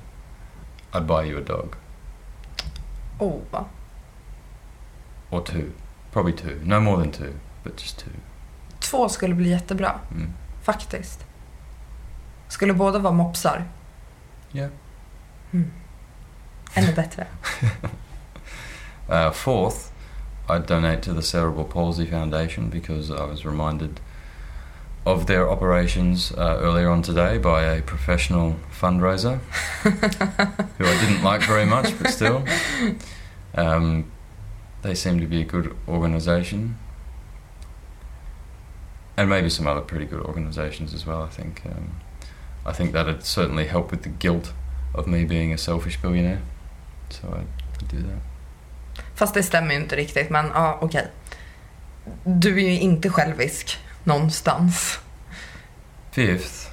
I'd 0.93 1.07
buy 1.07 1.25
you 1.25 1.39
a 1.39 1.41
dog 1.41 1.77
Oh, 3.19 3.41
va? 3.51 3.65
or 5.31 5.41
two, 5.45 5.73
probably 6.13 6.33
two, 6.33 6.61
no 6.65 6.81
more 6.81 6.97
than 6.97 7.13
two, 7.13 7.33
but 7.65 7.77
just 7.77 7.99
two. 7.99 8.11
Två 8.81 9.09
skulle 9.09 9.35
bli 9.35 9.51
jättebra, 9.51 10.01
Mm. 10.11 10.33
faktiskt. 10.63 11.25
Skulle 12.49 12.75
båda 12.75 12.99
vara 12.99 13.13
mopsar? 13.15 13.65
Yeah. 14.53 14.71
Mm. 15.53 15.71
Ännu 16.75 16.93
bättre. 16.95 17.27
Uh, 19.09 19.33
fourth, 19.33 19.91
I'd 20.49 20.67
donate 20.67 21.03
to 21.03 21.13
the 21.15 21.23
Cerebral 21.23 21.65
Palsy 21.65 22.07
Foundation 22.07 22.71
because 22.71 23.11
I 23.11 23.25
was 23.31 23.45
reminded 23.45 24.01
of 25.07 25.27
their 25.27 25.49
operations 25.49 26.33
uh, 26.33 26.59
earlier 26.61 26.91
on 26.91 27.03
today 27.03 27.39
by 27.39 27.63
a 27.63 27.83
professional 27.83 28.57
fundraiser 28.71 29.39
who 30.79 30.85
I 30.85 31.01
didn't 31.01 31.23
like 31.23 31.43
very 31.43 31.65
much, 31.65 31.99
but 31.99 32.11
still. 32.11 32.45
Um, 33.55 34.11
they 34.83 34.95
seem 34.95 35.21
to 35.21 35.27
be 35.27 35.41
a 35.41 35.45
good 35.45 35.77
organisation. 35.89 36.79
And 39.17 39.29
maybe 39.29 39.51
some 39.51 39.67
other 39.67 39.81
pretty 39.81 40.07
good 40.07 40.21
organisations 40.21 40.95
as 40.95 41.07
well, 41.07 41.23
I 41.23 41.29
think. 41.29 41.63
Um, 41.67 42.01
I 42.65 42.73
think 42.73 42.93
that'd 42.93 43.25
certainly 43.25 43.67
help 43.67 43.91
with 43.91 44.03
the 44.03 44.09
guilt 44.09 44.53
of 44.95 45.07
me 45.07 45.25
being 45.25 45.53
a 45.53 45.59
selfish 45.59 46.01
billionaire. 46.01 46.43
So 47.11 47.29
I'd, 47.29 47.89
do 47.89 47.97
that. 47.97 48.21
Fast 49.15 49.35
det 49.35 49.43
stämmer 49.43 49.75
ju 49.75 49.81
inte 49.81 49.97
riktigt, 49.97 50.31
men 50.31 50.47
ja, 50.55 50.79
okej. 50.81 51.11
Du 52.25 52.65
är 52.65 52.71
ju 52.71 52.81
inte 52.81 53.11
självisk 53.11 53.79
någonstans. 54.05 54.99
Fifth, 56.11 56.71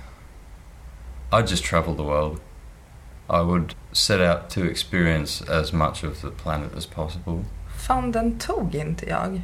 I'd 1.32 1.48
just 1.48 1.66
travel 1.66 1.96
the 1.96 2.04
world. 2.04 2.40
I 3.30 3.42
would 3.42 3.76
set 3.92 4.22
out 4.22 4.50
to 4.50 4.66
experience 4.66 5.42
as 5.42 5.74
much 5.74 6.04
of 6.04 6.22
the 6.22 6.30
planet 6.30 6.74
as 6.78 6.86
possible. 6.86 7.46
Fan, 7.88 8.12
den 8.12 8.40
tog 8.40 8.76
inte 8.76 9.10
jag. 9.10 9.42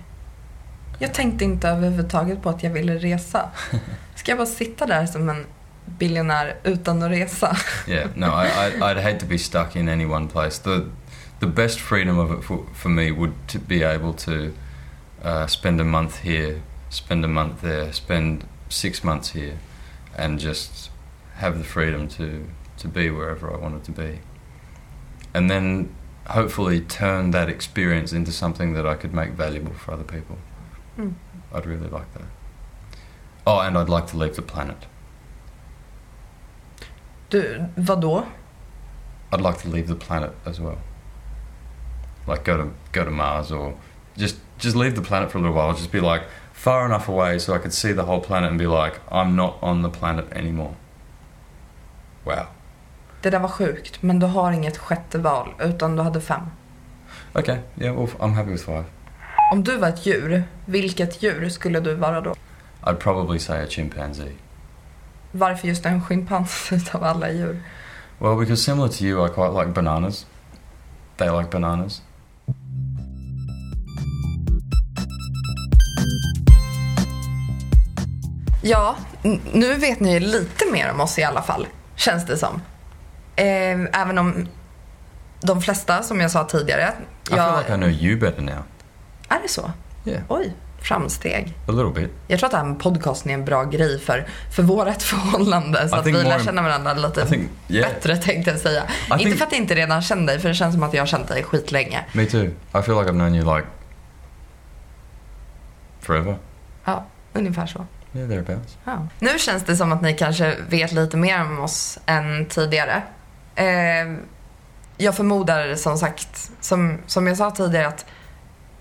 Jag 1.00 1.14
tänkte 1.14 1.46
inte 1.46 1.70
överhuvudtaget 1.70 2.42
på 2.42 2.50
att 2.50 2.64
jag 2.64 2.72
ville 2.72 2.98
resa. 2.98 3.50
Ska 4.16 4.32
jag 4.32 4.38
bara 4.38 4.48
sitta 4.48 4.86
där 4.86 5.06
som 5.06 5.30
en 5.30 5.46
biljonär 5.86 6.56
utan 6.64 7.04
att 7.04 7.12
resa? 7.12 7.58
Yeah, 7.88 8.10
no, 8.16 8.26
I, 8.26 8.48
I, 8.48 8.82
I'd 8.82 9.04
hate 9.04 9.20
to 9.20 9.26
be 9.26 9.38
stuck 9.38 9.76
in 9.76 9.90
any 9.90 10.06
one 10.06 10.28
place. 10.28 10.60
The, 10.64 10.82
the 11.40 11.48
best 11.48 11.80
freedom 11.80 12.20
of 12.20 12.40
it 12.40 12.46
for, 12.46 12.60
for 12.74 12.90
me 12.90 13.12
would 13.12 13.34
to 13.48 13.60
be 13.68 13.84
able 13.84 14.14
to 14.14 14.32
uh, 15.24 15.48
spend 15.48 15.82
a 15.82 15.84
month 15.84 16.16
here 16.24 16.62
spend 16.94 17.26
a 17.26 17.28
month 17.28 17.62
there, 17.62 17.92
spend 17.92 18.48
six 18.70 19.04
months 19.04 19.30
here, 19.30 19.58
and 20.18 20.40
just 20.40 20.90
have 21.36 21.58
the 21.58 21.64
freedom 21.64 22.08
to 22.08 22.48
to 22.78 22.88
be 22.88 23.10
wherever 23.10 23.54
I 23.54 23.58
wanted 23.58 23.84
to 23.86 23.92
be, 23.92 24.20
and 25.34 25.50
then 25.50 25.96
hopefully 26.28 26.82
turn 26.82 27.32
that 27.32 27.50
experience 27.50 28.14
into 28.14 28.32
something 28.32 28.74
that 28.74 28.86
I 28.86 28.96
could 28.96 29.14
make 29.14 29.32
valuable 29.32 29.74
for 29.74 29.94
other 29.94 30.04
people. 30.04 30.38
Mm. 30.98 31.14
I'd 31.54 31.66
really 31.66 31.90
like 31.90 32.12
that. 32.14 32.28
Oh, 33.46 33.60
and 33.60 33.78
I'd 33.78 33.90
like 33.90 34.08
to 34.08 34.18
leave 34.18 34.36
the 34.36 34.42
planet. 34.42 34.86
Du, 37.30 37.70
vad 37.76 38.02
då? 38.02 38.28
I'd 39.32 39.42
like 39.42 39.58
to 39.60 39.70
leave 39.70 39.88
the 39.88 39.96
planet 39.96 40.32
as 40.46 40.60
well. 40.60 40.78
Like 42.28 42.44
go 42.44 42.58
to 42.58 42.74
go 42.92 43.04
to 43.04 43.12
Mars 43.12 43.52
or 43.52 43.78
just 44.16 44.38
just 44.60 44.76
leave 44.76 44.96
the 44.96 45.02
planet 45.02 45.32
for 45.32 45.40
a 45.40 45.42
little 45.42 45.56
while. 45.56 45.74
Just 45.74 45.92
be 45.92 46.00
like 46.00 46.24
far 46.54 46.86
enough 46.86 47.10
away 47.10 47.40
so 47.40 47.56
I 47.56 47.58
could 47.58 47.74
see 47.74 47.94
the 47.94 48.02
whole 48.02 48.22
planet 48.22 48.50
and 48.50 48.60
be 48.60 48.68
like, 48.68 49.00
I'm 49.12 49.36
not 49.36 49.54
on 49.62 49.84
the 49.84 49.90
planet 50.00 50.26
anymore. 50.32 50.76
Wow. 52.24 52.46
Det 53.22 53.30
där 53.30 53.40
var 53.40 53.50
sjukt, 53.50 54.02
men 54.02 54.20
du 54.20 54.26
har 54.26 54.52
inget 54.52 54.78
sjätte 54.78 55.18
val, 55.18 55.54
utan 55.60 55.96
du 55.96 56.02
hade 56.02 56.22
fem. 56.22 56.42
Okay, 57.34 57.58
yeah, 57.78 57.96
well, 57.96 58.10
I'm 58.20 58.34
happy 58.34 58.52
with 58.52 58.66
five. 58.66 58.84
Om 59.52 59.64
du 59.64 59.78
var 59.78 59.88
ett 59.88 60.06
djur, 60.06 60.44
vilket 60.66 61.24
djur 61.24 61.50
skulle 61.50 61.80
du 61.80 61.94
vara 61.94 62.22
då? 62.22 62.36
I'd 62.82 63.00
probably 63.00 63.40
say 63.40 63.64
a 63.64 63.68
chimpanzee. 63.70 64.32
Varför 65.32 65.68
just 65.68 65.86
en 65.86 66.02
schimpans 66.02 66.72
utav 66.72 67.04
alla 67.04 67.32
djur? 67.32 67.60
Well, 68.20 68.36
because 68.36 68.64
similar 68.64 68.88
to 68.88 69.04
you, 69.04 69.26
I 69.26 69.30
quite 69.30 69.52
like 69.52 69.74
bananas. 69.74 70.26
They 71.18 71.30
like 71.30 71.50
bananas. 71.50 72.02
Ja, 78.66 78.96
nu 79.54 79.74
vet 79.74 80.00
ni 80.00 80.14
ju 80.14 80.20
lite 80.20 80.66
mer 80.72 80.92
om 80.92 81.00
oss 81.02 81.20
i 81.20 81.24
alla 81.24 81.42
fall, 81.42 81.68
känns 81.96 82.26
det 82.26 82.38
som. 82.38 82.62
Eh, 83.36 84.02
även 84.02 84.18
om 84.18 84.48
de 85.42 85.62
flesta, 85.62 86.04
som 86.04 86.20
jag 86.22 86.32
sa 86.32 86.44
tidigare, 86.44 86.82
I 86.82 87.30
feel 87.30 87.38
jag... 87.38 87.58
like 87.60 87.74
I 87.74 87.78
know 87.78 87.90
you 87.90 88.20
better 88.20 88.42
now. 88.42 88.64
Är 89.30 89.40
det 89.42 89.48
så? 89.50 89.72
Yeah, 90.06 90.22
Oj, 90.28 90.54
framsteg. 90.82 91.54
a 91.68 91.72
little 91.72 92.02
bit. 92.02 92.12
Jag 92.28 92.40
tror 92.40 92.48
att 92.48 92.52
det 92.52 92.58
här 92.58 92.76
podcasten 92.76 93.30
är 93.32 93.34
en 93.36 93.46
bra 93.46 93.64
grej 93.64 94.00
för, 94.00 94.28
för 94.56 94.64
vårt 94.64 95.02
förhållande 95.02 95.90
så 95.90 95.96
I 95.96 96.00
att 96.00 96.06
vi 96.06 96.12
lär 96.12 96.40
känna 96.40 96.62
varandra 96.62 96.94
lite 96.94 97.26
think, 97.26 97.52
yeah, 97.68 97.90
bättre 97.94 98.18
tänkte 98.18 98.52
jag 98.52 98.60
säga. 98.60 98.84
I 98.84 99.12
Inte 99.12 99.26
think- 99.26 99.38
för 99.38 99.46
att 99.46 99.52
jag 99.52 99.62
inte 99.62 99.76
redan 99.76 100.02
känner 100.02 100.26
dig, 100.28 100.40
för 100.40 100.50
det 100.50 100.56
känns 100.56 100.74
som 100.74 100.84
att 100.84 100.94
jag 100.94 101.02
har 101.02 101.08
känt 101.08 101.28
dig 101.28 101.44
skitlänge. 101.44 102.06
me 102.14 102.26
too. 102.26 102.44
I 102.46 102.52
feel 102.72 102.84
like 102.98 103.12
I've 103.12 103.12
known 103.12 103.36
you 103.36 103.56
like 103.58 103.68
forever. 106.02 106.38
Ja, 106.86 107.06
ungefär 107.34 107.66
så. 107.66 107.86
Yeah, 108.14 108.30
thereabouts. 108.30 108.78
Ja. 108.86 109.08
Nu 109.20 109.40
känns 109.40 109.64
det 109.64 109.76
som 109.76 109.92
att 109.92 110.02
ni 110.02 110.14
kanske 110.14 110.56
vet 110.70 110.92
lite 110.92 111.18
mer 111.18 111.42
om 111.42 111.60
oss 111.60 112.00
än 112.06 112.46
tidigare. 112.46 113.04
Eh, 113.56 114.14
jag 114.98 115.16
förmodar 115.16 115.76
som 115.76 115.98
sagt, 115.98 116.52
som, 116.62 116.98
som 117.08 117.28
jag 117.28 117.38
sa 117.38 117.52
tidigare, 117.52 117.88
att 117.88 118.06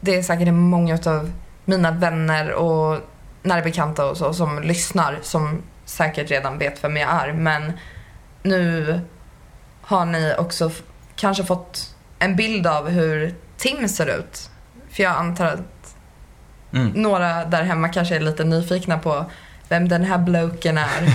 det 0.01 0.15
är 0.15 0.23
säkert 0.23 0.55
många 0.55 0.99
av 1.07 1.33
mina 1.65 1.91
vänner 1.91 2.53
och 2.53 3.01
nära 3.43 3.63
bekanta 3.63 4.07
och 4.07 4.17
så 4.17 4.33
som 4.33 4.63
lyssnar 4.63 5.19
som 5.23 5.63
säkert 5.85 6.31
redan 6.31 6.59
vet 6.59 6.85
vem 6.85 6.97
jag 6.97 7.11
är. 7.11 7.33
Men 7.33 7.73
nu 8.43 9.01
har 9.83 10.05
ni 10.05 10.35
också 10.39 10.71
kanske 11.17 11.45
fått 11.45 11.95
en 12.19 12.37
bild 12.37 12.67
av 12.67 12.89
hur 12.89 13.35
Tim 13.57 13.89
ser 13.89 14.19
ut. 14.19 14.51
För 14.91 15.03
jag 15.03 15.17
antar 15.17 15.47
att 15.47 15.82
Mm. 16.73 16.91
några 16.95 17.45
där 17.45 17.63
hemma 17.63 17.89
kanske 17.89 18.17
är 18.17 18.21
lite 18.21 18.45
nyfikna 18.45 18.99
på 18.99 19.25
vem 19.69 19.89
den 19.89 20.05
här 20.05 20.19
bloken 20.19 20.79
är. 20.79 21.03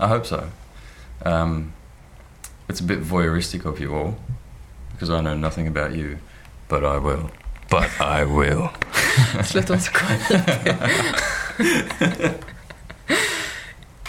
I 0.00 0.06
hope 0.06 0.26
so. 0.26 0.40
Um, 1.24 1.72
it's 2.68 2.80
a 2.80 2.84
bit 2.86 2.98
voyeuristic 2.98 3.66
of 3.66 3.80
you 3.80 3.94
all, 4.00 4.12
because 4.92 5.18
I 5.18 5.20
know 5.20 5.34
nothing 5.34 5.66
about 5.68 5.92
you, 5.96 6.16
but 6.68 6.82
I 6.82 6.98
will. 6.98 7.28
But 7.70 7.88
I 8.00 8.24
will. 8.24 8.68
Sluta 9.44 9.72
vara 9.72 9.80
så. 9.80 9.92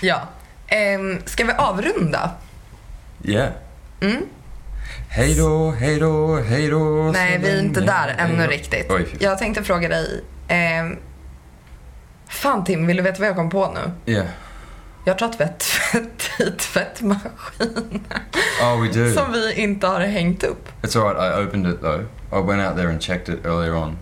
Ja. 0.04 0.28
Ehm, 0.68 1.22
ska 1.26 1.46
vi 1.46 1.54
avrunda? 1.54 2.32
Yeah. 3.24 3.52
Mm? 4.02 4.26
Hej 5.14 5.36
då, 5.36 5.72
hej 5.72 6.00
då, 6.00 6.36
hej 6.36 6.70
då. 6.70 6.80
Nej, 7.14 7.38
vi 7.42 7.50
är 7.52 7.60
inte 7.60 7.82
där 7.82 8.16
ännu 8.18 8.48
riktigt. 8.48 8.86
Oj. 8.92 9.08
Jag 9.20 9.38
tänkte 9.38 9.64
fråga 9.64 9.90
dig. 9.90 10.24
ehm, 10.48 10.98
fan 12.30 12.64
Tim, 12.64 12.88
vill 12.88 12.98
du 12.98 13.04
veta 13.04 13.20
vad 13.20 13.30
jag 13.30 13.36
kom 13.36 13.50
på 13.50 13.74
nu? 14.06 14.12
Yeah. 14.12 14.28
Jag 15.06 15.18
tror 15.18 15.30
att 15.30 15.40
vi 15.40 15.44
har 15.44 15.54
tvätt 15.54 16.60
tvättmaskin 16.60 18.04
Oh, 18.62 18.82
we 18.82 18.88
do. 18.88 19.14
som 19.14 19.32
vi 19.32 19.54
inte 19.54 19.88
har 19.88 20.00
hängt 20.00 20.44
upp. 20.44 20.70
It's 20.82 20.98
alright, 21.00 21.40
I 21.40 21.48
opened 21.48 21.68
it 21.74 21.82
though. 21.82 22.02
I 22.34 22.48
went 22.48 22.68
out 22.70 22.78
there 22.78 22.90
and 22.90 23.02
checked 23.02 23.36
it 23.36 23.46
earlier 23.46 23.76
on. 23.76 23.98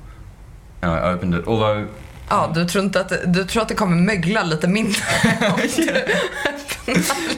And 0.81 0.91
I 0.91 1.13
opened 1.15 1.35
it, 1.35 1.47
although 1.47 1.87
Ja, 2.29 2.51
du 2.55 2.65
tror, 2.65 2.83
inte 2.83 3.01
att, 3.01 3.33
du 3.33 3.45
tror 3.45 3.61
att 3.61 3.67
det 3.67 3.75
kommer 3.75 3.95
mögla 3.95 4.43
lite 4.43 4.67
mindre 4.67 5.01
om 5.53 5.59
du 5.75 5.83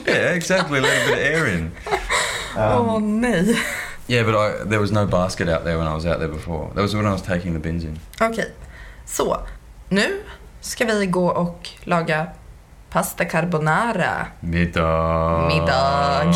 yeah, 0.05 0.35
exactly. 0.35 0.79
A 0.79 0.81
bit 0.81 1.13
of 1.13 1.17
air 1.17 1.57
in. 1.57 1.71
Åh 2.57 2.99
nej. 2.99 3.59
Yeah, 4.07 4.25
but 4.25 4.35
I, 4.35 4.69
there 4.69 4.79
was 4.79 4.91
no 4.91 5.05
basket 5.05 5.47
out 5.49 5.63
there 5.63 5.77
when 5.77 5.87
I 5.87 5.93
was 5.93 6.05
out 6.05 6.19
there 6.19 6.27
before. 6.27 6.69
That 6.75 6.81
was 6.81 6.93
when 6.93 7.05
I 7.05 7.11
was 7.11 7.21
taking 7.21 7.53
the 7.53 7.59
bins 7.59 7.83
in. 7.83 7.99
Okej, 8.19 8.51
så 9.05 9.37
nu 9.89 10.21
ska 10.61 10.85
vi 10.85 11.05
gå 11.05 11.27
och 11.27 11.69
laga 11.83 12.27
pasta 12.89 13.25
carbonara. 13.25 14.27
Middag. 14.39 15.47
Middag. 15.47 16.33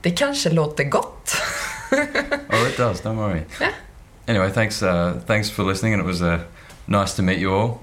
Det 0.00 0.10
kanske 0.10 0.50
låter 0.50 0.84
gott. 0.84 1.36
oh, 2.52 2.68
it 2.68 2.76
does. 2.76 3.02
Don't 3.02 3.16
worry. 3.16 3.42
Yeah. 3.60 3.72
Anyway, 4.26 4.50
thanks. 4.50 4.82
Uh, 4.82 5.12
thanks 5.26 5.50
for 5.50 5.64
listening, 5.64 5.94
and 5.94 6.02
it 6.02 6.06
was 6.06 6.22
uh, 6.22 6.38
nice 6.88 7.14
to 7.16 7.22
meet 7.22 7.38
you 7.38 7.52
all. 7.54 7.78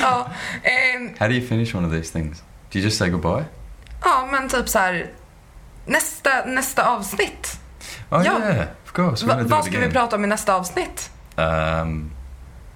ja, 0.00 0.30
ehm, 0.62 1.14
How 1.20 1.28
do 1.28 1.34
you 1.34 1.46
finish 1.46 1.74
one 1.74 1.84
of 1.86 1.92
these 1.92 2.10
things? 2.12 2.42
Do 2.70 2.78
you 2.78 2.84
just 2.84 2.98
say 2.98 3.08
goodbye? 3.10 3.44
ja, 4.04 4.28
men 4.32 4.48
typ 4.48 4.68
så 4.68 4.78
här. 4.78 5.10
Nästa, 5.86 6.44
nästa 6.46 6.82
avsnitt. 6.84 7.58
Oh 8.10 8.22
Yeah. 8.24 8.40
yeah, 8.40 8.66
of 8.84 8.92
course. 8.92 9.24
We're 9.24 9.28
Va, 9.28 9.34
gonna 9.34 9.42
do 9.42 9.48
vad 9.48 9.58
it 9.60 9.64
ska 9.64 9.70
vi 9.72 9.76
again. 9.78 9.92
prata 9.92 10.16
om 10.16 10.24
i 10.24 10.26
nästa 10.26 10.54
avsnitt? 10.54 11.10
Um, 11.36 12.10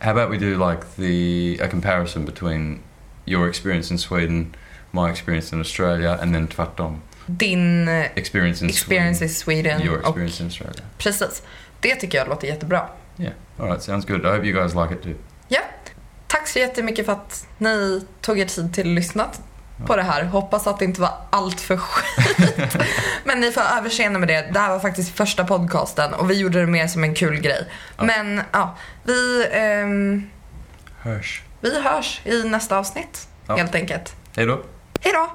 how 0.01 0.11
about 0.11 0.31
we 0.31 0.39
do 0.39 0.71
like 0.71 0.83
the 0.97 1.59
a 1.65 1.69
comparison 1.69 2.25
between 2.25 2.79
your 3.27 3.49
experience 3.49 3.91
in 3.93 3.99
Sweden, 3.99 4.55
my 4.93 5.11
experience 5.11 5.53
in 5.57 5.61
Australia, 5.61 6.19
and 6.23 6.35
then 6.35 6.49
tvärtom. 6.49 7.01
Din 7.27 7.89
eh, 7.89 8.11
Experience 8.17 8.65
in 8.65 8.71
experience 8.71 9.29
Sweden, 9.29 9.79
Sweden. 9.79 9.87
your 9.87 9.99
Och, 9.99 10.07
experience 10.09 10.43
in 10.43 10.47
Australia. 10.49 10.83
precis. 10.99 11.43
Det 11.83 11.95
tycker 11.95 12.19
jag 12.19 12.29
låter 12.29 12.47
jättebra. 12.49 12.89
Yeah. 13.19 13.33
All 13.59 13.67
right. 13.67 13.83
Sounds 13.83 14.07
good. 14.07 14.21
I 14.27 14.29
hope 14.29 14.47
you 14.47 14.53
guys 14.61 14.75
like 14.75 14.95
it 14.95 15.03
too. 15.03 15.15
Ja. 15.49 15.61
Tack 16.27 16.49
så 16.49 16.59
jättemycket 16.59 17.07
för 17.07 17.13
att 17.13 17.47
ni 17.59 18.07
tog 18.21 18.39
er 18.39 18.45
tid 18.47 18.75
till 18.75 18.83
att 18.89 18.95
lyssna 18.95 19.27
på 19.87 19.97
det 19.97 20.03
här. 20.03 20.25
Hoppas 20.25 20.67
att 20.67 20.79
det 20.79 20.85
inte 20.85 21.01
var 21.01 21.11
allt 21.31 21.61
för 21.61 21.77
skit. 21.77 22.77
Men 23.25 23.41
ni 23.41 23.53
får 23.53 23.61
överseende 23.79 24.19
med 24.19 24.29
det. 24.29 24.49
Det 24.53 24.59
här 24.59 24.71
var 24.71 24.79
faktiskt 24.81 25.17
första 25.17 25.45
podcasten 25.45 26.15
och 26.15 26.31
vi 26.31 26.35
gjorde 26.41 26.61
det 26.61 26.67
mer 26.67 26.87
som 26.87 27.05
en 27.05 27.15
kul 27.15 27.41
grej. 27.41 27.67
Ja. 27.97 28.05
Men 28.05 28.43
ja, 28.53 28.77
vi, 29.05 29.47
ehm, 29.53 30.31
Hirsch. 31.05 31.43
vi 31.61 31.81
hörs 31.83 32.21
i 32.25 32.43
nästa 32.45 32.79
avsnitt 32.79 33.29
Ja. 33.47 33.57
helt 33.57 33.75
enkelt. 33.75 34.15
Hey, 34.37 34.47
då. 34.47 34.61
Hej 35.01 35.13
då! 35.13 35.33